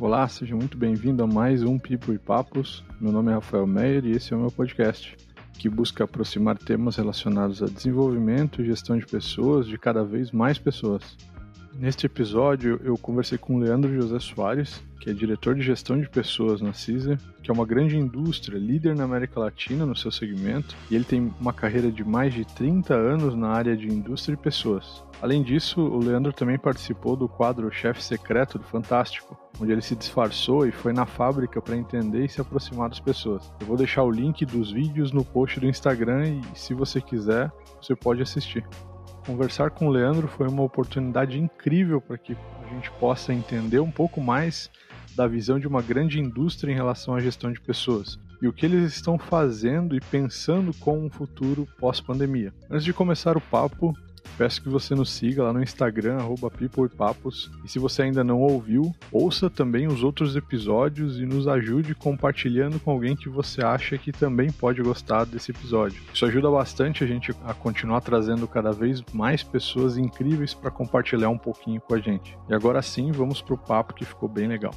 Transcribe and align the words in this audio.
Olá, 0.00 0.26
seja 0.26 0.56
muito 0.56 0.78
bem-vindo 0.78 1.22
a 1.22 1.26
mais 1.26 1.62
um 1.62 1.78
Pipo 1.78 2.10
e 2.10 2.18
Papos. 2.18 2.82
Meu 2.98 3.12
nome 3.12 3.30
é 3.30 3.34
Rafael 3.34 3.66
Meyer 3.66 4.06
e 4.06 4.12
esse 4.12 4.32
é 4.32 4.36
o 4.36 4.40
meu 4.40 4.50
podcast, 4.50 5.14
que 5.58 5.68
busca 5.68 6.04
aproximar 6.04 6.56
temas 6.56 6.96
relacionados 6.96 7.62
a 7.62 7.66
desenvolvimento 7.66 8.62
e 8.62 8.64
gestão 8.64 8.96
de 8.96 9.04
pessoas 9.04 9.66
de 9.66 9.76
cada 9.76 10.02
vez 10.02 10.30
mais 10.32 10.58
pessoas. 10.58 11.18
Neste 11.74 12.06
episódio, 12.06 12.80
eu 12.84 12.98
conversei 12.98 13.38
com 13.38 13.58
Leandro 13.58 13.94
José 13.94 14.18
Soares, 14.18 14.82
que 15.00 15.08
é 15.08 15.12
diretor 15.14 15.54
de 15.54 15.62
gestão 15.62 15.98
de 15.98 16.08
pessoas 16.08 16.60
na 16.60 16.72
Caesar, 16.72 17.18
que 17.42 17.50
é 17.50 17.54
uma 17.54 17.64
grande 17.64 17.96
indústria, 17.96 18.58
líder 18.58 18.94
na 18.94 19.04
América 19.04 19.40
Latina 19.40 19.86
no 19.86 19.96
seu 19.96 20.10
segmento, 20.10 20.76
e 20.90 20.94
ele 20.94 21.04
tem 21.04 21.32
uma 21.40 21.52
carreira 21.52 21.90
de 21.90 22.04
mais 22.04 22.34
de 22.34 22.44
30 22.44 22.94
anos 22.94 23.34
na 23.34 23.48
área 23.48 23.76
de 23.76 23.86
indústria 23.86 24.36
de 24.36 24.42
pessoas. 24.42 25.02
Além 25.22 25.42
disso, 25.42 25.80
o 25.80 25.98
Leandro 25.98 26.32
também 26.32 26.58
participou 26.58 27.16
do 27.16 27.28
quadro 27.28 27.72
Chefe 27.72 28.02
Secreto 28.02 28.58
do 28.58 28.64
Fantástico, 28.64 29.38
onde 29.58 29.72
ele 29.72 29.82
se 29.82 29.94
disfarçou 29.94 30.66
e 30.66 30.72
foi 30.72 30.92
na 30.92 31.06
fábrica 31.06 31.62
para 31.62 31.76
entender 31.76 32.24
e 32.24 32.28
se 32.28 32.40
aproximar 32.40 32.88
das 32.88 33.00
pessoas. 33.00 33.50
Eu 33.60 33.66
vou 33.66 33.76
deixar 33.76 34.02
o 34.02 34.10
link 34.10 34.44
dos 34.44 34.72
vídeos 34.72 35.12
no 35.12 35.24
post 35.24 35.60
do 35.60 35.66
Instagram 35.66 36.40
e, 36.54 36.58
se 36.58 36.74
você 36.74 37.00
quiser, 37.00 37.50
você 37.80 37.94
pode 37.94 38.20
assistir. 38.22 38.66
Conversar 39.26 39.70
com 39.70 39.86
o 39.86 39.90
Leandro 39.90 40.26
foi 40.28 40.48
uma 40.48 40.62
oportunidade 40.62 41.38
incrível 41.38 42.00
para 42.00 42.18
que 42.18 42.34
a 42.34 42.74
gente 42.74 42.90
possa 42.92 43.32
entender 43.32 43.80
um 43.80 43.90
pouco 43.90 44.20
mais 44.20 44.70
da 45.14 45.26
visão 45.26 45.58
de 45.58 45.66
uma 45.66 45.82
grande 45.82 46.18
indústria 46.18 46.72
em 46.72 46.74
relação 46.74 47.14
à 47.14 47.20
gestão 47.20 47.52
de 47.52 47.60
pessoas 47.60 48.18
e 48.42 48.48
o 48.48 48.52
que 48.52 48.64
eles 48.64 48.94
estão 48.94 49.18
fazendo 49.18 49.94
e 49.94 50.00
pensando 50.00 50.72
com 50.74 50.98
um 50.98 51.10
futuro 51.10 51.68
pós-pandemia. 51.78 52.52
Antes 52.70 52.84
de 52.84 52.92
começar 52.92 53.36
o 53.36 53.40
papo, 53.40 53.94
Peço 54.40 54.62
que 54.62 54.70
você 54.70 54.94
nos 54.94 55.10
siga 55.10 55.42
lá 55.42 55.52
no 55.52 55.62
Instagram, 55.62 56.16
arroba 56.16 56.50
Papos. 56.96 57.50
E 57.62 57.68
se 57.68 57.78
você 57.78 58.04
ainda 58.04 58.24
não 58.24 58.40
ouviu, 58.40 58.90
ouça 59.12 59.50
também 59.50 59.86
os 59.86 60.02
outros 60.02 60.34
episódios 60.34 61.20
e 61.20 61.26
nos 61.26 61.46
ajude 61.46 61.94
compartilhando 61.94 62.80
com 62.80 62.90
alguém 62.90 63.14
que 63.14 63.28
você 63.28 63.62
acha 63.62 63.98
que 63.98 64.10
também 64.10 64.50
pode 64.50 64.80
gostar 64.80 65.26
desse 65.26 65.50
episódio. 65.50 66.02
Isso 66.14 66.24
ajuda 66.24 66.50
bastante 66.50 67.04
a 67.04 67.06
gente 67.06 67.32
a 67.44 67.52
continuar 67.52 68.00
trazendo 68.00 68.48
cada 68.48 68.72
vez 68.72 69.04
mais 69.12 69.42
pessoas 69.42 69.98
incríveis 69.98 70.54
para 70.54 70.70
compartilhar 70.70 71.28
um 71.28 71.36
pouquinho 71.36 71.78
com 71.78 71.94
a 71.94 71.98
gente. 71.98 72.34
E 72.48 72.54
agora 72.54 72.80
sim, 72.80 73.12
vamos 73.12 73.42
pro 73.42 73.58
papo 73.58 73.92
que 73.92 74.06
ficou 74.06 74.26
bem 74.26 74.48
legal. 74.48 74.72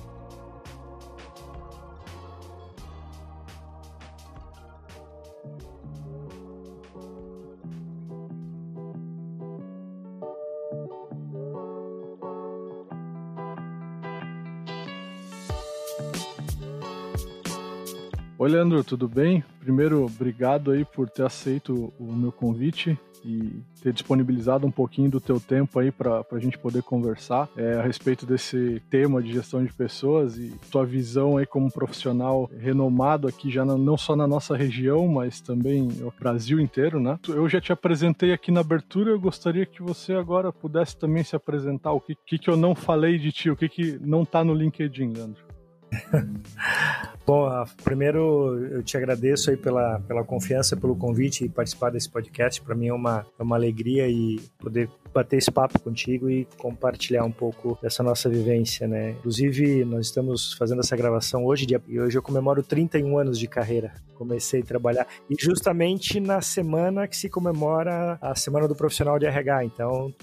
Leandro, 18.54 18.84
tudo 18.84 19.10
bem? 19.10 19.44
Primeiro, 19.60 20.06
obrigado 20.06 20.70
aí 20.70 20.86
por 20.86 21.10
ter 21.10 21.26
aceito 21.26 21.92
o 21.98 22.14
meu 22.14 22.32
convite 22.32 22.96
e 23.26 23.64
ter 23.82 23.92
disponibilizado 23.92 24.68
um 24.68 24.70
pouquinho 24.70 25.10
do 25.10 25.20
teu 25.20 25.40
tempo 25.40 25.80
aí 25.80 25.92
para 25.92 26.24
a 26.32 26.40
gente 26.40 26.60
poder 26.60 26.84
conversar 26.84 27.50
é, 27.58 27.80
a 27.80 27.82
respeito 27.82 28.28
desse 28.28 28.80
tema 28.92 29.24
de 29.24 29.34
gestão 29.34 29.66
de 29.66 29.74
pessoas 29.74 30.38
e 30.38 30.52
tua 30.70 30.86
visão 30.86 31.38
aí 31.38 31.48
como 31.48 31.72
profissional 31.72 32.48
renomado 32.56 33.28
aqui 33.28 33.50
já 33.50 33.66
na, 33.66 33.76
não 33.76 33.98
só 33.98 34.16
na 34.16 34.28
nossa 34.28 34.56
região, 34.56 35.08
mas 35.08 35.42
também 35.42 35.88
no 35.88 36.14
Brasil 36.20 36.60
inteiro, 36.60 37.00
né? 37.00 37.18
Eu 37.28 37.50
já 37.50 37.60
te 37.60 37.72
apresentei 37.72 38.34
aqui 38.34 38.52
na 38.52 38.60
abertura, 38.60 39.10
eu 39.10 39.20
gostaria 39.20 39.66
que 39.66 39.82
você 39.82 40.14
agora 40.14 40.54
pudesse 40.54 40.96
também 40.96 41.24
se 41.24 41.36
apresentar 41.36 41.92
o 41.92 42.00
que, 42.00 42.16
que, 42.24 42.38
que 42.38 42.52
eu 42.52 42.56
não 42.56 42.76
falei 42.76 43.18
de 43.18 43.32
ti, 43.32 43.50
o 43.50 43.56
que, 43.56 43.68
que 43.68 43.98
não 44.00 44.22
está 44.22 44.44
no 44.44 44.54
LinkedIn, 44.54 45.12
Leandro. 45.12 45.44
Bom, 47.26 47.50
primeiro 47.84 48.58
eu 48.68 48.84
te 48.84 48.98
agradeço 48.98 49.50
aí 49.50 49.56
pela, 49.56 50.00
pela 50.02 50.26
confiança, 50.26 50.76
pelo 50.76 50.96
convite 50.96 51.46
e 51.46 51.50
participar 51.50 51.90
desse 51.90 52.10
podcast. 52.10 52.62
Para 52.62 52.76
mim 52.76 52.88
é 52.88 52.94
uma, 52.94 53.26
é 53.40 53.44
uma 53.44 53.56
alegria 53.56 54.10
e 54.10 54.42
poder 54.60 54.90
bater 55.14 55.38
esse 55.38 55.52
papo 55.52 55.80
contigo 55.80 56.30
e 56.30 56.46
compartilhar 56.58 57.24
um 57.24 57.32
pouco 57.32 57.78
dessa 57.82 58.04
nossa 58.04 58.30
vivência, 58.30 58.88
né? 58.88 59.12
Inclusive, 59.12 59.86
nós 59.86 60.08
estamos 60.08 60.54
fazendo 60.54 60.82
essa 60.82 60.98
gravação 60.98 61.46
hoje 61.46 61.66
e 61.88 62.00
hoje 62.00 62.18
eu 62.18 62.22
comemoro 62.22 62.62
31 62.62 63.18
anos 63.18 63.40
de 63.40 63.48
carreira. 63.48 63.94
Comecei 64.16 64.62
a 64.62 64.66
trabalhar 64.66 65.08
e 65.30 65.36
justamente 65.40 66.20
na 66.20 66.42
semana 66.42 67.08
que 67.08 67.16
se 67.16 67.30
comemora 67.30 68.18
a 68.22 68.36
Semana 68.36 68.68
do 68.68 68.76
Profissional 68.76 69.18
de 69.18 69.26
RH. 69.26 69.66
Então, 69.66 70.14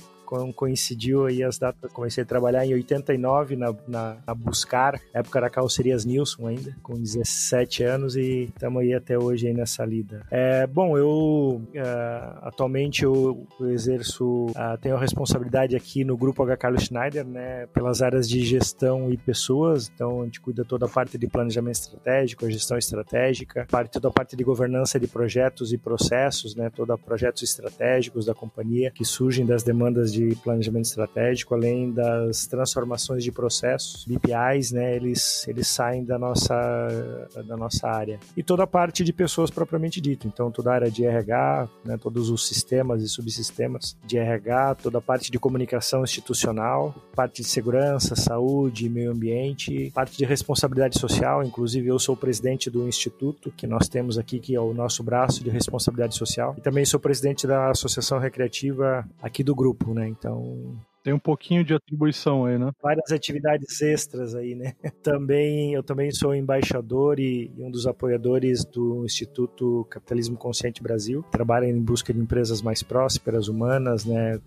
coincidiu 0.54 1.26
aí 1.26 1.42
as 1.42 1.58
datas. 1.58 1.92
Comecei 1.92 2.22
a 2.22 2.26
trabalhar 2.26 2.64
em 2.64 2.74
89 2.74 3.56
na, 3.56 3.74
na, 3.86 4.16
na 4.26 4.34
Buscar, 4.34 5.00
época 5.12 5.40
da 5.40 5.50
Carrocerias 5.50 6.04
Nilson 6.04 6.46
ainda, 6.46 6.76
com 6.82 6.94
17 6.94 7.82
anos 7.82 8.16
e 8.16 8.50
estamos 8.54 8.82
aí 8.82 8.94
até 8.94 9.18
hoje 9.18 9.48
aí 9.48 9.54
nessa 9.54 9.84
lida. 9.84 10.26
É, 10.30 10.66
bom, 10.66 10.96
eu 10.96 11.60
uh, 11.74 12.38
atualmente 12.42 13.04
eu, 13.04 13.46
eu 13.58 13.70
exerço, 13.70 14.46
uh, 14.46 14.78
tenho 14.80 14.96
a 14.96 15.00
responsabilidade 15.00 15.76
aqui 15.76 16.04
no 16.04 16.16
grupo 16.16 16.42
H. 16.42 16.56
Carlos 16.56 16.84
Schneider, 16.84 17.26
né, 17.26 17.66
pelas 17.66 18.02
áreas 18.02 18.28
de 18.28 18.40
gestão 18.44 19.10
e 19.10 19.16
pessoas, 19.16 19.90
então 19.92 20.22
a 20.22 20.24
gente 20.24 20.40
cuida 20.40 20.64
toda 20.64 20.86
a 20.86 20.88
parte 20.88 21.18
de 21.18 21.26
planejamento 21.26 21.76
estratégico, 21.76 22.50
gestão 22.50 22.78
estratégica, 22.78 23.66
parte, 23.70 23.92
toda 23.92 24.08
a 24.08 24.12
parte 24.12 24.36
de 24.36 24.44
governança 24.44 24.98
de 24.98 25.06
projetos 25.06 25.72
e 25.72 25.78
processos, 25.78 26.54
né, 26.54 26.70
toda 26.70 26.96
projetos 26.96 27.42
estratégicos 27.42 28.26
da 28.26 28.34
companhia 28.34 28.90
que 28.90 29.04
surgem 29.04 29.44
das 29.44 29.62
demandas 29.62 30.12
de 30.12 30.19
de 30.28 30.36
planejamento 30.36 30.84
estratégico, 30.84 31.54
além 31.54 31.90
das 31.90 32.46
transformações 32.46 33.24
de 33.24 33.32
processos, 33.32 34.04
BPIs, 34.04 34.72
né, 34.72 34.94
eles, 34.94 35.46
eles 35.48 35.68
saem 35.68 36.04
da 36.04 36.18
nossa, 36.18 37.28
da 37.46 37.56
nossa 37.56 37.88
área. 37.88 38.18
E 38.36 38.42
toda 38.42 38.64
a 38.64 38.66
parte 38.66 39.02
de 39.04 39.12
pessoas 39.12 39.50
propriamente 39.50 40.00
dito, 40.00 40.26
então 40.26 40.50
toda 40.50 40.70
a 40.70 40.74
área 40.74 40.90
de 40.90 41.04
RH, 41.04 41.68
né, 41.84 41.96
todos 41.96 42.30
os 42.30 42.46
sistemas 42.46 43.02
e 43.02 43.08
subsistemas 43.08 43.96
de 44.04 44.18
RH, 44.18 44.76
toda 44.76 44.98
a 44.98 45.00
parte 45.00 45.30
de 45.30 45.38
comunicação 45.38 46.04
institucional, 46.04 46.94
parte 47.14 47.42
de 47.42 47.48
segurança, 47.48 48.14
saúde, 48.14 48.88
meio 48.88 49.12
ambiente, 49.12 49.90
parte 49.94 50.16
de 50.16 50.24
responsabilidade 50.24 50.98
social, 50.98 51.42
inclusive 51.42 51.88
eu 51.88 51.98
sou 51.98 52.16
presidente 52.16 52.70
do 52.70 52.86
instituto 52.86 53.52
que 53.56 53.66
nós 53.66 53.88
temos 53.88 54.18
aqui, 54.18 54.38
que 54.38 54.54
é 54.54 54.60
o 54.60 54.74
nosso 54.74 55.02
braço 55.02 55.42
de 55.42 55.50
responsabilidade 55.50 56.16
social, 56.16 56.54
e 56.58 56.60
também 56.60 56.84
sou 56.84 57.00
presidente 57.00 57.46
da 57.46 57.70
Associação 57.70 58.18
Recreativa 58.18 59.08
aqui 59.22 59.42
do 59.42 59.54
grupo, 59.54 59.94
né? 59.94 60.09
Então, 60.10 60.76
tem 61.02 61.12
um 61.12 61.18
pouquinho 61.18 61.64
de 61.64 61.74
atribuição 61.74 62.44
aí, 62.44 62.58
né? 62.58 62.70
Várias 62.82 63.10
atividades 63.10 63.80
extras 63.80 64.34
aí, 64.34 64.54
né? 64.54 64.74
Também, 65.02 65.74
eu 65.74 65.82
também 65.82 66.10
sou 66.10 66.34
embaixador 66.34 67.18
e, 67.18 67.50
um 67.58 67.70
dos 67.70 67.86
apoiadores 67.86 68.64
do 68.64 69.04
Instituto 69.04 69.86
Capitalismo 69.88 70.36
Consciente 70.36 70.82
Brasil. 70.82 71.24
Trabalho 71.30 71.66
em 71.66 71.80
busca 71.80 72.12
de 72.12 72.20
empresas 72.20 72.60
mais 72.60 72.82
prósperas, 72.82 73.48
humanas, 73.48 74.04
né? 74.04 74.38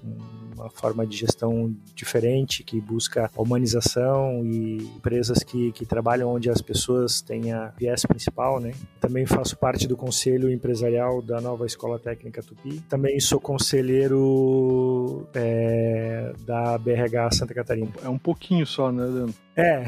Uma 0.55 0.69
forma 0.69 1.05
de 1.05 1.17
gestão 1.17 1.75
diferente 1.95 2.63
que 2.63 2.79
busca 2.79 3.29
a 3.35 3.41
humanização 3.41 4.45
e 4.45 4.77
empresas 4.95 5.39
que, 5.39 5.71
que 5.71 5.85
trabalham 5.85 6.29
onde 6.29 6.49
as 6.49 6.61
pessoas 6.61 7.21
têm 7.21 7.51
a 7.51 7.69
viés 7.77 8.05
principal, 8.05 8.59
né? 8.59 8.73
Também 8.99 9.25
faço 9.25 9.57
parte 9.57 9.87
do 9.87 9.97
conselho 9.97 10.51
empresarial 10.51 11.21
da 11.21 11.41
nova 11.41 11.65
Escola 11.65 11.97
Técnica 11.97 12.43
Tupi. 12.43 12.81
Também 12.81 13.19
sou 13.19 13.39
conselheiro 13.39 15.27
é, 15.33 16.33
da 16.45 16.52
BRH 16.77 17.31
Santa 17.31 17.53
Catarina. 17.53 17.91
É 18.03 18.09
um 18.09 18.17
pouquinho 18.17 18.65
só, 18.65 18.91
né, 18.91 19.03
Leandro? 19.03 19.35
É. 19.55 19.83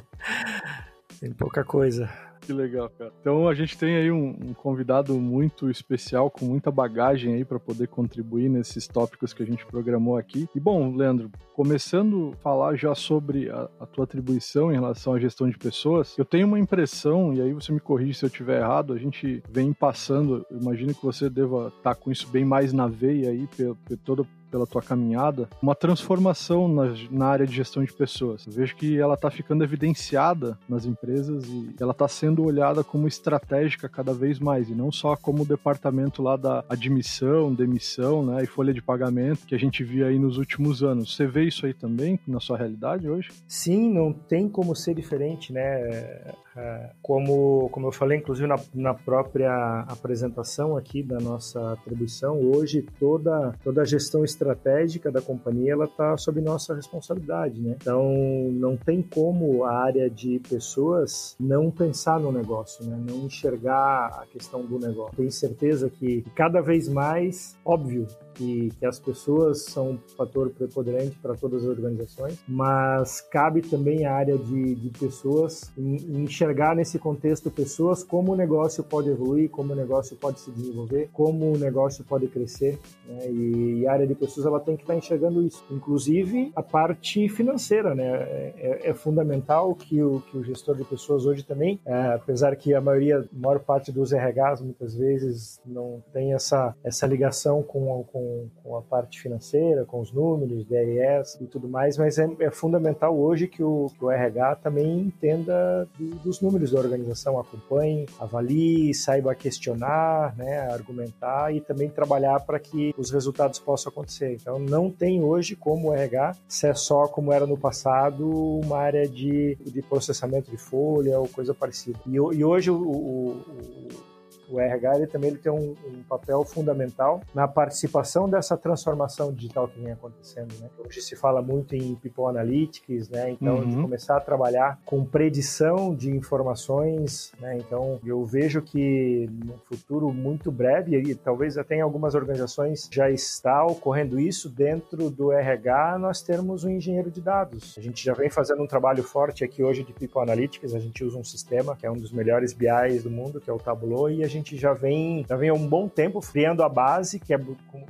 Tem 1.20 1.32
pouca 1.32 1.64
coisa. 1.64 2.08
Que 2.40 2.52
legal, 2.52 2.90
cara. 2.98 3.12
Então 3.20 3.46
a 3.46 3.54
gente 3.54 3.78
tem 3.78 3.94
aí 3.94 4.10
um, 4.10 4.30
um 4.30 4.54
convidado 4.54 5.14
muito 5.14 5.70
especial, 5.70 6.30
com 6.30 6.46
muita 6.46 6.70
bagagem 6.70 7.34
aí 7.34 7.44
para 7.44 7.60
poder 7.60 7.86
contribuir 7.86 8.48
nesses 8.48 8.88
tópicos 8.88 9.32
que 9.32 9.42
a 9.42 9.46
gente 9.46 9.64
programou 9.66 10.16
aqui. 10.16 10.48
E 10.54 10.58
bom, 10.58 10.96
Leandro, 10.96 11.30
começando 11.54 12.32
a 12.32 12.36
falar 12.42 12.74
já 12.74 12.94
sobre 12.94 13.50
a, 13.50 13.68
a 13.78 13.86
tua 13.86 14.04
atribuição 14.04 14.72
em 14.72 14.74
relação 14.74 15.12
à 15.12 15.20
gestão 15.20 15.48
de 15.48 15.58
pessoas, 15.58 16.16
eu 16.18 16.24
tenho 16.24 16.46
uma 16.46 16.58
impressão, 16.58 17.34
e 17.34 17.40
aí 17.40 17.52
você 17.52 17.70
me 17.70 17.80
corrige 17.80 18.14
se 18.14 18.24
eu 18.24 18.28
estiver 18.28 18.60
errado, 18.60 18.94
a 18.94 18.98
gente 18.98 19.42
vem 19.48 19.72
passando, 19.72 20.44
imagino 20.50 20.94
que 20.94 21.04
você 21.04 21.28
deva 21.28 21.68
estar 21.68 21.94
tá 21.94 21.94
com 21.94 22.10
isso 22.10 22.26
bem 22.28 22.44
mais 22.44 22.72
na 22.72 22.88
veia 22.88 23.30
aí, 23.30 23.46
pelo, 23.56 23.76
pelo 23.76 24.00
todo 24.00 24.26
pela 24.50 24.66
tua 24.66 24.82
caminhada, 24.82 25.48
uma 25.62 25.74
transformação 25.74 26.68
na, 26.68 26.94
na 27.10 27.26
área 27.26 27.46
de 27.46 27.54
gestão 27.54 27.84
de 27.84 27.92
pessoas. 27.92 28.46
Eu 28.46 28.52
vejo 28.52 28.76
que 28.76 28.98
ela 28.98 29.14
está 29.14 29.30
ficando 29.30 29.64
evidenciada 29.64 30.58
nas 30.68 30.84
empresas 30.84 31.44
e 31.46 31.74
ela 31.80 31.92
está 31.92 32.08
sendo 32.08 32.44
olhada 32.44 32.82
como 32.82 33.06
estratégica 33.06 33.88
cada 33.88 34.12
vez 34.12 34.38
mais, 34.38 34.68
e 34.68 34.74
não 34.74 34.90
só 34.90 35.16
como 35.16 35.44
departamento 35.44 36.22
lá 36.22 36.36
da 36.36 36.64
admissão, 36.68 37.54
demissão 37.54 38.24
né, 38.24 38.42
e 38.42 38.46
folha 38.46 38.72
de 38.72 38.82
pagamento 38.82 39.46
que 39.46 39.54
a 39.54 39.58
gente 39.58 39.84
via 39.84 40.06
aí 40.06 40.18
nos 40.18 40.38
últimos 40.38 40.82
anos. 40.82 41.14
Você 41.14 41.26
vê 41.26 41.44
isso 41.44 41.66
aí 41.66 41.74
também 41.74 42.18
na 42.26 42.40
sua 42.40 42.56
realidade 42.56 43.08
hoje? 43.08 43.30
Sim, 43.46 43.92
não 43.92 44.12
tem 44.12 44.48
como 44.48 44.74
ser 44.74 44.94
diferente, 44.94 45.52
né? 45.52 46.32
É, 46.56 46.90
como, 47.00 47.68
como 47.70 47.86
eu 47.86 47.92
falei, 47.92 48.18
inclusive 48.18 48.46
na, 48.46 48.56
na 48.74 48.94
própria 48.94 49.84
apresentação 49.88 50.76
aqui 50.76 51.02
da 51.02 51.18
nossa 51.18 51.72
atribuição, 51.72 52.40
hoje 52.40 52.84
toda, 52.98 53.54
toda 53.62 53.82
a 53.82 53.84
gestão 53.84 54.24
estratégica 54.24 55.10
da 55.10 55.22
companhia 55.22 55.72
ela 55.72 55.84
está 55.84 56.16
sob 56.16 56.40
nossa 56.40 56.74
responsabilidade, 56.74 57.60
né? 57.60 57.76
Então 57.80 58.12
não 58.52 58.76
tem 58.76 59.00
como 59.02 59.64
a 59.64 59.72
área 59.72 60.10
de 60.10 60.40
pessoas 60.48 61.36
não 61.38 61.70
pensar 61.70 62.18
no 62.18 62.32
negócio, 62.32 62.84
né? 62.84 62.98
Não 63.08 63.26
enxergar 63.26 64.06
a 64.20 64.26
questão 64.26 64.64
do 64.64 64.78
negócio. 64.78 65.16
Tenho 65.16 65.30
certeza 65.30 65.88
que 65.88 66.24
cada 66.34 66.60
vez 66.60 66.88
mais, 66.88 67.56
óbvio, 67.64 68.06
que, 68.40 68.70
que 68.78 68.86
as 68.86 68.98
pessoas 68.98 69.64
são 69.64 69.90
um 69.90 69.98
fator 70.16 70.48
preponderante 70.48 71.16
para 71.20 71.34
todas 71.34 71.62
as 71.62 71.68
organizações, 71.68 72.38
mas 72.48 73.20
cabe 73.20 73.60
também 73.60 74.06
a 74.06 74.14
área 74.14 74.38
de, 74.38 74.74
de 74.74 74.88
pessoas 74.98 75.70
enxergar 75.76 76.74
nesse 76.74 76.98
contexto 76.98 77.50
pessoas 77.50 78.02
como 78.02 78.32
o 78.32 78.36
negócio 78.36 78.82
pode 78.82 79.10
evoluir, 79.10 79.50
como 79.50 79.74
o 79.74 79.76
negócio 79.76 80.16
pode 80.16 80.40
se 80.40 80.50
desenvolver, 80.50 81.10
como 81.12 81.52
o 81.52 81.58
negócio 81.58 82.02
pode 82.04 82.26
crescer, 82.28 82.78
né? 83.06 83.30
e, 83.30 83.80
e, 83.80 83.86
a 83.86 83.92
área 83.92 84.06
de 84.06 84.14
pessoas 84.14 84.46
ela 84.46 84.60
tem 84.60 84.76
que 84.76 84.82
estar 84.82 84.96
enxergando 84.96 85.42
isso, 85.42 85.62
inclusive 85.70 86.52
a 86.56 86.62
parte 86.62 87.28
financeira, 87.28 87.94
né? 87.94 88.06
É, 88.06 88.54
é, 88.56 88.90
é 88.90 88.94
fundamental 88.94 89.74
que 89.74 90.02
o, 90.02 90.20
que 90.20 90.38
o 90.38 90.44
gestor 90.44 90.76
de 90.76 90.84
pessoas 90.84 91.26
hoje 91.26 91.42
também, 91.42 91.78
é, 91.84 92.14
apesar 92.14 92.56
que 92.56 92.72
a 92.72 92.80
maioria, 92.80 93.18
a 93.18 93.38
maior 93.38 93.60
parte 93.60 93.92
dos 93.92 94.12
RHs 94.12 94.62
muitas 94.62 94.94
vezes 94.94 95.60
não 95.66 96.02
tem 96.12 96.32
essa, 96.32 96.74
essa 96.82 97.06
ligação 97.06 97.62
com, 97.62 98.04
com 98.12 98.29
com, 98.62 98.76
a 98.76 98.82
parte 98.82 99.20
financeira, 99.20 99.84
com 99.84 100.00
os 100.00 100.12
números, 100.12 100.64
DRS 100.64 101.38
e 101.40 101.46
tudo 101.46 101.68
mais, 101.68 101.96
mas 101.96 102.18
é, 102.18 102.28
é 102.40 102.50
fundamental 102.50 103.16
hoje 103.18 103.46
que 103.46 103.62
o, 103.62 103.90
que 103.96 104.04
o 104.04 104.10
RH 104.10 104.56
também 104.56 105.00
entenda 105.00 105.88
do, 105.98 106.16
dos 106.16 106.40
números 106.40 106.72
da 106.72 106.78
organização, 106.78 107.38
acompanhe, 107.38 108.06
avalie, 108.18 108.94
saiba 108.94 109.34
questionar, 109.34 110.36
né, 110.36 110.60
argumentar 110.72 111.54
e 111.54 111.60
também 111.60 111.88
trabalhar 111.88 112.40
para 112.40 112.58
que 112.58 112.94
os 112.96 113.10
resultados 113.10 113.58
possam 113.58 113.90
acontecer. 113.90 114.34
Então, 114.34 114.58
não 114.58 114.90
tem 114.90 115.22
hoje 115.22 115.56
como 115.56 115.90
o 115.90 115.94
RH 115.94 116.36
ser 116.48 116.76
só 116.76 117.06
como 117.06 117.32
era 117.32 117.46
no 117.46 117.56
passado 117.56 118.28
uma 118.28 118.78
área 118.78 119.08
de, 119.08 119.56
de 119.64 119.82
processamento 119.82 120.50
de 120.50 120.56
folha 120.56 121.18
ou 121.18 121.28
coisa 121.28 121.54
parecida. 121.54 121.98
E, 122.06 122.14
e 122.14 122.44
hoje 122.44 122.70
o, 122.70 122.76
o, 122.76 123.28
o 123.30 124.09
RH 124.58 124.96
ele 124.96 125.06
também 125.06 125.30
ele 125.30 125.38
tem 125.38 125.52
um, 125.52 125.74
um, 125.86 126.02
papel 126.08 126.44
fundamental 126.44 127.20
na 127.34 127.46
participação 127.46 128.28
dessa 128.28 128.56
transformação 128.56 129.32
digital 129.32 129.68
que 129.68 129.80
vem 129.80 129.92
acontecendo. 129.92 130.52
Né? 130.60 130.68
Hoje 130.84 131.00
se 131.02 131.14
fala 131.14 131.42
muito 131.42 131.74
em 131.74 131.94
People 131.94 132.24
Analytics, 132.24 133.08
né? 133.08 133.30
então 133.30 133.56
uhum. 133.56 133.68
de 133.68 133.76
começar 133.76 134.16
a 134.16 134.20
trabalhar 134.20 134.80
com 134.84 135.04
predição 135.04 135.94
de 135.94 136.10
informações. 136.10 137.32
Né? 137.38 137.58
Então 137.58 138.00
eu 138.04 138.24
vejo 138.24 138.62
que 138.62 139.28
no 139.44 139.58
futuro 139.58 140.12
muito 140.12 140.50
breve, 140.50 140.96
e 140.96 141.14
talvez 141.14 141.58
até 141.58 141.76
em 141.76 141.80
algumas 141.80 142.14
organizações 142.14 142.88
já 142.90 143.10
está 143.10 143.64
ocorrendo 143.64 144.18
isso, 144.18 144.48
dentro 144.48 145.10
do 145.10 145.32
RH 145.32 145.98
nós 145.98 146.22
temos 146.22 146.64
um 146.64 146.70
engenheiro 146.70 147.10
de 147.10 147.20
dados. 147.20 147.74
A 147.76 147.80
gente 147.80 148.04
já 148.04 148.14
vem 148.14 148.30
fazendo 148.30 148.62
um 148.62 148.66
trabalho 148.66 149.02
forte 149.02 149.44
aqui 149.44 149.62
hoje 149.62 149.84
de 149.84 149.92
People 149.92 150.22
Analytics, 150.22 150.74
a 150.74 150.78
gente 150.78 151.04
usa 151.04 151.18
um 151.18 151.24
sistema 151.24 151.76
que 151.76 151.86
é 151.86 151.90
um 151.90 151.96
dos 151.96 152.12
melhores 152.12 152.52
BIs 152.52 153.02
do 153.02 153.10
mundo, 153.10 153.40
que 153.40 153.50
é 153.50 153.52
o 153.52 153.58
Tableau, 153.58 154.10
e 154.10 154.24
a 154.24 154.28
gente 154.28 154.39
gente 154.40 154.56
já 154.56 154.72
vem, 154.72 155.24
já 155.28 155.36
vem 155.36 155.50
há 155.50 155.54
um 155.54 155.66
bom 155.66 155.88
tempo 155.88 156.20
criando 156.20 156.62
a 156.62 156.68
base, 156.68 157.20
que 157.20 157.32
é 157.32 157.40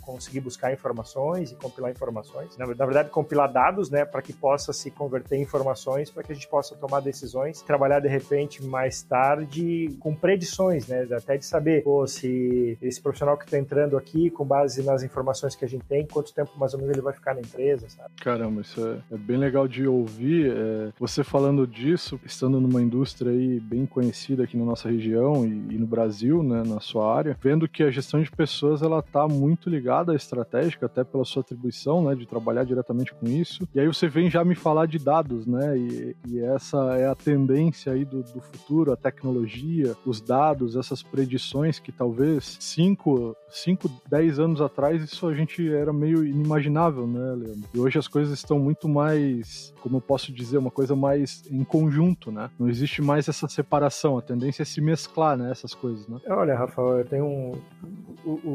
conseguir 0.02 0.40
buscar 0.40 0.72
informações 0.72 1.52
e 1.52 1.54
compilar 1.54 1.90
informações. 1.90 2.56
Na, 2.56 2.66
na 2.66 2.84
verdade, 2.84 3.10
compilar 3.10 3.50
dados, 3.50 3.90
né, 3.90 4.04
para 4.04 4.20
que 4.20 4.32
possa 4.32 4.72
se 4.72 4.90
converter 4.90 5.36
em 5.36 5.42
informações, 5.42 6.10
para 6.10 6.22
que 6.22 6.32
a 6.32 6.34
gente 6.34 6.48
possa 6.48 6.74
tomar 6.76 7.00
decisões, 7.00 7.62
trabalhar 7.62 8.00
de 8.00 8.08
repente 8.08 8.62
mais 8.64 9.02
tarde 9.02 9.96
com 10.00 10.14
predições, 10.14 10.86
né, 10.88 11.06
até 11.12 11.36
de 11.36 11.44
saber 11.44 11.82
pô, 11.82 12.06
se 12.06 12.76
esse 12.82 13.00
profissional 13.00 13.36
que 13.36 13.44
está 13.44 13.58
entrando 13.58 13.96
aqui, 13.96 14.30
com 14.30 14.44
base 14.44 14.82
nas 14.82 15.02
informações 15.02 15.54
que 15.54 15.64
a 15.64 15.68
gente 15.68 15.84
tem, 15.84 16.06
quanto 16.06 16.34
tempo 16.34 16.52
mais 16.58 16.74
ou 16.74 16.80
menos 16.80 16.94
ele 16.94 17.02
vai 17.02 17.12
ficar 17.12 17.34
na 17.34 17.40
empresa, 17.40 17.88
sabe? 17.88 18.10
Caramba, 18.20 18.60
isso 18.60 18.84
é, 18.86 19.14
é 19.14 19.16
bem 19.16 19.36
legal 19.36 19.66
de 19.66 19.86
ouvir. 19.86 20.50
É, 20.50 20.92
você 20.98 21.22
falando 21.22 21.66
disso, 21.66 22.20
estando 22.24 22.60
numa 22.60 22.82
indústria 22.82 23.30
aí 23.30 23.60
bem 23.60 23.86
conhecida 23.86 24.44
aqui 24.44 24.56
na 24.56 24.64
nossa 24.64 24.88
região 24.88 25.46
e, 25.46 25.74
e 25.74 25.78
no 25.78 25.86
Brasil, 25.86 26.39
né, 26.42 26.62
na 26.66 26.80
sua 26.80 27.14
área, 27.14 27.36
vendo 27.40 27.68
que 27.68 27.82
a 27.82 27.90
gestão 27.90 28.22
de 28.22 28.30
pessoas 28.30 28.82
ela 28.82 29.00
está 29.00 29.26
muito 29.28 29.68
ligada 29.68 30.12
à 30.12 30.16
estratégica, 30.16 30.86
até 30.86 31.04
pela 31.04 31.24
sua 31.24 31.42
atribuição, 31.42 32.04
né, 32.04 32.14
de 32.14 32.26
trabalhar 32.26 32.64
diretamente 32.64 33.14
com 33.14 33.26
isso. 33.26 33.68
E 33.74 33.80
aí 33.80 33.86
você 33.86 34.08
vem 34.08 34.30
já 34.30 34.44
me 34.44 34.54
falar 34.54 34.86
de 34.86 34.98
dados, 34.98 35.46
né, 35.46 35.76
e, 35.76 36.16
e 36.28 36.40
essa 36.40 36.96
é 36.96 37.06
a 37.06 37.14
tendência 37.14 37.92
aí 37.92 38.04
do, 38.04 38.22
do, 38.22 38.40
futuro, 38.40 38.92
a 38.92 38.96
tecnologia, 38.96 39.96
os 40.04 40.20
dados, 40.20 40.76
essas 40.76 41.02
predições 41.02 41.78
que 41.78 41.92
talvez 41.92 42.56
5, 42.60 43.36
5, 43.48 43.90
10 44.08 44.38
anos 44.38 44.60
atrás 44.60 45.02
isso 45.02 45.26
a 45.26 45.34
gente 45.34 45.68
era 45.72 45.92
meio 45.92 46.24
inimaginável, 46.24 47.06
né, 47.06 47.34
Leandro? 47.34 47.68
E 47.72 47.78
hoje 47.78 47.98
as 47.98 48.08
coisas 48.08 48.38
estão 48.38 48.58
muito 48.58 48.88
mais, 48.88 49.72
como 49.80 49.96
eu 49.96 50.00
posso 50.00 50.32
dizer, 50.32 50.58
uma 50.58 50.70
coisa 50.70 50.94
mais 50.94 51.42
em 51.50 51.64
conjunto, 51.64 52.30
né? 52.30 52.50
Não 52.58 52.68
existe 52.68 53.02
mais 53.02 53.28
essa 53.28 53.48
separação, 53.48 54.18
a 54.18 54.22
tendência 54.22 54.62
é 54.62 54.64
se 54.64 54.80
mesclar, 54.80 55.36
né, 55.36 55.50
essas 55.50 55.74
coisas, 55.74 56.06
né? 56.08 56.19
Olha, 56.28 56.54
Rafael, 56.54 56.98
eu 56.98 57.04
tenho 57.04 57.26
um... 57.26 57.52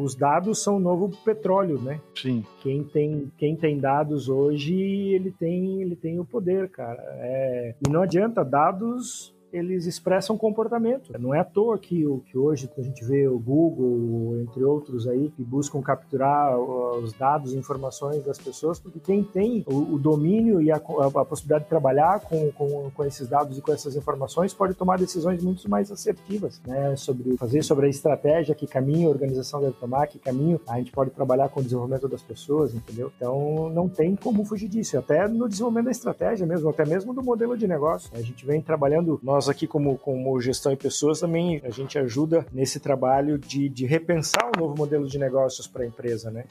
os 0.02 0.16
dados 0.16 0.64
são 0.64 0.78
o 0.78 0.80
novo 0.80 1.10
petróleo, 1.24 1.82
né? 1.82 2.00
Sim. 2.16 2.44
Quem 2.62 2.84
tem, 2.84 3.32
quem 3.38 3.56
tem 3.56 3.78
dados 3.78 4.30
hoje, 4.30 4.74
ele 4.74 5.32
tem, 5.32 5.82
ele 5.82 5.96
tem 5.96 6.20
o 6.20 6.26
poder, 6.26 6.70
cara. 6.70 7.04
É... 7.20 7.76
E 7.86 7.92
não 7.92 8.02
adianta, 8.02 8.44
dados 8.44 9.35
eles 9.56 9.86
expressam 9.86 10.38
comportamento. 10.38 11.12
Não 11.20 11.34
é 11.34 11.40
à 11.40 11.44
toa 11.44 11.78
que, 11.78 12.04
que 12.26 12.38
hoje 12.38 12.70
a 12.78 12.82
gente 12.82 13.04
vê 13.06 13.28
o 13.28 13.40
Google, 13.40 14.40
entre 14.42 14.64
outros 14.64 15.08
aí, 15.08 15.30
que 15.30 15.44
buscam 15.44 15.82
capturar 15.82 16.58
os 16.58 17.14
dados 17.14 17.54
e 17.54 17.58
informações 17.58 18.24
das 18.24 18.38
pessoas, 18.38 18.80
porque 18.80 19.00
quem 19.00 19.24
tem 19.24 19.64
o, 19.68 19.96
o 19.96 20.00
domínio 20.00 20.62
e 20.62 20.72
a, 20.72 20.76
a, 20.76 21.22
a, 21.22 21.26
possibilidade 21.26 21.64
de 21.64 21.70
trabalhar 21.70 22.20
com, 22.22 22.52
com, 22.52 22.92
com, 22.92 23.06
esses 23.06 23.28
dados 23.28 23.58
e 23.58 23.62
com 23.62 23.72
essas 23.72 23.96
informações 23.96 24.54
pode 24.54 24.74
tomar 24.74 24.98
decisões 24.98 25.44
muito 25.44 25.70
mais 25.70 25.92
assertivas, 25.92 26.62
né? 26.66 26.96
Sobre 26.96 27.38
fazer 27.38 27.64
sobre 27.64 27.88
a 27.88 27.90
estratégia, 27.90 28.54
que 28.54 28.68
caminho 28.68 29.08
a 29.08 29.12
organização 29.12 29.62
deve 29.62 29.74
tomar, 29.74 30.08
que 30.08 30.20
caminho 30.20 30.60
a 30.68 30.78
gente 30.78 30.92
pode 30.92 31.12
trabalhar 31.12 31.50
com 31.50 31.60
o 31.60 31.64
desenvolvimento 31.64 32.08
das 32.08 32.22
pessoas, 32.22 32.74
entendeu? 32.74 33.12
Então 33.16 33.70
não 33.70 33.88
tem 33.88 34.16
como 34.16 34.44
fugir 34.44 34.68
disso, 34.68 34.98
até 34.98 35.28
no 35.28 35.48
desenvolvimento 35.48 35.86
da 35.86 35.92
estratégia 35.92 36.46
mesmo, 36.46 36.70
até 36.70 36.86
mesmo 36.86 37.14
do 37.14 37.24
modelo 37.24 37.58
de 37.58 37.68
negócio. 37.68 38.10
A 38.14 38.22
gente 38.22 38.46
vem 38.46 38.62
trabalhando, 38.62 39.20
nós 39.24 39.45
nós 39.46 39.50
aqui, 39.50 39.68
como, 39.68 39.98
como 39.98 40.40
gestão 40.42 40.72
e 40.72 40.76
pessoas, 40.76 41.20
também 41.20 41.62
a 41.64 41.70
gente 41.70 41.98
ajuda 42.00 42.46
nesse 42.52 42.80
trabalho 42.80 43.38
de, 43.38 43.70
de 43.70 43.86
repensar 43.86 44.46
um 44.46 44.60
novo 44.60 44.76
modelo 44.76 45.08
de 45.08 45.18
negócios 45.18 45.68
para 45.68 45.84
a 45.84 45.88
empresa, 45.88 46.32
né? 46.32 46.46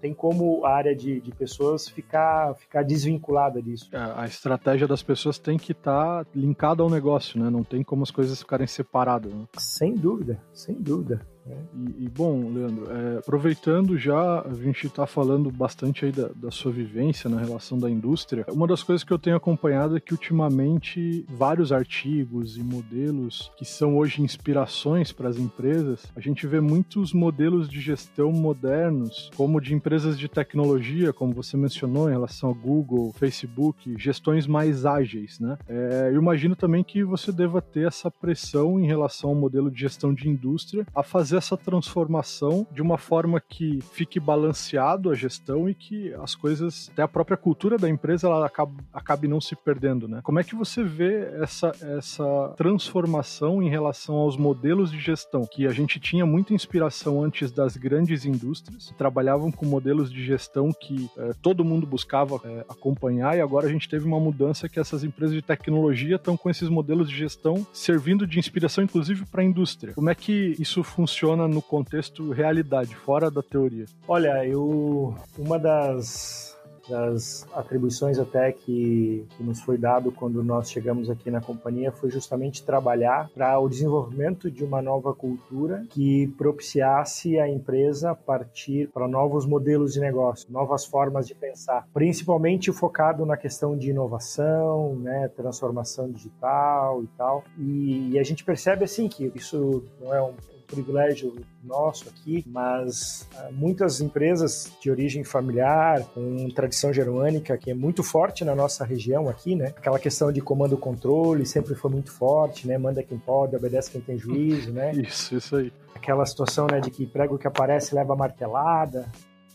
Tem 0.00 0.12
como 0.12 0.64
a 0.64 0.74
área 0.74 0.94
de, 0.94 1.20
de 1.20 1.30
pessoas 1.32 1.88
ficar, 1.88 2.54
ficar 2.54 2.82
desvinculada 2.82 3.62
disso. 3.62 3.88
É, 3.92 3.98
a 3.98 4.26
estratégia 4.26 4.86
das 4.86 5.02
pessoas 5.02 5.38
tem 5.38 5.56
que 5.56 5.72
estar 5.72 6.24
tá 6.24 6.30
linkada 6.34 6.82
ao 6.82 6.90
negócio, 6.90 7.40
né? 7.42 7.48
Não 7.48 7.64
tem 7.64 7.82
como 7.82 8.02
as 8.02 8.10
coisas 8.10 8.38
ficarem 8.38 8.66
separadas. 8.66 9.32
Né? 9.32 9.44
Sem 9.56 9.94
dúvida, 9.94 10.38
sem 10.52 10.74
dúvida. 10.74 11.26
E, 11.74 12.04
e, 12.04 12.08
bom, 12.08 12.50
Leandro, 12.52 12.90
é, 12.90 13.18
aproveitando 13.18 13.96
já, 13.96 14.40
a 14.40 14.54
gente 14.54 14.86
está 14.86 15.06
falando 15.06 15.50
bastante 15.50 16.04
aí 16.04 16.12
da, 16.12 16.28
da, 16.34 16.50
sua 16.50 16.72
vivência 16.72 17.28
na 17.30 17.38
relação 17.38 17.78
da 17.78 17.90
indústria. 17.90 18.44
Uma 18.50 18.66
das 18.66 18.82
coisas 18.82 19.04
que 19.04 19.12
eu 19.12 19.18
tenho 19.18 19.36
acompanhado 19.36 19.96
é 19.96 20.00
que 20.00 20.12
ultimamente 20.12 21.24
vários 21.28 21.72
artigos 21.72 22.56
e 22.56 22.62
modelos 22.62 23.50
que 23.56 23.64
são 23.64 23.96
hoje 23.96 24.22
inspirações 24.22 25.12
para 25.12 25.28
as 25.28 25.36
empresas, 25.36 26.06
a 26.16 26.20
gente 26.20 26.46
vê 26.46 26.60
muitos 26.60 27.12
modelos 27.12 27.68
de 27.68 27.80
gestão 27.80 28.32
modernos, 28.32 29.30
como 29.36 29.60
de 29.60 29.74
empresas 29.74 30.18
de 30.18 30.28
tecnologia, 30.28 31.12
como 31.12 31.32
você 31.32 31.56
mencionou 31.56 32.08
em 32.08 32.12
relação 32.12 32.50
a 32.50 32.54
Google, 32.54 33.12
Facebook, 33.12 33.94
gestões 33.98 34.46
mais 34.46 34.84
ágeis, 34.84 35.38
né? 35.38 35.58
É, 35.68 36.10
eu 36.12 36.20
imagino 36.20 36.56
também 36.56 36.82
que 36.82 37.04
você 37.04 37.30
deva 37.30 37.60
ter 37.60 37.86
essa 37.86 38.10
pressão 38.10 38.80
em 38.80 38.86
relação 38.86 39.30
ao 39.30 39.36
modelo 39.36 39.70
de 39.70 39.80
gestão 39.80 40.12
de 40.12 40.28
indústria 40.28 40.86
a 40.94 41.02
fazer 41.02 41.35
fazer 41.36 41.38
essa 41.38 41.56
transformação 41.56 42.66
de 42.72 42.82
uma 42.82 42.98
forma 42.98 43.40
que 43.40 43.80
fique 43.92 44.18
balanceado 44.18 45.10
a 45.10 45.14
gestão 45.14 45.68
e 45.68 45.74
que 45.74 46.12
as 46.14 46.34
coisas, 46.34 46.90
até 46.92 47.02
a 47.02 47.08
própria 47.08 47.36
cultura 47.36 47.76
da 47.76 47.88
empresa, 47.88 48.26
ela 48.26 48.46
acabe, 48.46 48.82
acabe 48.92 49.28
não 49.28 49.40
se 49.40 49.54
perdendo, 49.54 50.08
né? 50.08 50.20
Como 50.22 50.38
é 50.38 50.44
que 50.44 50.54
você 50.54 50.82
vê 50.82 51.28
essa, 51.40 51.72
essa 51.80 52.54
transformação 52.56 53.62
em 53.62 53.68
relação 53.68 54.16
aos 54.16 54.36
modelos 54.36 54.90
de 54.90 54.98
gestão? 54.98 55.46
Que 55.46 55.66
a 55.66 55.72
gente 55.72 56.00
tinha 56.00 56.24
muita 56.24 56.54
inspiração 56.54 57.22
antes 57.22 57.50
das 57.50 57.76
grandes 57.76 58.24
indústrias, 58.24 58.92
trabalhavam 58.96 59.50
com 59.52 59.66
modelos 59.66 60.10
de 60.10 60.24
gestão 60.24 60.70
que 60.72 61.10
eh, 61.16 61.32
todo 61.42 61.64
mundo 61.64 61.86
buscava 61.86 62.40
eh, 62.44 62.64
acompanhar 62.68 63.36
e 63.36 63.40
agora 63.40 63.66
a 63.66 63.70
gente 63.70 63.88
teve 63.88 64.06
uma 64.06 64.18
mudança 64.18 64.68
que 64.68 64.80
essas 64.80 65.04
empresas 65.04 65.34
de 65.34 65.42
tecnologia 65.42 66.16
estão 66.16 66.36
com 66.36 66.48
esses 66.48 66.68
modelos 66.68 67.08
de 67.08 67.16
gestão 67.16 67.66
servindo 67.72 68.26
de 68.26 68.38
inspiração, 68.38 68.84
inclusive, 68.84 69.24
para 69.26 69.42
a 69.42 69.44
indústria. 69.44 69.94
Como 69.94 70.10
é 70.10 70.14
que 70.14 70.56
isso 70.58 70.82
funciona? 70.82 71.25
Funciona 71.26 71.48
no 71.48 71.60
contexto 71.60 72.30
realidade, 72.30 72.94
fora 72.94 73.30
da 73.30 73.42
teoria? 73.42 73.86
Olha, 74.06 74.46
eu 74.46 75.14
uma 75.36 75.58
das 75.58 76.46
das 76.88 77.44
atribuições 77.52 78.16
até 78.16 78.52
que, 78.52 79.26
que 79.36 79.42
nos 79.42 79.60
foi 79.60 79.76
dado 79.76 80.12
quando 80.12 80.40
nós 80.44 80.70
chegamos 80.70 81.10
aqui 81.10 81.32
na 81.32 81.40
companhia 81.40 81.90
foi 81.90 82.12
justamente 82.12 82.62
trabalhar 82.62 83.28
para 83.34 83.58
o 83.58 83.68
desenvolvimento 83.68 84.48
de 84.48 84.62
uma 84.62 84.80
nova 84.80 85.12
cultura 85.12 85.84
que 85.90 86.28
propiciasse 86.38 87.40
a 87.40 87.48
empresa 87.48 88.14
partir 88.14 88.88
para 88.94 89.08
novos 89.08 89.44
modelos 89.44 89.94
de 89.94 89.98
negócio, 89.98 90.46
novas 90.48 90.84
formas 90.84 91.26
de 91.26 91.34
pensar, 91.34 91.88
principalmente 91.92 92.70
focado 92.70 93.26
na 93.26 93.36
questão 93.36 93.76
de 93.76 93.90
inovação, 93.90 94.94
né, 94.94 95.26
transformação 95.34 96.08
digital 96.08 97.02
e 97.02 97.08
tal. 97.18 97.42
E, 97.58 98.10
e 98.12 98.18
a 98.20 98.22
gente 98.22 98.44
percebe 98.44 98.84
assim 98.84 99.08
que 99.08 99.32
isso 99.34 99.82
não 100.00 100.14
é 100.14 100.22
um 100.22 100.34
privilégio 100.66 101.34
nosso 101.62 102.08
aqui, 102.08 102.44
mas 102.46 103.28
uh, 103.34 103.52
muitas 103.52 104.00
empresas 104.00 104.72
de 104.80 104.90
origem 104.90 105.24
familiar, 105.24 106.02
com 106.14 106.48
tradição 106.50 106.92
germânica, 106.92 107.56
que 107.56 107.70
é 107.70 107.74
muito 107.74 108.02
forte 108.02 108.44
na 108.44 108.54
nossa 108.54 108.84
região 108.84 109.28
aqui, 109.28 109.54
né? 109.54 109.72
Aquela 109.76 109.98
questão 109.98 110.32
de 110.32 110.40
comando-controle 110.40 111.46
sempre 111.46 111.74
foi 111.74 111.90
muito 111.90 112.12
forte, 112.12 112.66
né? 112.66 112.78
Manda 112.78 113.02
quem 113.02 113.18
pode, 113.18 113.56
obedece 113.56 113.90
quem 113.90 114.00
tem 114.00 114.18
juízo, 114.18 114.72
né? 114.72 114.92
Isso, 114.96 115.36
isso 115.36 115.56
aí. 115.56 115.72
Aquela 115.94 116.24
situação, 116.26 116.66
né, 116.70 116.80
de 116.80 116.90
que 116.90 117.06
prego 117.06 117.38
que 117.38 117.46
aparece 117.46 117.94
leva 117.94 118.14
martelada. 118.14 119.10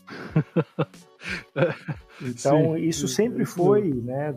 então, 2.20 2.74
Sim. 2.74 2.76
isso 2.76 3.06
sempre 3.06 3.44
foi, 3.44 3.92
né, 3.92 4.34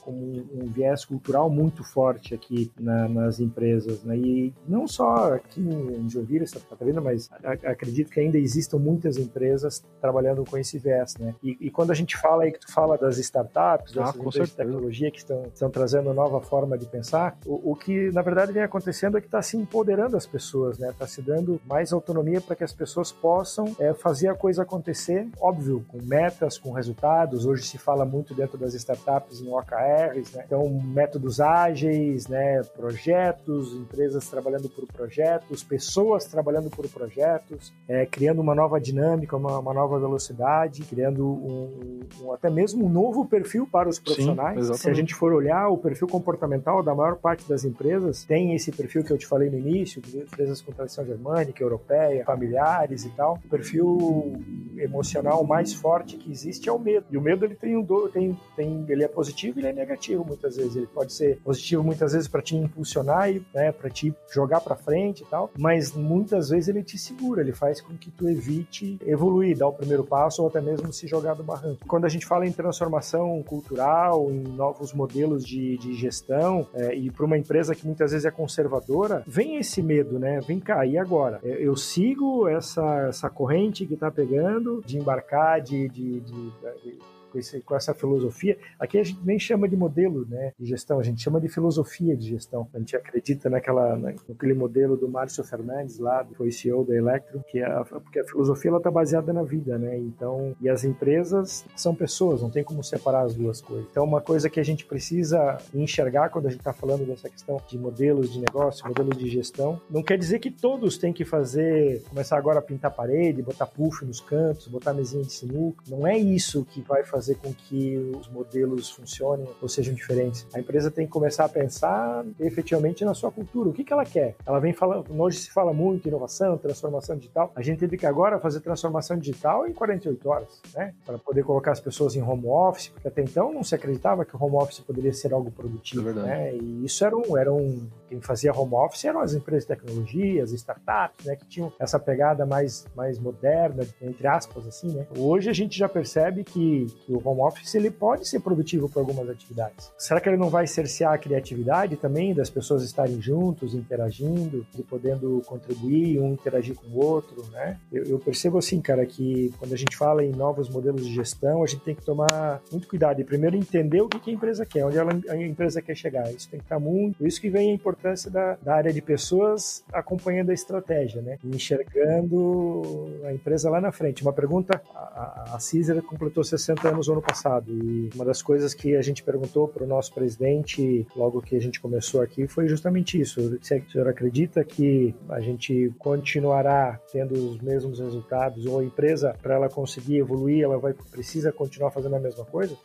como 0.00 0.46
um 0.52 0.66
viés 0.66 1.04
cultural 1.04 1.48
muito 1.50 1.84
forte 1.84 2.34
aqui 2.34 2.70
na, 2.78 3.08
nas 3.08 3.40
empresas, 3.40 4.02
né? 4.02 4.16
E 4.16 4.54
não 4.66 4.86
só 4.86 5.34
aqui 5.34 5.60
em 5.60 6.08
Joinville, 6.08 6.46
Santa 6.46 6.66
Catarina, 6.66 7.00
mas 7.00 7.28
acredito 7.64 8.10
que 8.10 8.20
ainda 8.20 8.38
existam 8.38 8.78
muitas 8.78 9.16
empresas 9.16 9.84
trabalhando 10.00 10.44
com 10.44 10.56
esse 10.56 10.78
viés, 10.78 11.14
né? 11.18 11.34
E, 11.42 11.56
e 11.60 11.70
quando 11.70 11.90
a 11.90 11.94
gente 11.94 12.16
fala 12.16 12.44
aí 12.44 12.52
que 12.52 12.60
tu 12.60 12.72
fala 12.72 12.96
das 12.96 13.18
startups, 13.18 13.96
ah, 13.96 14.00
dessas 14.00 14.16
empresas 14.16 14.34
certeza. 14.34 14.50
de 14.50 14.56
tecnologia 14.56 15.10
que 15.10 15.18
estão, 15.18 15.42
estão 15.52 15.70
trazendo 15.70 16.12
nova 16.14 16.40
forma 16.40 16.76
de 16.78 16.86
pensar, 16.86 17.38
o, 17.44 17.72
o 17.72 17.76
que 17.76 18.10
na 18.12 18.22
verdade 18.22 18.52
vem 18.52 18.62
acontecendo 18.62 19.18
é 19.18 19.20
que 19.20 19.26
está 19.26 19.42
se 19.42 19.56
empoderando 19.56 20.16
as 20.16 20.26
pessoas, 20.26 20.78
né? 20.78 20.90
Está 20.90 21.06
se 21.06 21.22
dando 21.22 21.60
mais 21.66 21.92
autonomia 21.92 22.40
para 22.40 22.56
que 22.56 22.64
as 22.64 22.72
pessoas 22.72 23.12
possam 23.12 23.74
é, 23.78 23.92
fazer 23.94 24.28
a 24.28 24.34
coisa 24.34 24.62
acontecer, 24.62 25.28
óbvio, 25.40 25.84
com 25.88 25.98
metas, 26.02 26.58
com 26.58 26.72
resultados. 26.72 27.44
Hoje 27.44 27.64
se 27.64 27.78
fala 27.78 28.04
muito 28.04 28.34
dentro 28.34 28.58
das 28.58 28.74
startups 28.74 29.40
em 29.40 29.48
OKRs, 29.66 30.34
né? 30.34 30.44
Então, 30.46 30.68
métodos 30.68 31.40
ágeis, 31.40 32.28
né? 32.28 32.62
Projetos, 32.76 33.72
empresas 33.74 34.28
trabalhando 34.28 34.68
por 34.68 34.86
projetos, 34.86 35.62
pessoas 35.62 36.24
trabalhando 36.24 36.70
por 36.70 36.88
projetos, 36.88 37.72
é, 37.88 38.06
criando 38.06 38.40
uma 38.40 38.54
nova 38.54 38.80
dinâmica, 38.80 39.36
uma, 39.36 39.58
uma 39.58 39.74
nova 39.74 39.98
velocidade, 39.98 40.82
criando 40.82 41.26
um, 41.26 42.00
um, 42.22 42.32
até 42.32 42.48
mesmo 42.48 42.86
um 42.86 42.88
novo 42.88 43.26
perfil 43.26 43.66
para 43.70 43.88
os 43.88 43.98
profissionais. 43.98 44.66
Sim, 44.66 44.74
Se 44.74 44.90
a 44.90 44.94
gente 44.94 45.14
for 45.14 45.32
olhar 45.32 45.68
o 45.68 45.76
perfil 45.76 46.06
comportamental 46.06 46.82
da 46.82 46.94
maior 46.94 47.16
parte 47.16 47.48
das 47.48 47.64
empresas, 47.64 48.24
tem 48.24 48.54
esse 48.54 48.70
perfil 48.70 49.02
que 49.02 49.12
eu 49.12 49.18
te 49.18 49.26
falei 49.26 49.50
no 49.50 49.58
início, 49.58 50.00
empresas 50.14 50.62
com 50.62 50.72
tradição 50.72 51.04
germânica, 51.04 51.62
europeia, 51.62 52.24
familiares 52.24 53.04
e 53.04 53.10
tal. 53.10 53.38
O 53.44 53.48
perfil 53.48 54.40
emocional 54.76 55.44
mais 55.44 55.72
forte 55.72 56.16
que 56.16 56.30
existe 56.30 56.68
é 56.68 56.72
o 56.72 56.78
medo. 56.78 57.06
E 57.10 57.16
o 57.16 57.20
medo 57.20 57.44
ele 57.44 57.54
tem 57.54 57.76
um 57.76 57.82
do, 57.82 58.08
tem, 58.08 58.38
tem 58.54 58.84
ele 58.88 59.02
é 59.02 59.08
positivo 59.08 59.55
ele 59.60 59.68
é 59.68 59.72
negativo 59.72 60.24
muitas 60.24 60.56
vezes. 60.56 60.76
Ele 60.76 60.86
pode 60.86 61.12
ser 61.12 61.38
positivo 61.40 61.82
muitas 61.82 62.12
vezes 62.12 62.28
para 62.28 62.42
te 62.42 62.56
impulsionar 62.56 63.30
e 63.30 63.44
né, 63.54 63.72
para 63.72 63.90
te 63.90 64.14
jogar 64.30 64.60
para 64.60 64.76
frente 64.76 65.22
e 65.22 65.26
tal, 65.26 65.50
mas 65.58 65.92
muitas 65.92 66.50
vezes 66.50 66.68
ele 66.68 66.82
te 66.82 66.98
segura, 66.98 67.40
ele 67.40 67.52
faz 67.52 67.80
com 67.80 67.96
que 67.96 68.10
tu 68.10 68.28
evite 68.28 68.98
evoluir, 69.04 69.56
dar 69.56 69.68
o 69.68 69.72
primeiro 69.72 70.04
passo 70.04 70.42
ou 70.42 70.48
até 70.48 70.60
mesmo 70.60 70.92
se 70.92 71.06
jogar 71.06 71.34
do 71.34 71.42
barranco. 71.42 71.86
Quando 71.86 72.04
a 72.04 72.08
gente 72.08 72.26
fala 72.26 72.46
em 72.46 72.52
transformação 72.52 73.42
cultural, 73.42 74.30
em 74.30 74.42
novos 74.42 74.92
modelos 74.92 75.44
de, 75.44 75.76
de 75.78 75.94
gestão 75.94 76.66
é, 76.74 76.94
e 76.94 77.10
para 77.10 77.24
uma 77.24 77.38
empresa 77.38 77.74
que 77.74 77.86
muitas 77.86 78.10
vezes 78.12 78.24
é 78.24 78.30
conservadora, 78.30 79.22
vem 79.26 79.56
esse 79.56 79.82
medo, 79.82 80.18
né? 80.18 80.40
Vem 80.40 80.60
cá, 80.60 80.84
e 80.86 80.98
agora? 80.98 81.40
É, 81.42 81.56
eu 81.60 81.76
sigo 81.76 82.48
essa, 82.48 83.08
essa 83.08 83.30
corrente 83.30 83.86
que 83.86 83.94
está 83.94 84.10
pegando 84.10 84.82
de 84.84 84.98
embarcar, 84.98 85.60
de, 85.60 85.88
de, 85.88 86.20
de, 86.20 86.50
de 86.82 86.98
com, 87.36 87.38
esse, 87.38 87.60
com 87.60 87.76
essa 87.76 87.94
filosofia. 87.94 88.56
Aqui 88.78 88.98
a 88.98 89.04
gente 89.04 89.20
nem 89.24 89.38
chama 89.38 89.68
de 89.68 89.76
modelo 89.76 90.26
né, 90.28 90.52
de 90.58 90.66
gestão, 90.66 90.98
a 90.98 91.02
gente 91.02 91.22
chama 91.22 91.40
de 91.40 91.48
filosofia 91.48 92.16
de 92.16 92.28
gestão. 92.28 92.66
A 92.72 92.78
gente 92.78 92.96
acredita 92.96 93.50
naquela, 93.50 93.96
naquele 93.96 94.54
modelo 94.54 94.96
do 94.96 95.08
Márcio 95.08 95.44
Fernandes 95.44 95.98
lá, 95.98 96.24
que 96.24 96.34
foi 96.34 96.50
CEO 96.50 96.84
da 96.84 96.94
Electro, 96.94 97.44
que 97.48 97.58
é 97.58 97.66
a, 97.66 97.84
porque 97.84 98.20
a 98.20 98.24
filosofia 98.24 98.70
ela 98.70 98.78
está 98.78 98.90
baseada 98.90 99.32
na 99.32 99.42
vida, 99.42 99.78
né? 99.78 99.98
Então, 99.98 100.56
e 100.60 100.68
as 100.68 100.84
empresas 100.84 101.64
são 101.76 101.94
pessoas, 101.94 102.40
não 102.40 102.50
tem 102.50 102.64
como 102.64 102.82
separar 102.82 103.22
as 103.22 103.34
duas 103.34 103.60
coisas. 103.60 103.86
Então, 103.90 104.04
uma 104.04 104.20
coisa 104.20 104.48
que 104.48 104.58
a 104.58 104.64
gente 104.64 104.84
precisa 104.86 105.58
enxergar 105.74 106.30
quando 106.30 106.46
a 106.46 106.50
gente 106.50 106.60
está 106.60 106.72
falando 106.72 107.06
dessa 107.06 107.28
questão 107.28 107.60
de 107.68 107.78
modelos 107.78 108.32
de 108.32 108.40
negócio, 108.40 108.86
modelos 108.86 109.16
de 109.16 109.28
gestão, 109.28 109.80
não 109.90 110.02
quer 110.02 110.16
dizer 110.16 110.38
que 110.38 110.50
todos 110.50 110.96
têm 110.96 111.12
que 111.12 111.24
fazer, 111.24 112.02
começar 112.08 112.38
agora 112.38 112.60
a 112.60 112.62
pintar 112.62 112.90
parede, 112.90 113.42
botar 113.42 113.66
puff 113.66 114.04
nos 114.04 114.20
cantos, 114.20 114.68
botar 114.68 114.94
mesinha 114.94 115.22
de 115.22 115.32
sinuca. 115.32 115.82
Não 115.88 116.06
é 116.06 116.16
isso 116.16 116.64
que 116.64 116.80
vai 116.86 117.04
fazer 117.04 117.25
fazer 117.26 117.34
com 117.36 117.52
que 117.52 117.96
os 118.16 118.28
modelos 118.28 118.88
funcionem 118.88 119.48
ou 119.60 119.68
sejam 119.68 119.92
diferentes. 119.92 120.46
A 120.54 120.60
empresa 120.60 120.90
tem 120.90 121.06
que 121.06 121.12
começar 121.12 121.44
a 121.44 121.48
pensar 121.48 122.24
efetivamente 122.38 123.04
na 123.04 123.14
sua 123.14 123.32
cultura. 123.32 123.70
O 123.70 123.72
que, 123.72 123.82
que 123.82 123.92
ela 123.92 124.04
quer? 124.04 124.36
Ela 124.46 124.60
vem 124.60 124.72
falando, 124.72 125.04
hoje 125.20 125.38
se 125.38 125.50
fala 125.50 125.72
muito 125.72 126.06
inovação, 126.06 126.56
transformação 126.56 127.16
digital. 127.16 127.50
A 127.56 127.62
gente 127.62 127.80
teve 127.80 127.96
que 127.96 128.06
agora 128.06 128.38
fazer 128.38 128.60
transformação 128.60 129.18
digital 129.18 129.66
em 129.66 129.72
48 129.72 130.28
horas, 130.28 130.62
né? 130.74 130.94
Para 131.04 131.18
poder 131.18 131.42
colocar 131.42 131.72
as 131.72 131.80
pessoas 131.80 132.14
em 132.14 132.22
home 132.22 132.46
office, 132.46 132.88
porque 132.88 133.08
até 133.08 133.22
então 133.22 133.52
não 133.52 133.64
se 133.64 133.74
acreditava 133.74 134.24
que 134.24 134.36
o 134.36 134.42
home 134.42 134.56
office 134.56 134.78
poderia 134.80 135.12
ser 135.12 135.32
algo 135.32 135.50
produtivo, 135.50 136.10
é 136.10 136.12
né? 136.12 136.54
E 136.54 136.84
isso 136.84 137.04
era 137.04 137.16
um, 137.16 137.36
era 137.36 137.52
um, 137.52 137.88
quem 138.08 138.20
fazia 138.20 138.52
home 138.52 138.74
office 138.74 139.04
eram 139.04 139.20
as 139.20 139.34
empresas 139.34 139.64
de 139.64 139.68
tecnologia, 139.68 140.42
as 140.42 140.52
startups, 140.52 141.26
né? 141.26 141.36
Que 141.36 141.46
tinham 141.46 141.72
essa 141.78 141.98
pegada 141.98 142.46
mais, 142.46 142.86
mais 142.94 143.18
moderna, 143.18 143.86
entre 144.00 144.26
aspas, 144.26 144.66
assim, 144.66 144.92
né? 144.92 145.06
Hoje 145.16 145.50
a 145.50 145.52
gente 145.52 145.78
já 145.78 145.88
percebe 145.88 146.44
que, 146.44 146.86
que 147.04 147.12
o 147.12 147.20
home 147.24 147.42
office 147.42 147.74
ele 147.74 147.90
pode 147.90 148.28
ser 148.28 148.40
produtivo 148.40 148.88
para 148.88 149.02
algumas 149.02 149.28
atividades. 149.28 149.92
Será 149.98 150.20
que 150.20 150.28
ele 150.28 150.36
não 150.36 150.48
vai 150.48 150.66
cercear 150.66 151.12
a 151.12 151.18
criatividade 151.18 151.96
também 151.96 152.34
das 152.34 152.50
pessoas 152.50 152.82
estarem 152.82 153.20
juntos, 153.20 153.74
interagindo 153.74 154.66
e 154.78 154.82
podendo 154.82 155.42
contribuir, 155.46 156.20
um 156.20 156.32
interagir 156.32 156.74
com 156.74 156.86
o 156.86 157.04
outro, 157.04 157.44
né? 157.50 157.78
Eu, 157.92 158.04
eu 158.04 158.18
percebo 158.18 158.58
assim, 158.58 158.80
cara, 158.80 159.04
que 159.04 159.52
quando 159.58 159.72
a 159.72 159.76
gente 159.76 159.96
fala 159.96 160.24
em 160.24 160.30
novos 160.30 160.68
modelos 160.68 161.04
de 161.04 161.14
gestão, 161.14 161.62
a 161.62 161.66
gente 161.66 161.82
tem 161.82 161.94
que 161.94 162.04
tomar 162.04 162.60
muito 162.70 162.88
cuidado 162.88 163.20
e 163.20 163.24
primeiro 163.24 163.56
entender 163.56 164.00
o 164.00 164.08
que, 164.08 164.18
que 164.18 164.30
a 164.30 164.34
empresa 164.34 164.64
quer, 164.64 164.84
onde 164.84 164.98
ela, 164.98 165.12
a 165.28 165.36
empresa 165.36 165.82
quer 165.82 165.94
chegar. 165.94 166.32
Isso 166.32 166.48
tem 166.48 166.60
que 166.60 166.66
estar 166.66 166.78
muito. 166.78 167.26
Isso 167.26 167.40
que 167.40 167.50
vem 167.50 167.70
a 167.70 167.74
importância 167.74 167.95
da, 168.30 168.56
da 168.62 168.74
área 168.74 168.92
de 168.92 169.02
pessoas 169.02 169.84
acompanhando 169.92 170.50
a 170.50 170.54
estratégia, 170.54 171.22
né? 171.22 171.38
Enxergando 171.44 173.10
a 173.24 173.32
empresa 173.32 173.70
lá 173.70 173.80
na 173.80 173.92
frente. 173.92 174.22
Uma 174.22 174.32
pergunta: 174.32 174.80
a, 174.94 174.98
a, 174.98 175.56
a 175.56 175.58
Caesar 175.58 176.00
completou 176.02 176.44
60 176.44 176.88
anos 176.88 177.08
ano 177.08 177.22
passado. 177.22 177.72
E 177.72 178.10
uma 178.14 178.24
das 178.24 178.42
coisas 178.42 178.74
que 178.74 178.96
a 178.96 179.02
gente 179.02 179.22
perguntou 179.22 179.68
para 179.68 179.84
o 179.84 179.86
nosso 179.86 180.12
presidente 180.12 181.06
logo 181.16 181.40
que 181.40 181.56
a 181.56 181.60
gente 181.60 181.80
começou 181.80 182.20
aqui 182.20 182.46
foi 182.46 182.68
justamente 182.68 183.20
isso. 183.20 183.58
Se 183.62 183.76
o 183.76 183.90
senhor 183.90 184.08
acredita 184.08 184.64
que 184.64 185.14
a 185.28 185.40
gente 185.40 185.92
continuará 185.98 187.00
tendo 187.12 187.34
os 187.34 187.60
mesmos 187.60 187.98
resultados 187.98 188.66
ou 188.66 188.80
a 188.80 188.84
empresa, 188.84 189.36
para 189.42 189.54
ela 189.54 189.68
conseguir 189.68 190.18
evoluir, 190.18 190.64
ela 190.64 190.78
vai 190.78 190.94
precisa 191.10 191.52
continuar 191.52 191.90
fazendo 191.90 192.16
a 192.16 192.20
mesma 192.20 192.44
coisa? 192.44 192.76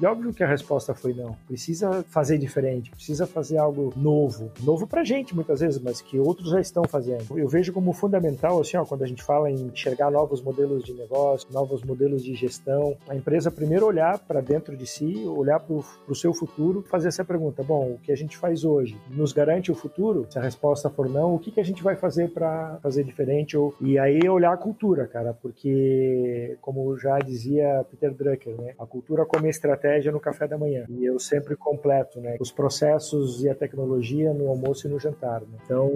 E 0.00 0.06
óbvio 0.06 0.32
que 0.32 0.42
a 0.42 0.46
resposta 0.46 0.94
foi 0.94 1.12
não. 1.12 1.36
Precisa 1.46 2.02
fazer 2.08 2.38
diferente, 2.38 2.90
precisa 2.90 3.26
fazer 3.26 3.58
algo 3.58 3.92
novo. 3.96 4.50
Novo 4.62 4.86
pra 4.86 5.04
gente, 5.04 5.34
muitas 5.34 5.60
vezes, 5.60 5.80
mas 5.80 6.00
que 6.00 6.18
outros 6.18 6.50
já 6.50 6.60
estão 6.60 6.84
fazendo. 6.84 7.38
Eu 7.38 7.48
vejo 7.48 7.72
como 7.72 7.92
fundamental, 7.92 8.60
assim, 8.60 8.76
ó, 8.76 8.84
quando 8.84 9.02
a 9.02 9.06
gente 9.06 9.22
fala 9.22 9.50
em 9.50 9.66
enxergar 9.66 10.10
novos 10.10 10.42
modelos 10.42 10.84
de 10.84 10.92
negócio, 10.92 11.48
novos 11.52 11.82
modelos 11.82 12.24
de 12.24 12.34
gestão, 12.34 12.96
a 13.08 13.14
empresa 13.14 13.50
primeiro 13.50 13.86
olhar 13.86 14.18
para 14.18 14.40
dentro 14.40 14.76
de 14.76 14.86
si, 14.86 15.24
olhar 15.26 15.60
para 15.60 15.74
o 16.08 16.14
seu 16.14 16.32
futuro, 16.32 16.82
fazer 16.88 17.08
essa 17.08 17.24
pergunta: 17.24 17.62
bom, 17.62 17.92
o 17.92 17.98
que 17.98 18.10
a 18.10 18.16
gente 18.16 18.36
faz 18.36 18.64
hoje 18.64 18.98
nos 19.10 19.32
garante 19.32 19.70
o 19.70 19.74
futuro? 19.74 20.26
Se 20.30 20.38
a 20.38 20.42
resposta 20.42 20.88
for 20.90 21.08
não, 21.08 21.34
o 21.34 21.38
que, 21.38 21.50
que 21.50 21.60
a 21.60 21.64
gente 21.64 21.82
vai 21.82 21.96
fazer 21.96 22.30
para 22.30 22.78
fazer 22.82 23.04
diferente? 23.04 23.56
Ou... 23.56 23.74
E 23.80 23.98
aí 23.98 24.28
olhar 24.28 24.52
a 24.52 24.56
cultura, 24.56 25.06
cara, 25.06 25.34
porque, 25.34 26.56
como 26.60 26.96
já 26.98 27.18
dizia 27.18 27.84
Peter 27.90 28.12
Drucker, 28.12 28.60
né, 28.60 28.74
a 28.78 28.86
cultura 28.86 29.24
como 29.26 29.46
estratégia 29.46 29.81
estratégia 29.82 30.12
no 30.12 30.20
café 30.20 30.46
da 30.46 30.56
manhã. 30.56 30.84
E 30.88 31.04
eu 31.04 31.18
sempre 31.18 31.56
completo, 31.56 32.20
né? 32.20 32.36
Os 32.40 32.52
processos 32.52 33.42
e 33.42 33.48
a 33.48 33.54
tecnologia 33.54 34.32
no 34.32 34.48
almoço 34.48 34.86
e 34.86 34.90
no 34.90 34.98
jantar. 34.98 35.40
Né? 35.40 35.58
Então, 35.64 35.90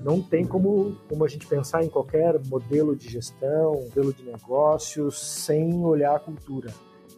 não 0.00 0.22
tem 0.22 0.46
como, 0.46 0.96
como 1.08 1.24
a 1.24 1.28
gente 1.28 1.46
pensar 1.46 1.82
em 1.82 1.88
qualquer 1.88 2.38
modelo 2.46 2.94
de 2.94 3.08
gestão, 3.08 3.72
modelo 3.74 4.12
de 4.12 4.22
negócio, 4.22 5.10
sem 5.10 5.84
olhar 5.84 6.14
a 6.14 6.20
cultura 6.20 6.70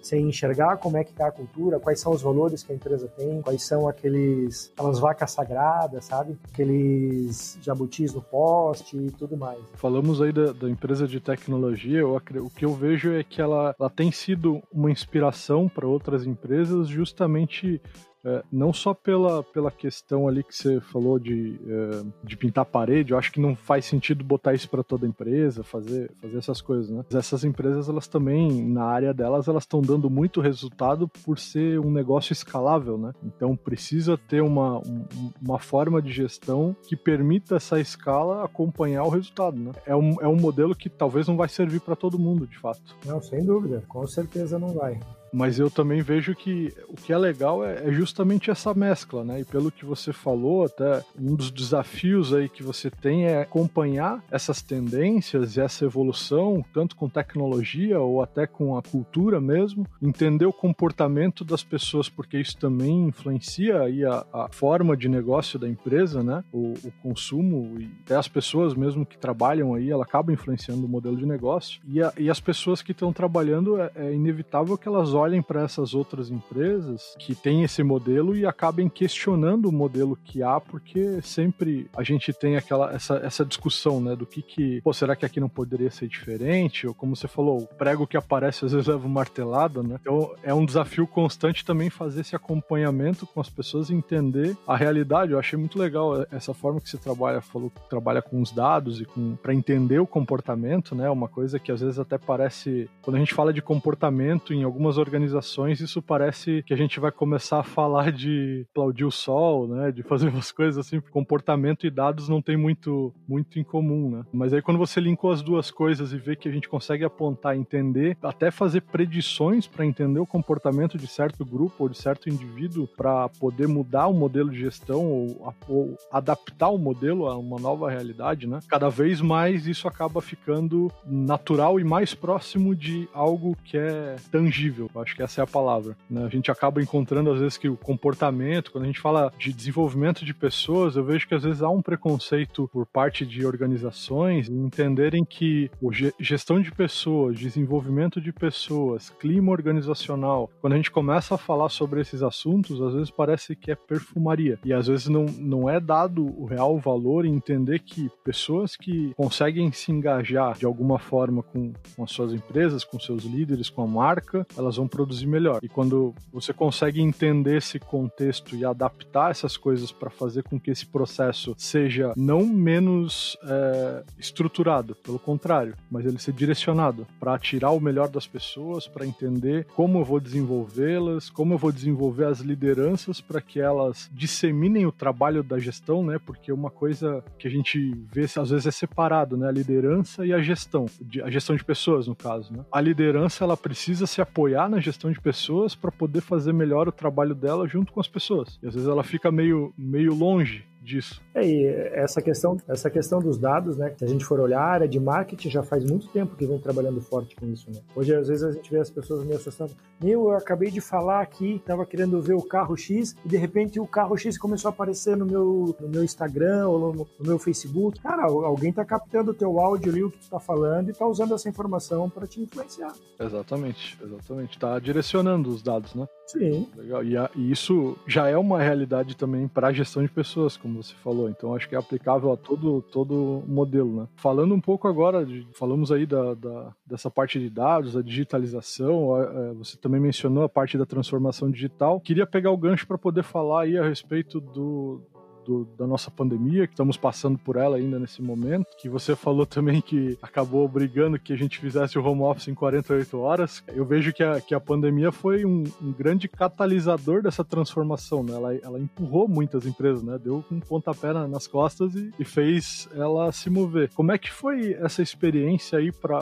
sem 0.05 0.29
enxergar 0.29 0.77
como 0.77 0.97
é 0.97 1.05
que 1.05 1.11
está 1.11 1.29
a 1.29 1.33
cultura, 1.33 1.81
quais 1.81 1.99
são 1.99 2.13
os 2.13 2.23
valores 2.23 2.63
que 2.63 2.73
a 2.73 2.75
empresa 2.75 3.09
tem, 3.09 3.41
quais 3.41 3.63
são 3.65 3.89
aqueles 3.89 4.71
aquelas 4.77 4.99
vacas 4.99 5.31
sagradas, 5.33 6.05
sabe? 6.05 6.39
Aqueles 6.53 7.59
jabutis 7.63 8.13
no 8.13 8.21
poste 8.21 8.97
e 8.97 9.11
tudo 9.11 9.37
mais. 9.37 9.59
Falamos 9.75 10.21
aí 10.21 10.33
da, 10.33 10.53
da 10.53 10.69
empresa 10.69 11.09
de 11.09 11.21
tecnologia, 11.21 12.01
eu, 12.01 12.15
o 12.15 12.51
que 12.51 12.65
eu 12.65 12.75
vejo 12.75 13.13
é 13.13 13.25
que 13.25 13.41
ela, 13.41 13.75
ela 13.79 13.91
tem 13.91 14.13
sido 14.13 14.63
uma 14.71 14.91
inspiração 14.91 15.69
para 15.69 15.87
outras 15.87 16.27
empresas 16.27 16.87
justamente 16.89 17.81
é, 18.25 18.43
não 18.51 18.73
só 18.73 18.95
pela, 18.95 19.43
pela 19.43 19.71
questão 19.71 20.27
ali 20.27 20.43
que 20.43 20.57
você 20.57 20.81
falou 20.81 21.19
de, 21.19 21.61
é, 21.67 22.05
de 22.23 22.37
pintar 22.37 22.65
parede, 22.65 23.13
eu 23.13 23.19
acho 23.19 23.31
que 23.31 23.41
não 23.41 23.55
faz 23.55 23.85
sentido 23.85 24.25
botar 24.25 24.55
isso 24.55 24.69
para 24.69 24.83
toda 24.83 25.07
empresa, 25.07 25.63
fazer, 25.63 26.11
fazer 26.21 26.39
essas 26.39 26.61
coisas, 26.61 26.91
né? 26.91 27.05
Mas 27.05 27.15
essas 27.15 27.45
empresas, 27.45 27.89
elas 27.89 28.09
também, 28.09 28.67
na 28.67 28.85
área 28.85 29.13
delas, 29.13 29.47
elas 29.47 29.65
estão 29.65 29.83
dando 29.83 30.09
muito 30.09 30.41
resultado 30.41 31.07
por 31.25 31.39
ser 31.39 31.79
um 31.79 31.91
negócio 31.91 32.33
escalável, 32.33 32.97
né? 32.97 33.13
Então 33.23 33.57
precisa 33.57 34.17
ter 34.17 34.43
uma, 34.43 34.79
um, 34.79 35.05
uma 35.43 35.59
forma 35.59 36.01
de 36.01 36.13
gestão 36.13 36.75
que 36.87 36.97
permita 36.97 37.57
essa 37.57 37.79
escala 37.79 38.45
acompanhar 38.45 39.05
o 39.05 39.11
resultado, 39.11 39.59
né? 39.59 39.73
É 39.85 39.95
um, 39.95 40.21
é 40.21 40.29
um 40.29 40.37
modelo 40.37 40.75
que 40.75 40.89
talvez 40.89 41.29
não 41.29 41.37
vai 41.37 41.49
servir 41.49 41.81
para 41.81 41.97
todo 41.97 42.19
mundo, 42.19 42.47
de 42.47 42.59
fato. 42.59 42.97
Não, 43.05 43.21
sem 43.21 43.45
dúvida, 43.45 43.83
com 43.87 44.07
certeza 44.07 44.59
não 44.59 44.69
vai 44.69 44.99
mas 45.35 45.59
eu 45.59 45.69
também 45.69 46.01
vejo 46.01 46.33
que 46.33 46.73
o 46.89 46.95
que 46.95 47.13
é 47.13 47.19
legal 47.19 47.65
é, 47.65 47.89
é, 47.89 47.93
justamente 47.93 48.53
essa 48.53 48.73
mescla, 48.73 49.25
né? 49.25 49.41
E 49.41 49.45
pelo 49.45 49.71
que 49.71 49.85
você 49.85 50.13
falou, 50.13 50.65
até 50.65 51.05
um 51.19 51.35
dos 51.35 51.51
desafios 51.51 52.33
aí 52.33 52.49
que 52.49 52.63
você 52.63 52.89
tem 52.89 53.25
é 53.25 53.43
acompanhar 53.43 54.23
essas 54.31 54.63
tendências 54.63 55.57
e 55.57 55.61
essa 55.61 55.85
evolução, 55.85 56.65
tanto 56.73 56.95
com 56.95 57.09
tecnologia 57.09 57.99
ou 57.99 58.23
até 58.23 58.47
com 58.47 58.79
a 58.79 58.83
cultura 58.83 59.41
mesmo, 59.41 59.85
entender 60.01 60.47
o 60.47 60.53
comportamento 60.53 61.45
das 61.45 61.65
pessoas, 61.65 62.09
porque 62.09 62.39
isso 62.39 62.57
também 62.57 63.09
influencia 63.09 63.81
aí 63.81 64.05
a, 64.05 64.25
a 64.33 64.49
forma 64.53 64.97
de 64.97 65.09
negócio 65.09 65.59
da 65.59 65.69
empresa, 65.69 66.23
né? 66.23 66.45
O, 66.53 66.75
o, 66.85 66.93
consumo 67.03 67.81
e 67.81 67.91
até 68.05 68.15
as 68.15 68.29
pessoas 68.29 68.73
mesmo 68.73 69.05
que 69.05 69.19
trabalham 69.19 69.75
aí, 69.75 69.91
ela 69.91 70.05
acaba 70.05 70.33
influenciando 70.33 70.87
o 70.87 70.89
modelo 70.89 71.17
de 71.17 71.27
negócio. 71.27 71.81
E, 71.89 72.01
a, 72.01 72.13
e 72.17 72.31
as 72.31 72.39
pessoas 72.39 72.81
que 72.83 72.93
estão 72.93 73.13
trabalhando, 73.13 73.81
é, 73.81 73.91
é 73.97 74.15
inevitável 74.15 74.79
que 74.79 74.87
elas 74.87 75.13
olhem 75.13 75.24
olhem 75.25 75.43
para 75.43 75.63
essas 75.63 75.95
outras 75.95 76.31
empresas 76.31 77.15
que 77.19 77.35
têm 77.35 77.65
esse 77.65 77.83
modelo 77.83 78.37
e 78.37 78.47
acabem 78.47 78.89
questionando 78.89 79.67
o 79.67 79.73
modelo 79.73 80.17
que 80.25 80.43
há, 80.43 80.61
porque 80.61 81.21
sempre 81.23 81.89
a 81.97 82.03
gente 82.03 82.33
tem 82.33 82.57
aquela 82.57 82.93
essa, 82.93 83.17
essa 83.17 83.45
discussão, 83.45 84.01
né, 84.01 84.15
do 84.15 84.27
que 84.27 84.43
que, 84.43 84.81
pô, 84.83 84.93
será 84.93 85.17
que 85.17 85.25
aqui 85.25 85.41
não 85.41 85.49
poderia 85.49 85.91
ser 85.91 86.09
diferente? 86.09 86.87
Ou 86.87 86.95
como 86.95 87.17
você 87.17 87.27
falou, 87.27 87.59
o 87.59 87.67
prego 87.67 88.07
que 88.07 88.17
aparece 88.17 88.65
às 88.65 88.73
vezes 88.73 88.87
leva 88.87 89.07
uma 89.07 89.15
martelada, 89.15 89.83
né? 89.83 89.97
Então 90.01 90.35
é 90.43 90.53
um 90.53 90.67
desafio 90.67 91.07
constante 91.07 91.65
também 91.65 91.89
fazer 91.89 92.21
esse 92.21 92.37
acompanhamento 92.37 93.27
com 93.27 93.41
as 93.41 93.49
pessoas 93.49 93.89
e 93.89 93.95
entender 93.95 94.57
a 94.67 94.77
realidade. 94.77 95.33
Eu 95.33 95.39
achei 95.39 95.59
muito 95.59 95.79
legal 95.79 96.27
essa 96.31 96.53
forma 96.53 96.81
que 96.81 96.89
você 96.89 96.99
trabalha, 96.99 97.41
falou 97.41 97.71
que 97.71 97.89
trabalha 97.89 98.21
com 98.21 98.41
os 98.41 98.53
dados 98.53 99.01
e 99.01 99.05
com 99.05 99.37
para 99.37 99.55
entender 99.55 99.99
o 99.99 100.07
comportamento, 100.07 100.95
né? 100.95 101.09
Uma 101.09 101.29
coisa 101.29 101.59
que 101.59 101.73
às 101.73 101.81
vezes 101.81 101.99
até 101.99 102.19
parece 102.19 102.89
quando 103.03 103.17
a 103.17 103.19
gente 103.19 103.35
fala 103.35 103.53
de 103.53 103.63
comportamento 103.63 104.53
em 104.53 104.63
algumas 104.63 104.99
organizações 104.99 105.14
organizações, 105.15 105.81
isso 105.81 106.03
parece 106.03 106.63
que 106.67 106.75
a 106.75 106.77
gente 106.77 106.99
vai 106.99 107.13
começar 107.13 107.61
a 107.61 107.63
falar 107.63 108.11
de 108.11 108.67
aplaudir 108.71 109.05
o 109.05 109.11
sol, 109.11 109.69
né? 109.69 109.93
De 109.93 110.03
fazer 110.03 110.29
umas 110.29 110.51
coisas 110.53 110.77
assim. 110.77 111.01
Comportamento 111.01 111.87
e 111.87 111.91
dados 111.91 112.29
não 112.29 112.43
tem 112.43 112.57
muito, 112.57 113.15
muito 113.29 113.59
em 113.59 113.65
comum, 113.65 114.11
né? 114.11 114.25
Mas 114.33 114.53
aí 114.53 114.61
quando 114.61 114.79
você 114.79 115.01
linkou 115.01 115.31
as 115.31 115.43
duas 115.43 115.71
coisas 115.71 116.13
e 116.13 116.19
vê 116.19 116.35
que 116.35 116.49
a 116.49 116.53
gente 116.53 116.69
consegue 116.69 117.05
apontar, 117.05 117.57
entender, 117.57 118.17
até 118.23 118.51
fazer 118.51 118.81
predições 118.81 119.67
para 119.67 119.87
entender 119.87 120.19
o 120.19 120.27
comportamento 120.27 120.99
de 120.99 121.07
certo 121.07 121.45
grupo 121.45 121.85
ou 121.85 121.89
de 121.89 121.97
certo 121.97 122.29
indivíduo 122.29 122.89
para 122.89 123.29
poder 123.29 123.69
mudar 123.69 124.09
o 124.09 124.15
modelo 124.15 124.51
de 124.51 124.59
gestão 124.59 125.07
ou, 125.07 125.55
ou 125.69 125.97
adaptar 126.11 126.69
o 126.69 126.79
modelo 126.79 127.29
a 127.29 127.37
uma 127.37 127.59
nova 127.59 127.91
realidade, 127.91 128.47
né? 128.47 128.59
Cada 128.69 128.89
vez 128.89 129.21
mais 129.21 129.67
isso 129.67 129.87
acaba 129.87 130.21
ficando 130.21 130.91
natural 131.07 131.79
e 131.79 131.85
mais 131.85 132.15
próximo 132.15 132.75
de 132.75 133.09
algo 133.13 133.57
que 133.65 133.77
é 133.77 134.17
tangível. 134.31 134.91
Eu 134.95 135.03
acho 135.05 135.15
que 135.15 135.23
essa 135.23 135.41
é 135.41 135.45
a 135.45 135.47
palavra. 135.47 135.97
Né? 136.11 136.25
A 136.25 136.29
gente 136.29 136.51
acaba 136.51 136.83
encontrando, 136.83 137.31
às 137.31 137.39
vezes, 137.39 137.57
que 137.57 137.69
o 137.69 137.77
comportamento, 137.77 138.73
quando 138.73 138.85
a 138.85 138.87
gente 138.87 139.01
fala 139.01 139.33
de 139.39 139.53
desenvolvimento 139.53 140.25
de 140.25 140.35
pessoas, 140.35 140.97
eu 140.97 141.05
vejo 141.05 141.29
que 141.29 141.35
às 141.35 141.45
vezes 141.45 141.63
há 141.63 141.69
um 141.69 141.83
preconceito 141.83 142.69
por 142.73 142.87
parte 142.87 143.25
de 143.25 143.47
organizações 143.47 144.49
em 144.49 144.65
entenderem 144.65 145.25
que 145.25 145.71
gestão 146.19 146.61
de 146.61 146.73
pessoas, 146.73 147.39
desenvolvimento 147.39 148.21
de 148.21 148.33
pessoas, 148.33 149.11
clima 149.11 149.53
organizacional, 149.53 150.51
quando 150.61 150.73
a 150.73 150.77
gente 150.77 150.91
começa 150.91 151.35
a 151.35 151.39
falar 151.39 151.69
sobre 151.69 152.01
esses 152.01 152.23
assuntos, 152.23 152.81
às 152.81 152.95
vezes 152.95 153.11
parece 153.11 153.55
que 153.55 153.71
é 153.71 153.75
perfumaria. 153.75 154.59
E 154.65 154.73
às 154.73 154.87
vezes 154.87 155.09
não, 155.09 155.27
não 155.39 155.69
é 155.69 155.79
dado 155.79 156.25
o 156.41 156.47
real 156.47 156.79
valor 156.79 157.25
em 157.25 157.35
entender 157.35 157.81
que 157.81 158.11
pessoas 158.25 158.77
que 158.77 159.13
conseguem 159.15 159.71
se 159.73 159.93
engajar 159.93 160.57
de 160.57 160.67
alguma 160.67 160.99
forma 160.99 161.43
com, 161.43 161.73
com 161.95 162.05
as 162.05 162.11
suas 162.11 162.33
empresas, 162.33 162.85
com 162.85 162.99
seus 162.99 163.25
líderes, 163.25 163.71
com 163.71 163.83
a 163.83 163.87
marca, 163.87 164.47
elas 164.57 164.79
vão 164.85 164.89
produzir 164.89 165.27
melhor. 165.27 165.59
E 165.63 165.69
quando 165.69 166.15
você 166.33 166.53
consegue 166.53 167.01
entender 167.01 167.57
esse 167.57 167.79
contexto 167.79 168.55
e 168.55 168.65
adaptar 168.65 169.31
essas 169.31 169.57
coisas 169.57 169.91
para 169.91 170.11
fazer 170.11 170.43
com 170.43 170.61
que 170.61 170.71
esse 170.71 170.87
processo 170.87 171.55
seja 171.57 172.13
não 172.17 172.47
menos 172.47 173.37
é, 173.45 174.03
estruturado, 174.19 174.95
pelo 174.97 175.19
contrário, 175.19 175.75
mas 175.91 176.05
ele 176.05 176.19
ser 176.19 176.33
direcionado 176.33 177.07
para 177.19 177.39
tirar 177.39 177.71
o 177.71 177.81
melhor 177.81 178.09
das 178.09 178.27
pessoas, 178.27 178.87
para 178.87 179.07
entender 179.07 179.67
como 179.75 179.99
eu 179.99 180.05
vou 180.05 180.21
desenvolvê-las, 180.21 181.31
como 181.31 181.55
eu 181.55 181.59
vou 181.59 181.73
desenvolver 181.73 182.27
as 182.27 182.41
lideranças 182.41 183.21
para 183.21 183.41
que 183.41 183.61
elas 183.61 184.11
disseminem 184.13 184.87
o 184.87 184.93
trabalho 184.93 185.43
da 185.43 185.59
gestão, 185.59 186.05
né? 186.05 186.19
Porque 186.25 186.53
uma 186.53 186.71
coisa 186.71 187.25
que 187.39 187.49
a 187.49 187.51
gente 187.51 187.95
vê 188.13 188.25
às 188.25 188.51
vezes 188.51 188.67
é 188.67 188.71
separado, 188.71 189.37
né? 189.37 189.49
A 189.49 189.53
liderança 189.53 190.27
e 190.27 190.33
a 190.33 190.41
gestão, 190.41 190.87
a 191.23 191.31
gestão 191.31 191.55
de 191.55 191.65
pessoas 191.65 192.07
no 192.07 192.15
caso, 192.15 192.53
né? 192.53 192.65
A 192.71 192.81
liderança 192.81 193.45
ela 193.45 193.57
precisa 193.57 194.07
se 194.07 194.21
apoiar 194.21 194.69
na 194.75 194.81
gestão 194.81 195.11
de 195.11 195.21
pessoas 195.21 195.75
para 195.75 195.93
poder 195.93 196.21
fazer 196.21 196.53
melhor 196.53 196.89
o 196.89 196.93
trabalho 196.93 197.35
dela 197.35 197.67
junto 197.67 197.93
com 197.93 198.01
as 198.01 198.09
pessoas. 198.09 198.59
E 198.63 198.67
às 198.67 198.75
vezes 198.75 198.89
ela 198.89 199.05
fica 199.05 199.31
meio, 199.31 199.73
meio 199.79 200.15
longe 200.15 200.65
disso. 200.85 201.21
É, 201.35 201.45
e 201.45 201.67
essa 201.93 202.21
questão, 202.21 202.57
essa 202.69 202.91
questão 202.91 203.21
dos 203.21 203.39
dados, 203.39 203.77
né? 203.77 203.93
Se 203.97 204.05
a 204.05 204.09
gente 204.09 204.25
for 204.25 204.39
olhar, 204.39 204.61
a 204.61 204.67
área 204.67 204.89
de 204.89 205.01
marketing 205.01 205.51
já 205.51 205.63
faz 205.63 205.85
muito 205.85 206.07
tempo 206.09 206.37
que 206.37 206.47
vem 206.47 206.59
trabalhando 206.59 207.01
forte 207.01 207.35
com 207.35 207.47
isso, 207.47 207.71
né? 207.71 207.81
Hoje, 207.97 208.15
às 208.15 208.29
vezes, 208.29 208.45
a 208.45 208.53
gente 208.53 208.71
vê 208.71 208.79
as 208.79 208.91
pessoas 208.91 209.25
meio 209.25 209.37
assustadas. 209.37 209.75
Meu, 210.01 210.25
eu 210.25 210.33
acabei 210.33 210.71
de 210.71 210.81
falar 210.81 211.21
aqui, 211.21 211.63
tava 211.65 211.87
querendo 211.87 212.21
ver 212.21 212.35
o 212.35 212.43
carro 212.43 212.77
X, 212.77 213.17
e 213.25 213.29
de 213.29 213.37
repente 213.37 213.81
o 213.81 213.87
carro 213.87 214.17
X 214.17 214.37
começou 214.37 214.69
a 214.69 214.73
aparecer 214.73 215.17
no 215.17 215.25
meu, 215.25 215.75
no 215.81 215.89
meu 215.89 216.05
Instagram 216.05 216.69
ou 216.69 216.79
no, 216.79 216.93
no 217.19 217.27
meu 217.27 217.39
Facebook. 217.39 218.01
Cara, 218.01 218.25
alguém 218.25 218.73
tá 218.73 218.85
captando 218.85 219.31
o 219.31 219.35
teu 219.35 219.59
áudio 219.59 219.91
ali, 219.91 220.05
o 220.05 220.11
que 220.11 220.19
tu 220.19 220.29
tá 220.29 220.39
falando, 220.39 220.91
e 220.91 220.93
tá 220.93 221.07
usando 221.07 221.35
essa 221.35 221.49
informação 221.49 222.11
para 222.11 222.27
te 222.27 222.41
influenciar. 222.41 222.93
Exatamente, 223.19 223.99
exatamente. 224.03 224.59
Tá 224.59 224.79
direcionando 224.79 225.49
os 225.49 225.63
dados, 225.63 225.95
né? 225.95 226.07
Sim. 226.27 226.69
Legal. 226.77 227.05
E, 227.05 227.17
a, 227.17 227.31
e 227.35 227.51
isso 227.51 227.97
já 228.07 228.29
é 228.29 228.37
uma 228.37 228.61
realidade 228.61 229.17
também 229.17 229.49
para 229.49 229.69
a 229.69 229.73
gestão 229.73 230.03
de 230.03 230.09
pessoas, 230.09 230.57
como 230.57 230.74
você 230.83 230.95
falou. 230.95 231.29
Então 231.29 231.55
acho 231.55 231.69
que 231.69 231.75
é 231.75 231.79
aplicável 231.79 232.33
a 232.33 232.37
todo 232.37 232.83
todo 232.83 233.43
modelo, 233.47 234.03
né? 234.03 234.09
Falando 234.17 234.55
um 234.55 234.61
pouco 234.61 234.89
agora, 234.89 235.25
de, 235.25 235.47
falamos 235.53 235.91
aí 235.91 236.07
da, 236.07 236.35
da, 236.35 236.75
dessa 236.87 237.11
parte 237.11 237.39
de 237.39 237.51
dados, 237.51 237.97
a 237.97 238.03
digitalização. 238.03 239.15
A, 239.15 239.53
você 239.55 239.77
também 239.77 240.01
mencionou 240.01 240.45
a 240.45 240.49
parte 240.49 240.79
da 240.79 240.87
transformação 240.87 241.51
digital. 241.51 242.01
Queria 242.01 242.27
pegar 242.27 242.51
o 242.51 242.57
gancho 242.57 242.87
para 242.87 242.99
poder 242.99 243.23
falar 243.23 243.63
aí 243.63 243.79
a 243.79 243.89
respeito 243.89 244.41
do 244.41 245.03
do, 245.45 245.69
da 245.77 245.87
nossa 245.87 246.11
pandemia, 246.11 246.67
que 246.67 246.73
estamos 246.73 246.97
passando 246.97 247.39
por 247.39 247.57
ela 247.57 247.77
ainda 247.77 247.99
nesse 247.99 248.23
momento, 248.23 248.67
que 248.79 248.89
você 248.89 249.15
falou 249.15 249.47
também 249.47 249.81
que 249.81 250.19
acabou 250.23 250.65
obrigando 250.65 251.19
que 251.19 251.33
a 251.33 251.37
gente 251.37 251.59
fizesse 251.59 251.99
o 251.99 252.05
home 252.05 252.23
office 252.23 252.49
em 252.49 252.55
48 252.55 253.19
horas. 253.19 253.63
Eu 253.69 253.85
vejo 253.85 254.13
que 254.13 254.23
a, 254.23 254.41
que 254.41 254.55
a 254.55 254.61
pandemia 254.61 255.13
foi 255.13 255.45
um, 255.45 255.65
um 255.81 255.93
grande 255.93 256.29
catalisador 256.29 257.23
dessa 257.23 257.45
transformação, 257.45 258.23
né? 258.23 258.35
Ela, 258.35 258.55
ela 258.57 258.79
empurrou 258.79 259.29
muitas 259.29 259.67
empresas, 259.67 260.03
né? 260.03 260.19
Deu 260.19 260.45
um 260.51 260.61
pontapé 260.61 261.13
nas 261.13 261.47
costas 261.47 261.95
e, 261.95 262.11
e 262.19 262.25
fez 262.25 262.89
ela 262.95 263.31
se 263.33 263.51
mover. 263.51 263.91
Como 263.95 264.13
é 264.13 264.19
que 264.19 264.31
foi 264.31 264.73
essa 264.75 265.03
experiência 265.03 265.79
aí 265.79 265.93
para 265.93 266.21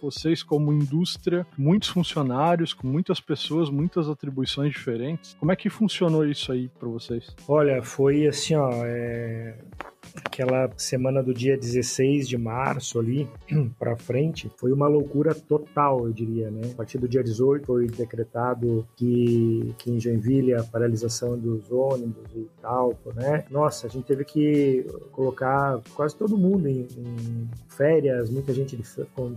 vocês 0.00 0.42
como 0.42 0.72
indústria, 0.72 1.46
muitos 1.56 1.88
funcionários, 1.88 2.72
com 2.72 2.86
muitas 2.86 3.20
pessoas, 3.20 3.70
muitas 3.70 4.08
atribuições 4.08 4.72
diferentes? 4.72 5.36
Como 5.38 5.52
é 5.52 5.56
que 5.56 5.68
funcionou 5.68 6.26
isso 6.26 6.52
aí 6.52 6.68
para 6.68 6.88
vocês? 6.88 7.34
Olha, 7.46 7.82
foi 7.82 8.26
assim, 8.26 8.54
ó, 8.54 8.61
é 8.84 9.54
aquela 10.32 10.70
semana 10.76 11.22
do 11.22 11.34
dia 11.34 11.56
16 11.56 12.26
de 12.26 12.38
março 12.38 12.98
ali 12.98 13.28
para 13.78 13.96
frente, 13.96 14.50
foi 14.56 14.72
uma 14.72 14.88
loucura 14.88 15.34
total, 15.34 16.06
eu 16.06 16.12
diria, 16.12 16.50
né? 16.50 16.62
A 16.72 16.74
partir 16.74 16.98
do 16.98 17.06
dia 17.06 17.22
18 17.22 17.66
foi 17.66 17.86
decretado 17.86 18.86
que, 18.96 19.74
que 19.78 19.90
em 19.90 20.00
Joinville 20.00 20.54
a 20.54 20.64
paralisação 20.64 21.38
dos 21.38 21.70
ônibus 21.70 22.34
e 22.34 22.48
tal, 22.60 22.94
né? 23.14 23.44
Nossa, 23.50 23.86
a 23.86 23.90
gente 23.90 24.06
teve 24.06 24.24
que 24.24 24.86
colocar 25.12 25.80
quase 25.94 26.16
todo 26.16 26.38
mundo 26.38 26.66
em, 26.66 26.86
em 26.96 27.48
férias, 27.68 28.30
muita 28.30 28.52
gente 28.52 28.78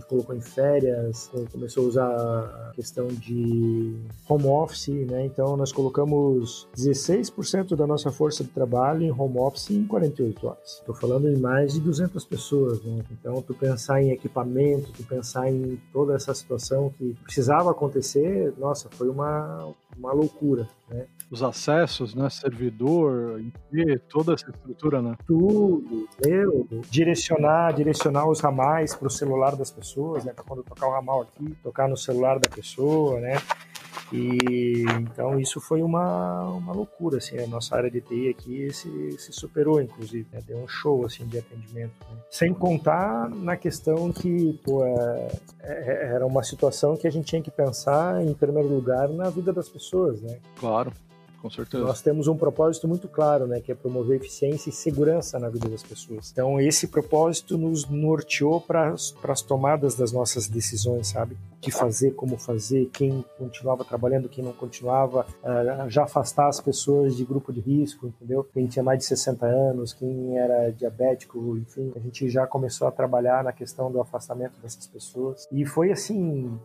colocou 0.08 0.34
em 0.34 0.40
férias, 0.40 1.30
começou 1.52 1.84
a 1.84 1.88
usar 1.88 2.10
a 2.10 2.72
questão 2.74 3.06
de 3.08 3.94
home 4.28 4.46
office, 4.46 4.88
né? 4.88 5.26
Então 5.26 5.56
nós 5.56 5.72
colocamos 5.72 6.68
16% 6.76 7.76
da 7.76 7.86
nossa 7.86 8.10
força 8.10 8.42
de 8.42 8.50
trabalho 8.50 9.02
em 9.02 9.10
home 9.10 9.38
office 9.38 9.70
em 9.70 9.86
48 9.86 10.46
horas. 10.46 10.55
Estou 10.64 10.94
falando 10.94 11.28
em 11.28 11.36
mais 11.36 11.74
de 11.74 11.80
200 11.80 12.24
pessoas, 12.24 12.82
né? 12.82 13.04
Então 13.12 13.40
tu 13.42 13.54
pensar 13.54 14.02
em 14.02 14.10
equipamento, 14.10 14.92
tu 14.92 15.04
pensar 15.04 15.50
em 15.50 15.80
toda 15.92 16.14
essa 16.14 16.34
situação 16.34 16.92
que 16.98 17.14
precisava 17.22 17.70
acontecer, 17.70 18.52
nossa, 18.58 18.88
foi 18.90 19.08
uma, 19.08 19.72
uma 19.96 20.12
loucura, 20.12 20.68
né? 20.88 21.06
Os 21.30 21.42
acessos, 21.42 22.14
né? 22.14 22.28
Servidor, 22.30 23.42
toda 24.08 24.34
essa 24.34 24.50
estrutura, 24.50 25.02
né? 25.02 25.16
Tudo, 25.26 26.08
meu, 26.24 26.68
direcionar, 26.90 27.72
direcionar 27.72 28.28
os 28.28 28.40
ramais 28.40 28.94
para 28.94 29.08
o 29.08 29.10
celular 29.10 29.56
das 29.56 29.70
pessoas, 29.70 30.24
né? 30.24 30.32
Para 30.32 30.44
quando 30.44 30.62
tocar 30.62 30.86
o 30.86 30.92
ramal 30.92 31.22
aqui, 31.22 31.56
tocar 31.62 31.88
no 31.88 31.96
celular 31.96 32.38
da 32.38 32.48
pessoa, 32.48 33.20
né? 33.20 33.36
E 34.12 34.84
então 35.00 35.38
isso 35.38 35.60
foi 35.60 35.82
uma, 35.82 36.44
uma 36.50 36.72
loucura, 36.72 37.18
assim, 37.18 37.38
a 37.38 37.46
nossa 37.46 37.76
área 37.76 37.90
de 37.90 38.00
TI 38.00 38.28
aqui 38.28 38.72
se, 38.72 39.12
se 39.18 39.32
superou, 39.32 39.80
inclusive, 39.80 40.26
né? 40.32 40.40
deu 40.46 40.58
um 40.58 40.68
show 40.68 41.04
assim 41.04 41.26
de 41.26 41.38
atendimento. 41.38 41.92
Né? 42.10 42.18
Sem 42.30 42.54
contar 42.54 43.28
na 43.30 43.56
questão 43.56 44.12
que 44.12 44.58
pô, 44.64 44.84
é, 44.84 45.28
é, 45.60 46.14
era 46.14 46.26
uma 46.26 46.42
situação 46.42 46.96
que 46.96 47.06
a 47.06 47.10
gente 47.10 47.26
tinha 47.26 47.42
que 47.42 47.50
pensar 47.50 48.22
em 48.22 48.32
primeiro 48.32 48.68
lugar 48.68 49.08
na 49.08 49.28
vida 49.30 49.52
das 49.52 49.68
pessoas, 49.68 50.20
né? 50.20 50.38
Claro 50.58 50.92
com 51.46 51.50
certeza. 51.50 51.84
Nós 51.84 52.02
temos 52.02 52.26
um 52.26 52.36
propósito 52.36 52.88
muito 52.88 53.08
claro, 53.08 53.46
né, 53.46 53.60
que 53.60 53.70
é 53.70 53.74
promover 53.74 54.16
eficiência 54.16 54.70
e 54.70 54.72
segurança 54.72 55.38
na 55.38 55.48
vida 55.48 55.68
das 55.68 55.82
pessoas. 55.82 56.30
Então, 56.32 56.60
esse 56.60 56.88
propósito 56.88 57.56
nos 57.56 57.88
norteou 57.88 58.60
para 58.60 58.92
as 58.92 59.42
tomadas 59.42 59.94
das 59.94 60.12
nossas 60.12 60.48
decisões, 60.48 61.08
sabe? 61.08 61.36
Que 61.66 61.72
fazer, 61.72 62.12
como 62.12 62.38
fazer, 62.38 62.88
quem 62.92 63.24
continuava 63.36 63.84
trabalhando, 63.84 64.28
quem 64.28 64.44
não 64.44 64.52
continuava, 64.52 65.26
uh, 65.42 65.90
já 65.90 66.04
afastar 66.04 66.46
as 66.46 66.60
pessoas 66.60 67.16
de 67.16 67.24
grupo 67.24 67.52
de 67.52 67.58
risco, 67.58 68.06
entendeu? 68.06 68.44
Quem 68.54 68.68
tinha 68.68 68.84
mais 68.84 69.00
de 69.00 69.06
60 69.06 69.44
anos, 69.44 69.92
quem 69.92 70.38
era 70.38 70.70
diabético, 70.70 71.58
enfim, 71.58 71.92
a 71.96 71.98
gente 71.98 72.30
já 72.30 72.46
começou 72.46 72.86
a 72.86 72.92
trabalhar 72.92 73.42
na 73.42 73.52
questão 73.52 73.90
do 73.90 74.00
afastamento 74.00 74.60
dessas 74.62 74.86
pessoas. 74.86 75.48
E 75.50 75.66
foi 75.66 75.90
assim, 75.90 76.56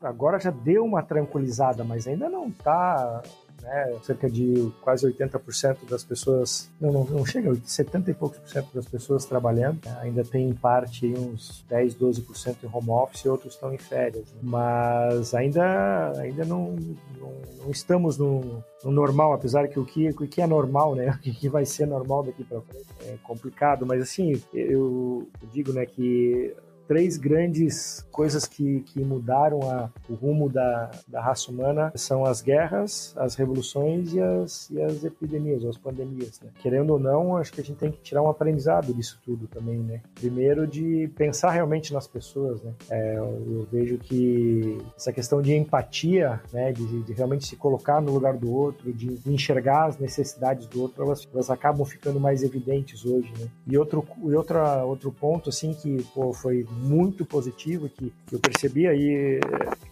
agora 0.00 0.38
já 0.38 0.50
deu 0.50 0.82
uma 0.82 1.02
tranquilizada, 1.02 1.84
mas 1.84 2.08
ainda 2.08 2.30
não 2.30 2.48
está 2.48 3.22
né? 3.64 3.98
Cerca 4.02 4.30
de 4.30 4.70
quase 4.82 5.10
80% 5.10 5.88
das 5.88 6.04
pessoas, 6.04 6.70
não, 6.80 6.92
não, 6.92 7.04
não 7.04 7.26
chega, 7.26 7.52
70 7.64 8.10
e 8.10 8.14
poucos 8.14 8.38
por 8.38 8.48
cento 8.48 8.68
das 8.74 8.86
pessoas 8.86 9.24
trabalhando, 9.24 9.80
né? 9.84 9.98
ainda 10.00 10.22
tem 10.22 10.48
em 10.48 10.52
parte 10.52 11.06
uns 11.06 11.64
10, 11.68 11.96
12% 11.96 12.56
em 12.62 12.68
home 12.72 12.90
office 12.90 13.24
e 13.24 13.28
outros 13.28 13.54
estão 13.54 13.72
em 13.72 13.78
férias. 13.78 14.30
Né? 14.32 14.40
Mas 14.42 15.34
ainda, 15.34 16.12
ainda 16.18 16.44
não, 16.44 16.76
não, 17.18 17.32
não 17.62 17.70
estamos 17.70 18.18
no, 18.18 18.62
no, 18.84 18.90
normal, 18.90 19.32
apesar 19.32 19.66
que 19.68 19.80
o 19.80 19.84
que, 19.84 20.10
o 20.10 20.14
que 20.14 20.42
é 20.42 20.46
normal, 20.46 20.94
né? 20.94 21.18
O 21.24 21.36
que 21.36 21.48
vai 21.48 21.64
ser 21.64 21.86
normal 21.86 22.22
daqui 22.22 22.44
para 22.44 22.60
frente 22.60 22.86
é 23.06 23.16
complicado, 23.22 23.84
mas 23.86 24.02
assim, 24.02 24.40
eu 24.52 25.28
digo, 25.52 25.72
né, 25.72 25.84
que 25.84 26.54
três 26.86 27.16
grandes 27.16 28.06
coisas 28.10 28.46
que, 28.46 28.80
que 28.80 29.00
mudaram 29.00 29.60
a, 29.70 29.90
o 30.08 30.14
rumo 30.14 30.48
da, 30.48 30.90
da 31.08 31.20
raça 31.20 31.50
humana 31.50 31.92
são 31.96 32.24
as 32.24 32.40
guerras, 32.40 33.14
as 33.16 33.34
revoluções 33.34 34.12
e 34.12 34.20
as, 34.20 34.70
e 34.70 34.80
as 34.80 35.04
epidemias, 35.04 35.64
as 35.64 35.76
pandemias. 35.76 36.40
Né? 36.40 36.50
Querendo 36.60 36.90
ou 36.90 36.98
não, 36.98 37.36
acho 37.36 37.52
que 37.52 37.60
a 37.60 37.64
gente 37.64 37.76
tem 37.76 37.90
que 37.90 38.00
tirar 38.00 38.22
um 38.22 38.28
aprendizado 38.28 38.92
disso 38.94 39.20
tudo 39.24 39.46
também, 39.46 39.78
né? 39.78 40.00
Primeiro 40.14 40.66
de 40.66 41.08
pensar 41.16 41.50
realmente 41.50 41.92
nas 41.92 42.06
pessoas, 42.06 42.62
né? 42.62 42.72
É, 42.90 43.16
eu 43.16 43.66
vejo 43.70 43.98
que 43.98 44.78
essa 44.96 45.12
questão 45.12 45.42
de 45.42 45.54
empatia, 45.54 46.40
né? 46.52 46.72
De, 46.72 47.02
de, 47.02 47.12
realmente 47.12 47.46
se 47.46 47.56
colocar 47.56 48.00
no 48.00 48.12
lugar 48.12 48.36
do 48.36 48.52
outro, 48.52 48.92
de 48.92 49.18
enxergar 49.26 49.86
as 49.86 49.98
necessidades 49.98 50.66
do 50.66 50.82
outro, 50.82 51.04
elas, 51.04 51.28
elas 51.32 51.50
acabam 51.50 51.84
ficando 51.84 52.20
mais 52.20 52.42
evidentes 52.42 53.04
hoje, 53.04 53.32
né? 53.38 53.48
E 53.66 53.76
outro, 53.76 54.06
e 54.22 54.34
outra, 54.34 54.84
outro 54.84 55.10
ponto, 55.12 55.50
assim, 55.50 55.74
que 55.74 56.02
pô, 56.14 56.32
foi 56.32 56.66
muito 56.76 57.24
positivo 57.24 57.88
que, 57.88 58.12
eu 58.32 58.38
percebi 58.38 58.86
aí 58.86 59.40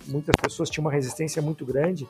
muitas 0.07 0.35
pessoas 0.41 0.69
tinham 0.69 0.85
uma 0.85 0.93
resistência 0.93 1.41
muito 1.41 1.65
grande 1.65 2.09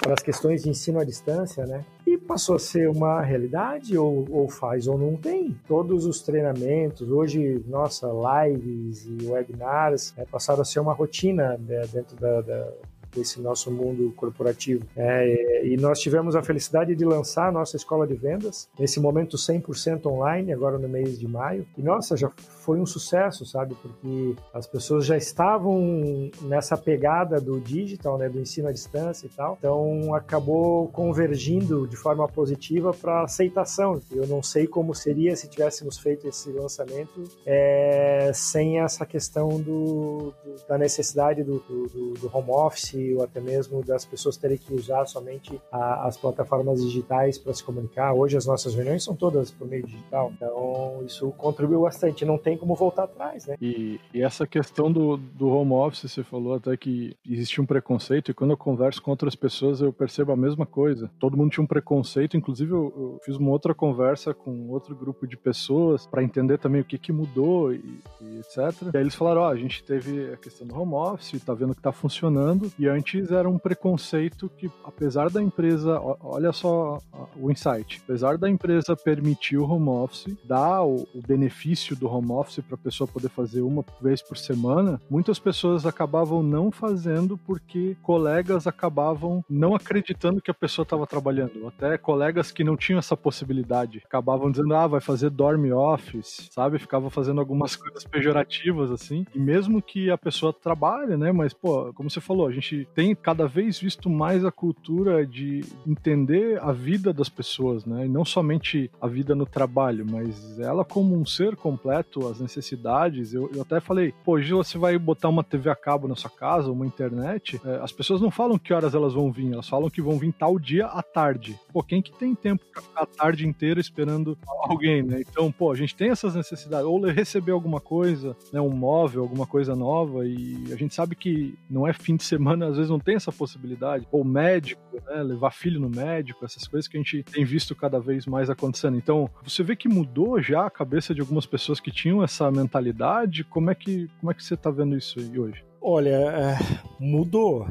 para 0.00 0.14
as 0.14 0.22
questões 0.22 0.62
de 0.62 0.68
ensino 0.68 0.98
à 0.98 1.04
distância, 1.04 1.64
né? 1.64 1.84
E 2.04 2.18
passou 2.18 2.56
a 2.56 2.58
ser 2.58 2.88
uma 2.88 3.22
realidade, 3.22 3.96
ou, 3.96 4.26
ou 4.30 4.48
faz 4.48 4.88
ou 4.88 4.98
não 4.98 5.16
tem. 5.16 5.56
Todos 5.68 6.04
os 6.04 6.20
treinamentos, 6.20 7.08
hoje, 7.08 7.62
nossa, 7.68 8.08
lives 8.08 9.06
e 9.06 9.26
webinars 9.26 10.12
né, 10.16 10.26
passaram 10.30 10.62
a 10.62 10.64
ser 10.64 10.80
uma 10.80 10.92
rotina 10.92 11.56
né, 11.58 11.82
dentro 11.92 12.16
da, 12.16 12.40
da 12.40 12.72
desse 13.14 13.40
nosso 13.40 13.70
mundo 13.70 14.12
corporativo. 14.16 14.84
É, 14.96 15.66
e 15.66 15.76
nós 15.76 16.00
tivemos 16.00 16.34
a 16.34 16.42
felicidade 16.42 16.94
de 16.94 17.04
lançar 17.04 17.48
a 17.48 17.52
nossa 17.52 17.76
escola 17.76 18.06
de 18.06 18.14
vendas, 18.14 18.68
nesse 18.78 19.00
momento 19.00 19.36
100% 19.36 20.06
online, 20.06 20.52
agora 20.52 20.78
no 20.78 20.88
mês 20.88 21.18
de 21.18 21.28
maio. 21.28 21.66
E 21.76 21.82
nossa, 21.82 22.16
já 22.16 22.30
foi 22.62 22.78
um 22.80 22.86
sucesso, 22.86 23.44
sabe? 23.44 23.74
Porque 23.80 24.36
as 24.54 24.66
pessoas 24.66 25.04
já 25.04 25.16
estavam 25.16 26.30
nessa 26.42 26.76
pegada 26.76 27.40
do 27.40 27.60
digital, 27.60 28.18
né, 28.18 28.28
do 28.28 28.40
ensino 28.40 28.68
à 28.68 28.72
distância 28.72 29.26
e 29.26 29.30
tal. 29.30 29.56
Então 29.58 30.14
acabou 30.14 30.88
convergindo 30.88 31.86
de 31.86 31.96
forma 31.96 32.26
positiva 32.28 32.92
para 32.92 33.22
aceitação. 33.22 34.00
Eu 34.10 34.26
não 34.26 34.42
sei 34.42 34.66
como 34.66 34.94
seria 34.94 35.34
se 35.36 35.48
tivéssemos 35.48 35.98
feito 35.98 36.26
esse 36.28 36.50
lançamento 36.50 37.24
é, 37.44 38.30
sem 38.34 38.80
essa 38.80 39.04
questão 39.04 39.60
do, 39.60 40.32
do 40.44 40.52
da 40.68 40.78
necessidade 40.78 41.42
do, 41.42 41.58
do, 41.58 42.14
do 42.14 42.30
home 42.32 42.50
office 42.50 42.94
ou 43.14 43.22
até 43.22 43.40
mesmo 43.40 43.82
das 43.84 44.04
pessoas 44.04 44.36
terem 44.36 44.56
que 44.56 44.74
usar 44.74 45.06
somente 45.06 45.60
a, 45.70 46.06
as 46.06 46.16
plataformas 46.16 46.82
digitais 46.82 47.38
para 47.38 47.52
se 47.52 47.62
comunicar. 47.62 48.12
Hoje 48.12 48.36
as 48.36 48.46
nossas 48.46 48.74
reuniões 48.74 49.04
são 49.04 49.14
todas 49.14 49.50
por 49.50 49.66
meio 49.66 49.84
digital, 49.84 50.32
então 50.34 51.02
isso 51.06 51.30
contribuiu 51.32 51.82
bastante. 51.82 52.24
Não 52.24 52.38
tem 52.38 52.56
como 52.56 52.74
voltar 52.74 53.04
atrás, 53.04 53.46
né? 53.46 53.56
E, 53.60 54.00
e 54.14 54.22
essa 54.22 54.46
questão 54.46 54.90
do, 54.90 55.16
do 55.16 55.48
home 55.48 55.72
office, 55.72 56.10
você 56.10 56.22
falou 56.22 56.54
até 56.54 56.76
que 56.76 57.16
existia 57.28 57.62
um 57.62 57.66
preconceito, 57.66 58.30
e 58.30 58.34
quando 58.34 58.50
eu 58.52 58.56
converso 58.56 59.02
com 59.02 59.10
outras 59.10 59.34
pessoas 59.34 59.80
eu 59.80 59.92
percebo 59.92 60.32
a 60.32 60.36
mesma 60.36 60.66
coisa. 60.66 61.10
Todo 61.18 61.36
mundo 61.36 61.50
tinha 61.50 61.64
um 61.64 61.66
preconceito, 61.66 62.36
inclusive 62.36 62.72
eu, 62.72 62.92
eu 62.96 63.20
fiz 63.24 63.36
uma 63.36 63.50
outra 63.50 63.74
conversa 63.74 64.34
com 64.34 64.68
outro 64.70 64.94
grupo 64.94 65.26
de 65.26 65.36
pessoas 65.36 66.06
para 66.06 66.22
entender 66.22 66.58
também 66.58 66.80
o 66.80 66.84
que, 66.84 66.98
que 66.98 67.12
mudou 67.12 67.72
e, 67.72 68.00
e 68.20 68.38
etc. 68.38 68.90
E 68.92 68.96
aí 68.96 69.02
eles 69.02 69.14
falaram: 69.14 69.42
ó, 69.42 69.48
oh, 69.48 69.50
a 69.50 69.56
gente 69.56 69.82
teve 69.84 70.32
a 70.32 70.36
questão 70.36 70.66
do 70.66 70.78
home 70.78 70.94
office, 70.94 71.42
tá 71.44 71.54
vendo 71.54 71.74
que 71.74 71.82
tá 71.82 71.92
funcionando, 71.92 72.72
e 72.78 72.88
antes 72.92 73.30
era 73.30 73.48
um 73.48 73.58
preconceito 73.58 74.50
que, 74.56 74.70
apesar 74.84 75.30
da 75.30 75.42
empresa, 75.42 76.00
olha 76.20 76.52
só 76.52 76.98
o 77.36 77.50
insight, 77.50 78.00
apesar 78.04 78.38
da 78.38 78.48
empresa 78.48 78.96
permitir 78.96 79.56
o 79.56 79.68
home 79.68 79.88
office, 79.88 80.36
dar 80.44 80.82
o, 80.82 81.08
o 81.14 81.22
benefício 81.26 81.96
do 81.96 82.08
home 82.08 82.32
office 82.32 82.64
para 82.64 82.74
a 82.74 82.78
pessoa 82.78 83.08
poder 83.08 83.28
fazer 83.28 83.62
uma 83.62 83.84
vez 84.00 84.22
por 84.22 84.36
semana, 84.36 85.00
muitas 85.10 85.38
pessoas 85.38 85.86
acabavam 85.86 86.42
não 86.42 86.70
fazendo 86.70 87.36
porque 87.38 87.96
colegas 88.02 88.66
acabavam 88.66 89.44
não 89.48 89.74
acreditando 89.74 90.40
que 90.40 90.50
a 90.50 90.54
pessoa 90.54 90.84
estava 90.84 91.06
trabalhando. 91.06 91.66
Até 91.66 91.96
colegas 91.98 92.50
que 92.50 92.64
não 92.64 92.76
tinham 92.76 92.98
essa 92.98 93.16
possibilidade 93.16 94.02
acabavam 94.04 94.50
dizendo, 94.50 94.74
ah, 94.74 94.86
vai 94.86 95.00
fazer 95.00 95.30
dorme 95.30 95.72
office, 95.72 96.48
sabe? 96.50 96.78
Ficavam 96.78 97.10
fazendo 97.10 97.40
algumas 97.40 97.76
coisas 97.76 98.04
pejorativas 98.04 98.90
assim. 98.90 99.24
E 99.34 99.38
mesmo 99.38 99.82
que 99.82 100.10
a 100.10 100.18
pessoa 100.18 100.52
trabalhe, 100.52 101.16
né? 101.16 101.32
Mas, 101.32 101.52
pô, 101.52 101.92
como 101.94 102.10
você 102.10 102.20
falou, 102.20 102.46
a 102.46 102.52
gente 102.52 102.81
tem 102.94 103.14
cada 103.14 103.46
vez 103.46 103.78
visto 103.78 104.10
mais 104.10 104.44
a 104.44 104.50
cultura 104.50 105.26
de 105.26 105.64
entender 105.86 106.60
a 106.60 106.72
vida 106.72 107.12
das 107.12 107.28
pessoas, 107.28 107.84
né? 107.84 108.06
E 108.06 108.08
não 108.08 108.24
somente 108.24 108.90
a 109.00 109.06
vida 109.06 109.34
no 109.34 109.46
trabalho, 109.46 110.06
mas 110.08 110.58
ela 110.58 110.84
como 110.84 111.14
um 111.14 111.24
ser 111.24 111.56
completo, 111.56 112.26
as 112.28 112.40
necessidades. 112.40 113.32
Eu, 113.32 113.50
eu 113.54 113.62
até 113.62 113.80
falei, 113.80 114.12
pô, 114.24 114.32
hoje 114.32 114.52
você 114.52 114.78
vai 114.78 114.98
botar 114.98 115.28
uma 115.28 115.44
TV 115.44 115.70
a 115.70 115.76
cabo 115.76 116.08
na 116.08 116.16
sua 116.16 116.30
casa, 116.30 116.70
uma 116.70 116.86
internet, 116.86 117.60
é, 117.64 117.76
as 117.82 117.92
pessoas 117.92 118.20
não 118.20 118.30
falam 118.30 118.58
que 118.58 118.72
horas 118.72 118.94
elas 118.94 119.14
vão 119.14 119.30
vir, 119.30 119.52
elas 119.52 119.68
falam 119.68 119.90
que 119.90 120.02
vão 120.02 120.18
vir 120.18 120.32
tal 120.32 120.58
dia 120.58 120.86
à 120.86 121.02
tarde. 121.02 121.58
Pô, 121.72 121.82
quem 121.82 122.02
que 122.02 122.12
tem 122.12 122.34
tempo 122.34 122.64
pra 122.72 122.82
ficar 122.82 123.02
a 123.02 123.06
tarde 123.06 123.46
inteira 123.46 123.80
esperando 123.80 124.36
alguém, 124.46 125.02
né? 125.02 125.20
Então, 125.20 125.52
pô, 125.52 125.70
a 125.70 125.76
gente 125.76 125.94
tem 125.94 126.10
essas 126.10 126.34
necessidades, 126.34 126.86
ou 126.86 127.00
receber 127.00 127.52
alguma 127.52 127.80
coisa, 127.80 128.36
né? 128.52 128.60
Um 128.60 128.70
móvel, 128.70 129.22
alguma 129.22 129.46
coisa 129.46 129.76
nova, 129.76 130.26
e 130.26 130.72
a 130.72 130.76
gente 130.76 130.94
sabe 130.94 131.14
que 131.14 131.54
não 131.68 131.86
é 131.86 131.92
fim 131.92 132.16
de 132.16 132.24
semana 132.24 132.71
às 132.72 132.76
vezes 132.78 132.90
não 132.90 132.98
tem 132.98 133.14
essa 133.14 133.32
possibilidade, 133.32 134.06
ou 134.10 134.24
médico, 134.24 134.82
né, 135.06 135.22
levar 135.22 135.50
filho 135.52 135.80
no 135.80 135.88
médico, 135.88 136.44
essas 136.44 136.66
coisas 136.66 136.88
que 136.88 136.96
a 136.96 137.00
gente 137.00 137.22
tem 137.22 137.44
visto 137.44 137.74
cada 137.74 138.00
vez 138.00 138.26
mais 138.26 138.50
acontecendo. 138.50 138.96
Então, 138.96 139.30
você 139.42 139.62
vê 139.62 139.76
que 139.76 139.88
mudou 139.88 140.40
já 140.40 140.66
a 140.66 140.70
cabeça 140.70 141.14
de 141.14 141.20
algumas 141.20 141.46
pessoas 141.46 141.80
que 141.80 141.90
tinham 141.90 142.22
essa 142.22 142.50
mentalidade. 142.50 143.44
Como 143.44 143.70
é 143.70 143.74
que, 143.74 144.08
como 144.20 144.30
é 144.30 144.34
que 144.34 144.44
você 144.44 144.54
está 144.54 144.70
vendo 144.70 144.96
isso 144.96 145.20
hoje? 145.38 145.64
Olha, 145.80 146.10
é, 146.10 146.58
mudou. 146.98 147.66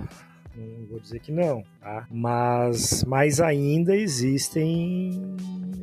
Não 0.79 0.87
vou 0.87 0.99
dizer 0.99 1.19
que 1.19 1.31
não, 1.31 1.63
tá? 1.79 2.07
Mas, 2.11 3.03
mas 3.05 3.39
ainda 3.39 3.95
existem 3.95 5.35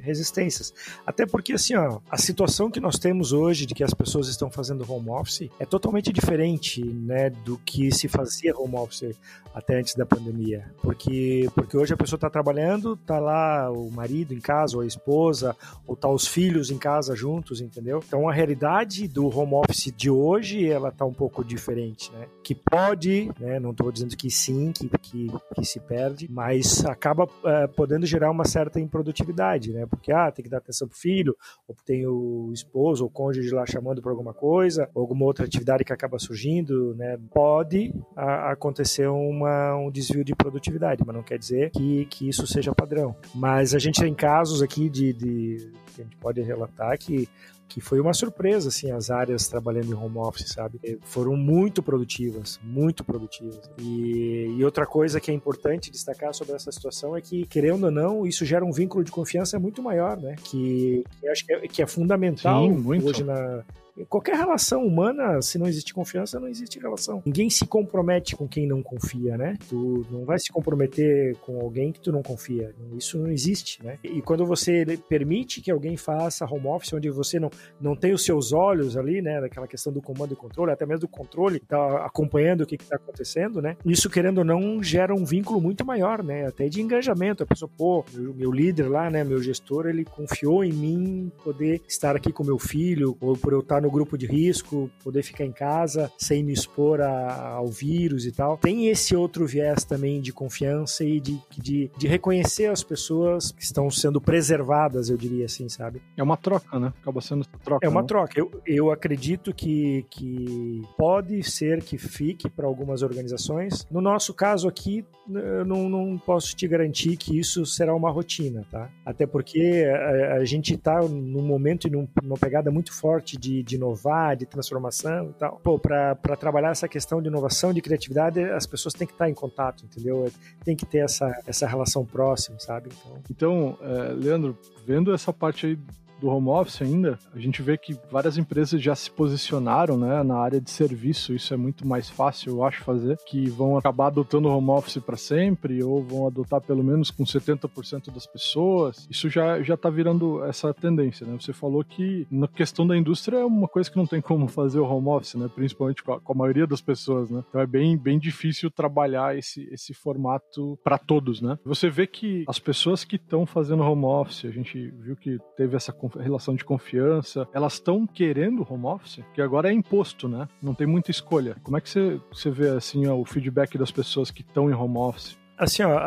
resistências. 0.08 0.72
Até 1.06 1.26
porque, 1.26 1.52
assim, 1.52 1.74
ó, 1.74 2.00
a 2.10 2.16
situação 2.16 2.70
que 2.70 2.80
nós 2.80 2.98
temos 2.98 3.32
hoje 3.32 3.66
de 3.66 3.74
que 3.74 3.84
as 3.84 3.92
pessoas 3.92 4.28
estão 4.28 4.50
fazendo 4.50 4.90
home 4.90 5.10
office 5.10 5.50
é 5.58 5.66
totalmente 5.66 6.12
diferente, 6.12 6.82
né, 6.82 7.30
do 7.30 7.58
que 7.58 7.92
se 7.92 8.08
fazia 8.08 8.56
home 8.56 8.76
office 8.76 9.14
até 9.54 9.78
antes 9.78 9.94
da 9.94 10.06
pandemia. 10.06 10.72
Porque, 10.80 11.50
porque 11.54 11.76
hoje 11.76 11.92
a 11.92 11.96
pessoa 11.96 12.16
está 12.16 12.30
trabalhando, 12.30 12.96
tá 12.96 13.18
lá 13.18 13.70
o 13.70 13.90
marido 13.90 14.32
em 14.32 14.40
casa, 14.40 14.76
ou 14.76 14.82
a 14.82 14.86
esposa, 14.86 15.56
ou 15.86 15.96
tá 15.96 16.08
os 16.08 16.26
filhos 16.26 16.70
em 16.70 16.78
casa 16.78 17.14
juntos, 17.16 17.60
entendeu? 17.60 18.02
Então 18.06 18.28
a 18.28 18.32
realidade 18.32 19.08
do 19.08 19.26
home 19.26 19.54
office 19.54 19.92
de 19.94 20.08
hoje, 20.10 20.66
ela 20.68 20.90
tá 20.90 21.04
um 21.04 21.12
pouco 21.12 21.44
diferente, 21.44 22.10
né? 22.12 22.26
Que 22.42 22.54
pode, 22.54 23.30
né, 23.38 23.58
não 23.58 23.72
estou 23.72 23.90
dizendo 23.90 24.16
que 24.16 24.30
sim, 24.30 24.67
que, 24.72 24.88
que, 24.98 25.28
que 25.54 25.64
se 25.64 25.80
perde, 25.80 26.28
mas 26.30 26.84
acaba 26.84 27.24
uh, 27.24 27.68
podendo 27.74 28.06
gerar 28.06 28.30
uma 28.30 28.44
certa 28.44 28.80
improdutividade, 28.80 29.72
né? 29.72 29.86
Porque, 29.86 30.12
ah, 30.12 30.30
tem 30.30 30.42
que 30.42 30.50
dar 30.50 30.58
atenção 30.58 30.88
pro 30.88 30.96
filho, 30.96 31.36
ou 31.66 31.74
tem 31.84 32.06
o 32.06 32.50
esposo 32.52 33.04
ou 33.04 33.10
cônjuge 33.10 33.50
lá 33.50 33.64
chamando 33.66 34.02
por 34.02 34.10
alguma 34.10 34.34
coisa, 34.34 34.88
ou 34.94 35.02
alguma 35.02 35.24
outra 35.24 35.44
atividade 35.44 35.84
que 35.84 35.92
acaba 35.92 36.18
surgindo, 36.18 36.94
né? 36.94 37.18
Pode 37.32 37.94
a, 38.16 38.52
acontecer 38.52 39.06
uma, 39.08 39.76
um 39.76 39.90
desvio 39.90 40.24
de 40.24 40.34
produtividade, 40.34 41.02
mas 41.06 41.14
não 41.14 41.22
quer 41.22 41.38
dizer 41.38 41.70
que, 41.70 42.06
que 42.06 42.28
isso 42.28 42.46
seja 42.46 42.74
padrão. 42.74 43.14
Mas 43.34 43.74
a 43.74 43.78
gente 43.78 44.00
tem 44.00 44.14
casos 44.14 44.62
aqui 44.62 44.88
de, 44.88 45.12
de 45.12 45.72
que 45.94 46.02
a 46.02 46.04
gente 46.04 46.16
pode 46.16 46.40
relatar 46.40 46.96
que 46.98 47.28
que 47.68 47.80
foi 47.80 48.00
uma 48.00 48.14
surpresa, 48.14 48.68
assim, 48.68 48.90
as 48.90 49.10
áreas 49.10 49.46
trabalhando 49.46 49.90
em 49.90 49.94
home 49.94 50.18
office, 50.18 50.48
sabe? 50.48 50.98
Foram 51.02 51.36
muito 51.36 51.82
produtivas, 51.82 52.58
muito 52.62 53.04
produtivas. 53.04 53.70
E, 53.78 54.54
e, 54.56 54.64
outra 54.64 54.86
coisa 54.86 55.20
que 55.20 55.30
é 55.30 55.34
importante 55.34 55.90
destacar 55.90 56.32
sobre 56.32 56.54
essa 56.54 56.72
situação 56.72 57.16
é 57.16 57.20
que, 57.20 57.46
querendo 57.46 57.84
ou 57.84 57.90
não, 57.90 58.26
isso 58.26 58.44
gera 58.44 58.64
um 58.64 58.72
vínculo 58.72 59.04
de 59.04 59.10
confiança 59.10 59.58
muito 59.58 59.82
maior, 59.82 60.16
né? 60.16 60.36
Que, 60.44 61.04
que 61.20 61.28
acho 61.28 61.46
que 61.46 61.52
é, 61.52 61.60
que 61.68 61.82
é 61.82 61.86
fundamental 61.86 62.66
Sim, 62.66 63.02
hoje 63.02 63.22
na, 63.22 63.62
Qualquer 64.06 64.36
relação 64.36 64.84
humana, 64.84 65.40
se 65.42 65.58
não 65.58 65.66
existe 65.66 65.94
confiança, 65.94 66.38
não 66.38 66.48
existe 66.48 66.78
relação. 66.78 67.22
Ninguém 67.24 67.50
se 67.50 67.66
compromete 67.66 68.36
com 68.36 68.46
quem 68.46 68.66
não 68.66 68.82
confia, 68.82 69.36
né? 69.36 69.56
Tu 69.68 70.06
não 70.10 70.24
vai 70.24 70.38
se 70.38 70.50
comprometer 70.50 71.36
com 71.38 71.60
alguém 71.60 71.92
que 71.92 72.00
tu 72.00 72.12
não 72.12 72.22
confia. 72.22 72.74
Isso 72.96 73.18
não 73.18 73.30
existe, 73.30 73.82
né? 73.84 73.98
E 74.02 74.22
quando 74.22 74.46
você 74.46 74.98
permite 75.08 75.60
que 75.60 75.70
alguém 75.70 75.96
faça 75.96 76.44
home 76.44 76.66
office, 76.66 76.92
onde 76.92 77.10
você 77.10 77.38
não, 77.38 77.50
não 77.80 77.96
tem 77.96 78.12
os 78.12 78.24
seus 78.24 78.52
olhos 78.52 78.96
ali, 78.96 79.20
né? 79.20 79.40
Daquela 79.40 79.66
questão 79.66 79.92
do 79.92 80.00
comando 80.00 80.32
e 80.32 80.36
controle, 80.36 80.72
até 80.72 80.86
mesmo 80.86 81.00
do 81.00 81.08
controle, 81.08 81.60
tá 81.60 82.04
acompanhando 82.04 82.62
o 82.62 82.66
que 82.66 82.76
está 82.76 82.96
acontecendo, 82.96 83.60
né? 83.60 83.76
Isso, 83.84 84.10
querendo 84.10 84.38
ou 84.38 84.44
não, 84.44 84.82
gera 84.82 85.14
um 85.14 85.24
vínculo 85.24 85.60
muito 85.60 85.84
maior, 85.84 86.22
né? 86.22 86.46
Até 86.46 86.68
de 86.68 86.80
engajamento. 86.80 87.42
A 87.42 87.46
pessoa, 87.46 87.70
pô, 87.76 88.04
meu, 88.12 88.34
meu 88.34 88.52
líder 88.52 88.88
lá, 88.88 89.10
né? 89.10 89.24
Meu 89.24 89.42
gestor, 89.42 89.86
ele 89.86 90.04
confiou 90.04 90.64
em 90.64 90.72
mim 90.72 91.32
poder 91.42 91.80
estar 91.88 92.16
aqui 92.16 92.32
com 92.32 92.44
meu 92.44 92.58
filho, 92.58 93.16
ou 93.20 93.36
por 93.36 93.52
eu 93.52 93.60
estar 93.60 93.80
no 93.80 93.87
no 93.88 93.90
grupo 93.90 94.18
de 94.18 94.26
risco, 94.26 94.90
poder 95.02 95.22
ficar 95.22 95.44
em 95.44 95.52
casa 95.52 96.12
sem 96.18 96.44
me 96.44 96.52
expor 96.52 97.00
a, 97.00 97.52
ao 97.54 97.68
vírus 97.68 98.26
e 98.26 98.32
tal. 98.32 98.58
Tem 98.58 98.88
esse 98.88 99.16
outro 99.16 99.46
viés 99.46 99.82
também 99.82 100.20
de 100.20 100.30
confiança 100.30 101.02
e 101.02 101.18
de, 101.18 101.40
de, 101.56 101.90
de 101.96 102.06
reconhecer 102.06 102.66
as 102.66 102.84
pessoas 102.84 103.50
que 103.50 103.62
estão 103.62 103.90
sendo 103.90 104.20
preservadas, 104.20 105.08
eu 105.08 105.16
diria 105.16 105.46
assim, 105.46 105.68
sabe? 105.70 106.02
É 106.16 106.22
uma 106.22 106.36
troca, 106.36 106.78
né? 106.78 106.92
Acaba 107.00 107.20
sendo 107.22 107.46
troca. 107.64 107.86
É 107.86 107.88
uma 107.88 108.00
não? 108.00 108.06
troca. 108.06 108.38
Eu, 108.38 108.50
eu 108.66 108.90
acredito 108.90 109.54
que, 109.54 110.04
que 110.10 110.82
pode 110.98 111.42
ser 111.42 111.82
que 111.82 111.96
fique 111.96 112.50
para 112.50 112.66
algumas 112.66 113.02
organizações. 113.02 113.86
No 113.90 114.02
nosso 114.02 114.34
caso 114.34 114.68
aqui, 114.68 115.04
eu 115.34 115.64
não, 115.64 115.88
não 115.88 116.18
posso 116.18 116.54
te 116.54 116.68
garantir 116.68 117.16
que 117.16 117.38
isso 117.38 117.64
será 117.64 117.94
uma 117.94 118.10
rotina, 118.10 118.66
tá? 118.70 118.90
Até 119.04 119.26
porque 119.26 119.84
a, 119.90 120.34
a 120.34 120.44
gente 120.44 120.74
está 120.74 121.00
num 121.00 121.42
momento 121.42 121.86
e 121.86 121.90
numa 121.90 122.36
pegada 122.38 122.70
muito 122.70 122.92
forte 122.92 123.38
de, 123.38 123.62
de 123.62 123.77
inovar, 123.78 124.36
de 124.36 124.44
transformação 124.44 125.30
e 125.30 125.32
tal. 125.34 125.60
Pô, 125.62 125.78
para 125.78 126.14
trabalhar 126.38 126.70
essa 126.70 126.88
questão 126.88 127.22
de 127.22 127.28
inovação, 127.28 127.72
de 127.72 127.80
criatividade, 127.80 128.42
as 128.42 128.66
pessoas 128.66 128.92
têm 128.92 129.06
que 129.06 129.14
estar 129.14 129.28
em 129.30 129.34
contato, 129.34 129.84
entendeu? 129.84 130.30
Tem 130.64 130.76
que 130.76 130.84
ter 130.84 130.98
essa, 130.98 131.42
essa 131.46 131.66
relação 131.66 132.04
próxima, 132.04 132.58
sabe? 132.58 132.90
Então, 133.00 133.22
então 133.30 133.78
é, 133.80 134.12
Leandro, 134.12 134.58
vendo 134.86 135.14
essa 135.14 135.32
parte 135.32 135.66
aí 135.66 135.78
do 136.20 136.28
home 136.28 136.48
office 136.48 136.82
ainda, 136.82 137.18
a 137.34 137.38
gente 137.38 137.62
vê 137.62 137.76
que 137.76 137.96
várias 138.10 138.36
empresas 138.36 138.80
já 138.82 138.94
se 138.94 139.10
posicionaram 139.10 139.96
né, 139.96 140.22
na 140.22 140.36
área 140.36 140.60
de 140.60 140.70
serviço, 140.70 141.34
isso 141.34 141.52
é 141.52 141.56
muito 141.56 141.86
mais 141.86 142.08
fácil, 142.08 142.52
eu 142.52 142.64
acho, 142.64 142.82
fazer, 142.82 143.16
que 143.26 143.48
vão 143.48 143.76
acabar 143.76 144.06
adotando 144.06 144.48
home 144.48 144.70
office 144.70 144.98
para 144.98 145.16
sempre, 145.16 145.82
ou 145.82 146.02
vão 146.02 146.26
adotar 146.26 146.60
pelo 146.60 146.82
menos 146.82 147.10
com 147.10 147.24
70% 147.24 148.12
das 148.12 148.26
pessoas. 148.26 149.06
Isso 149.10 149.28
já, 149.28 149.62
já 149.62 149.76
tá 149.76 149.90
virando 149.90 150.44
essa 150.44 150.72
tendência, 150.72 151.26
né? 151.26 151.36
Você 151.40 151.52
falou 151.52 151.84
que 151.84 152.26
na 152.30 152.48
questão 152.48 152.86
da 152.86 152.96
indústria 152.96 153.38
é 153.38 153.44
uma 153.44 153.68
coisa 153.68 153.90
que 153.90 153.96
não 153.96 154.06
tem 154.06 154.20
como 154.20 154.48
fazer 154.48 154.78
o 154.78 154.86
home 154.86 155.08
office, 155.08 155.34
né? 155.34 155.48
Principalmente 155.54 156.02
com 156.02 156.12
a, 156.12 156.20
com 156.20 156.32
a 156.32 156.36
maioria 156.36 156.66
das 156.66 156.80
pessoas, 156.80 157.30
né? 157.30 157.44
Então 157.48 157.60
é 157.60 157.66
bem, 157.66 157.96
bem 157.96 158.18
difícil 158.18 158.70
trabalhar 158.70 159.36
esse, 159.36 159.68
esse 159.72 159.94
formato 159.94 160.78
para 160.82 160.98
todos, 160.98 161.40
né? 161.40 161.58
Você 161.64 161.88
vê 161.88 162.06
que 162.06 162.44
as 162.48 162.58
pessoas 162.58 163.04
que 163.04 163.16
estão 163.16 163.46
fazendo 163.46 163.82
home 163.82 164.04
office, 164.04 164.44
a 164.44 164.50
gente 164.50 164.90
viu 164.98 165.16
que 165.16 165.38
teve 165.56 165.76
essa 165.76 165.92
relação 166.08 166.54
de 166.54 166.64
confiança, 166.64 167.48
elas 167.52 167.74
estão 167.74 168.06
querendo 168.06 168.66
home 168.68 168.86
office, 168.86 169.20
que 169.34 169.42
agora 169.42 169.70
é 169.70 169.72
imposto, 169.72 170.28
né? 170.28 170.48
Não 170.62 170.74
tem 170.74 170.86
muita 170.86 171.10
escolha. 171.10 171.56
Como 171.62 171.76
é 171.76 171.80
que 171.80 171.88
você, 171.88 172.20
você 172.32 172.50
vê 172.50 172.68
assim 172.68 173.06
ó, 173.06 173.16
o 173.16 173.24
feedback 173.24 173.76
das 173.78 173.90
pessoas 173.90 174.30
que 174.30 174.42
estão 174.42 174.70
em 174.70 174.74
home 174.74 174.98
office? 174.98 175.36
Assim, 175.58 175.82
ó, 175.82 175.98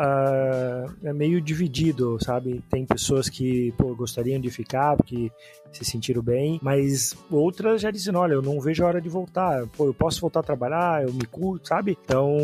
é 1.04 1.12
meio 1.12 1.38
dividido, 1.38 2.16
sabe? 2.24 2.64
Tem 2.70 2.86
pessoas 2.86 3.28
que 3.28 3.70
pô, 3.76 3.94
gostariam 3.94 4.40
de 4.40 4.50
ficar 4.50 4.96
porque 4.96 5.30
se 5.70 5.84
sentiram 5.84 6.22
bem, 6.22 6.58
mas 6.62 7.14
outras 7.30 7.82
já 7.82 7.90
dizem, 7.90 8.16
olha, 8.16 8.32
eu 8.32 8.40
não 8.40 8.58
vejo 8.60 8.82
a 8.82 8.86
hora 8.86 9.00
de 9.00 9.10
voltar. 9.10 9.66
Pô, 9.76 9.86
eu 9.86 9.94
posso 9.94 10.22
voltar 10.22 10.40
a 10.40 10.42
trabalhar, 10.42 11.02
eu 11.02 11.12
me 11.12 11.26
curto, 11.26 11.68
sabe? 11.68 11.98
Então, 12.02 12.34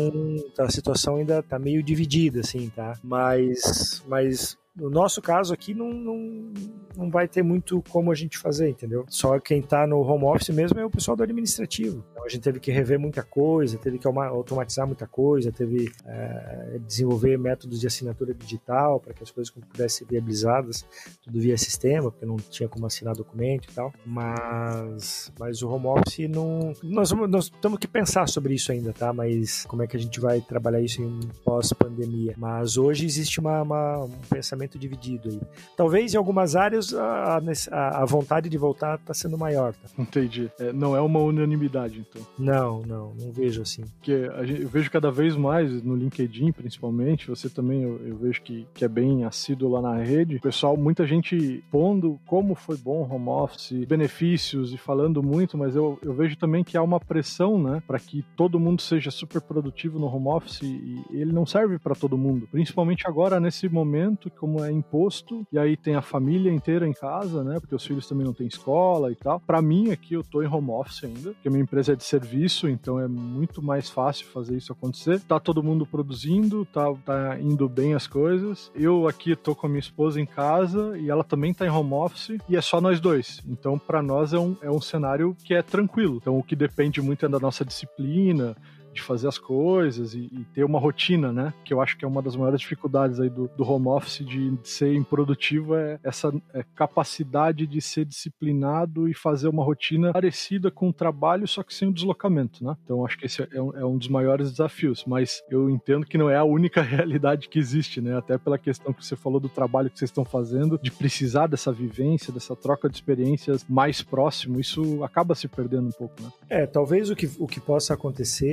a 0.59 0.69
situação 0.69 1.15
ainda 1.15 1.41
tá 1.41 1.57
meio 1.57 1.81
dividida, 1.81 2.41
assim, 2.41 2.69
tá? 2.75 2.93
Mas, 3.03 4.03
mas 4.07 4.55
no 4.79 4.89
nosso 4.89 5.21
caso 5.21 5.53
aqui, 5.53 5.73
não, 5.73 5.91
não, 5.91 6.51
não 6.97 7.09
vai 7.09 7.27
ter 7.27 7.43
muito 7.43 7.83
como 7.89 8.11
a 8.11 8.15
gente 8.15 8.37
fazer, 8.37 8.69
entendeu? 8.69 9.05
Só 9.07 9.39
quem 9.39 9.59
está 9.59 9.85
no 9.85 9.99
home 10.01 10.25
office 10.25 10.49
mesmo 10.49 10.79
é 10.79 10.85
o 10.85 10.89
pessoal 10.89 11.15
do 11.15 11.23
administrativo. 11.23 12.03
Então 12.11 12.25
a 12.25 12.29
gente 12.29 12.41
teve 12.41 12.59
que 12.59 12.71
rever 12.71 12.99
muita 12.99 13.23
coisa, 13.23 13.77
teve 13.77 13.97
que 13.97 14.07
automatizar 14.07 14.85
muita 14.85 15.07
coisa, 15.07 15.51
teve 15.51 15.91
é, 16.05 16.79
desenvolver 16.85 17.37
métodos 17.37 17.79
de 17.79 17.87
assinatura 17.87 18.33
digital 18.33 18.99
para 18.99 19.13
que 19.13 19.23
as 19.23 19.31
coisas 19.31 19.51
pudessem 19.51 19.99
ser 19.99 20.05
viabilizadas, 20.05 20.85
tudo 21.21 21.39
via 21.39 21.57
sistema, 21.57 22.11
porque 22.11 22.25
não 22.25 22.37
tinha 22.37 22.67
como 22.67 22.85
assinar 22.85 23.15
documento 23.15 23.69
e 23.69 23.73
tal. 23.73 23.93
Mas, 24.05 25.31
mas 25.39 25.61
o 25.61 25.69
home 25.69 25.87
office 25.87 26.29
não. 26.29 26.73
Nós, 26.83 27.11
nós 27.11 27.49
temos 27.61 27.79
que 27.79 27.87
pensar 27.87 28.27
sobre 28.27 28.53
isso 28.53 28.71
ainda, 28.71 28.93
tá? 28.93 29.11
Mas 29.13 29.65
como 29.65 29.83
é 29.83 29.87
que 29.87 29.95
a 29.97 29.99
gente 29.99 30.19
vai 30.19 30.41
trabalhar 30.41 30.81
isso 30.81 31.01
em 31.01 31.19
pós-pandemia? 31.43 32.35
Mas 32.37 32.77
hoje 32.77 33.05
existe 33.05 33.39
uma, 33.39 33.61
uma 33.61 34.03
um 34.03 34.11
pensamento 34.29 34.68
pensamento 34.69 34.77
dividido 34.77 35.29
aí. 35.29 35.41
Talvez 35.75 36.13
em 36.13 36.17
algumas 36.17 36.55
áreas 36.55 36.93
a, 36.93 37.41
a, 37.71 38.03
a 38.03 38.05
vontade 38.05 38.49
de 38.49 38.57
voltar 38.57 38.95
está 38.95 39.13
sendo 39.13 39.37
maior. 39.37 39.73
Tá? 39.73 39.89
Entendi. 39.97 40.51
É, 40.59 40.71
não 40.71 40.95
é 40.95 41.01
uma 41.01 41.19
unanimidade, 41.19 41.99
então. 41.99 42.25
Não, 42.37 42.81
não, 42.81 43.13
não 43.19 43.31
vejo 43.31 43.61
assim. 43.61 43.83
Porque 43.97 44.29
gente, 44.45 44.61
eu 44.61 44.69
vejo 44.69 44.91
cada 44.91 45.11
vez 45.11 45.35
mais 45.35 45.81
no 45.83 45.95
LinkedIn, 45.95 46.51
principalmente, 46.51 47.27
você 47.27 47.49
também 47.49 47.83
eu, 47.83 47.99
eu, 48.05 48.17
vejo 48.17 48.41
que, 48.41 48.67
que 48.73 48.85
é 48.85 48.87
bem 48.87 49.23
assíduo 49.23 49.69
lá 49.69 49.81
na 49.81 49.95
rede. 49.95 50.35
O 50.35 50.41
pessoal, 50.41 50.77
muita 50.77 51.07
gente 51.07 51.63
pondo 51.71 52.19
como 52.25 52.53
foi 52.53 52.77
bom 52.77 53.01
o 53.01 53.13
home 53.13 53.29
office, 53.29 53.85
benefícios 53.85 54.73
e 54.73 54.77
falando 54.77 55.23
muito, 55.23 55.57
mas 55.57 55.75
eu, 55.75 55.97
eu 56.01 56.13
vejo 56.13 56.35
também 56.37 56.63
que 56.63 56.77
há 56.77 56.83
uma 56.83 56.99
pressão, 56.99 57.61
né, 57.61 57.81
para 57.87 57.99
que 57.99 58.23
todo 58.35 58.59
mundo 58.59 58.81
seja 58.81 59.09
super 59.09 59.41
produtivo 59.41 59.97
no 59.97 60.07
home 60.07 60.27
office 60.27 60.61
e 60.61 61.03
ele 61.11 61.31
não 61.31 61.45
serve 61.45 61.79
para 61.79 61.95
todo 61.95 62.17
mundo, 62.17 62.47
principalmente 62.51 63.07
agora 63.07 63.39
nesse 63.39 63.69
momento, 63.69 64.29
como 64.31 64.58
é 64.63 64.71
imposto, 64.71 65.45
e 65.51 65.57
aí 65.57 65.75
tem 65.75 65.95
a 65.95 66.01
família 66.01 66.51
inteira 66.51 66.87
em 66.87 66.93
casa, 66.93 67.43
né? 67.43 67.59
Porque 67.59 67.75
os 67.75 67.85
filhos 67.85 68.07
também 68.07 68.25
não 68.25 68.33
têm 68.33 68.47
escola 68.47 69.11
e 69.11 69.15
tal. 69.15 69.39
Para 69.39 69.61
mim, 69.61 69.91
aqui 69.91 70.13
eu 70.13 70.23
tô 70.23 70.41
em 70.41 70.47
home 70.47 70.71
office 70.71 71.03
ainda, 71.03 71.31
porque 71.31 71.47
a 71.47 71.51
minha 71.51 71.63
empresa 71.63 71.93
é 71.93 71.95
de 71.95 72.03
serviço, 72.03 72.67
então 72.67 72.99
é 72.99 73.07
muito 73.07 73.61
mais 73.61 73.89
fácil 73.89 74.25
fazer 74.27 74.57
isso 74.57 74.71
acontecer. 74.71 75.19
Tá 75.21 75.39
todo 75.39 75.63
mundo 75.63 75.85
produzindo, 75.85 76.65
tá, 76.65 76.85
tá 77.05 77.39
indo 77.39 77.67
bem 77.67 77.93
as 77.93 78.07
coisas. 78.07 78.71
Eu 78.75 79.07
aqui 79.07 79.35
tô 79.35 79.55
com 79.55 79.67
a 79.67 79.69
minha 79.69 79.79
esposa 79.79 80.19
em 80.19 80.25
casa 80.25 80.97
e 80.97 81.09
ela 81.09 81.23
também 81.23 81.53
tá 81.53 81.65
em 81.65 81.69
home 81.69 81.93
office 81.93 82.37
e 82.47 82.55
é 82.55 82.61
só 82.61 82.81
nós 82.81 82.99
dois. 82.99 83.41
Então, 83.47 83.77
para 83.77 84.01
nós 84.01 84.33
é 84.33 84.39
um, 84.39 84.55
é 84.61 84.69
um 84.69 84.81
cenário 84.81 85.35
que 85.43 85.53
é 85.53 85.61
tranquilo. 85.61 86.17
Então, 86.21 86.37
o 86.37 86.43
que 86.43 86.55
depende 86.55 87.01
muito 87.01 87.25
é 87.25 87.29
da 87.29 87.39
nossa 87.39 87.65
disciplina, 87.65 88.55
de 88.99 89.03
fazer 89.03 89.27
as 89.27 89.37
coisas 89.37 90.13
e, 90.13 90.29
e, 90.31 90.45
ter 90.53 90.63
uma 90.63 90.79
rotina, 90.79 91.31
né? 91.31 91.53
Que 91.63 91.73
eu 91.73 91.81
acho 91.81 91.97
que 91.97 92.05
é 92.05 92.07
uma 92.07 92.21
das 92.21 92.35
maiores 92.35 92.59
dificuldades 92.59 93.19
aí 93.19 93.29
do, 93.29 93.49
do 93.57 93.63
home 93.63 93.87
office 93.87 94.25
de 94.25 94.57
ser 94.63 94.93
improdutivo 94.93 95.75
é 95.75 95.99
essa 96.03 96.33
é, 96.53 96.63
capacidade 96.75 97.65
de 97.65 97.81
ser 97.81 98.05
disciplinado 98.05 99.07
e 99.07 99.13
fazer 99.13 99.47
uma 99.47 99.63
rotina 99.63 100.11
parecida 100.11 100.69
com 100.69 100.89
o 100.89 100.93
trabalho, 100.93 101.47
só 101.47 101.63
que 101.63 101.73
sem 101.73 101.87
o 101.87 101.93
deslocamento, 101.93 102.63
né? 102.63 102.75
Então 102.83 103.05
acho 103.05 103.17
que 103.17 103.25
esse 103.25 103.47
é 103.51 103.61
um, 103.61 103.75
é 103.75 103.85
um 103.85 103.97
dos 103.97 104.07
maiores 104.07 104.51
desafios, 104.51 105.03
mas 105.05 105.41
eu 105.49 105.69
entendo 105.69 106.05
que 106.05 106.17
não 106.17 106.29
é 106.29 106.37
a 106.37 106.43
única 106.43 106.81
realidade 106.83 107.47
que 107.47 107.57
existe, 107.57 108.01
né? 108.01 108.17
Até 108.17 108.37
pela 108.37 108.57
questão 108.57 108.93
que 108.93 109.05
você 109.05 109.15
falou 109.15 109.39
do 109.39 109.49
trabalho 109.49 109.89
que 109.89 109.97
vocês 109.97 110.09
estão 110.09 110.25
fazendo, 110.25 110.79
de 110.81 110.91
precisar 110.91 111.47
dessa 111.47 111.71
vivência, 111.71 112.33
dessa 112.33 112.55
troca 112.55 112.89
de 112.89 112.95
experiências 112.95 113.65
mais 113.67 114.01
próximo, 114.01 114.59
isso 114.59 115.03
acaba 115.03 115.35
se 115.35 115.47
perdendo 115.47 115.87
um 115.87 115.91
pouco, 115.91 116.21
né? 116.21 116.29
É, 116.49 116.65
talvez 116.65 117.09
o 117.09 117.15
que, 117.15 117.29
o 117.39 117.47
que 117.47 117.59
possa 117.59 117.93
acontecer 117.93 118.49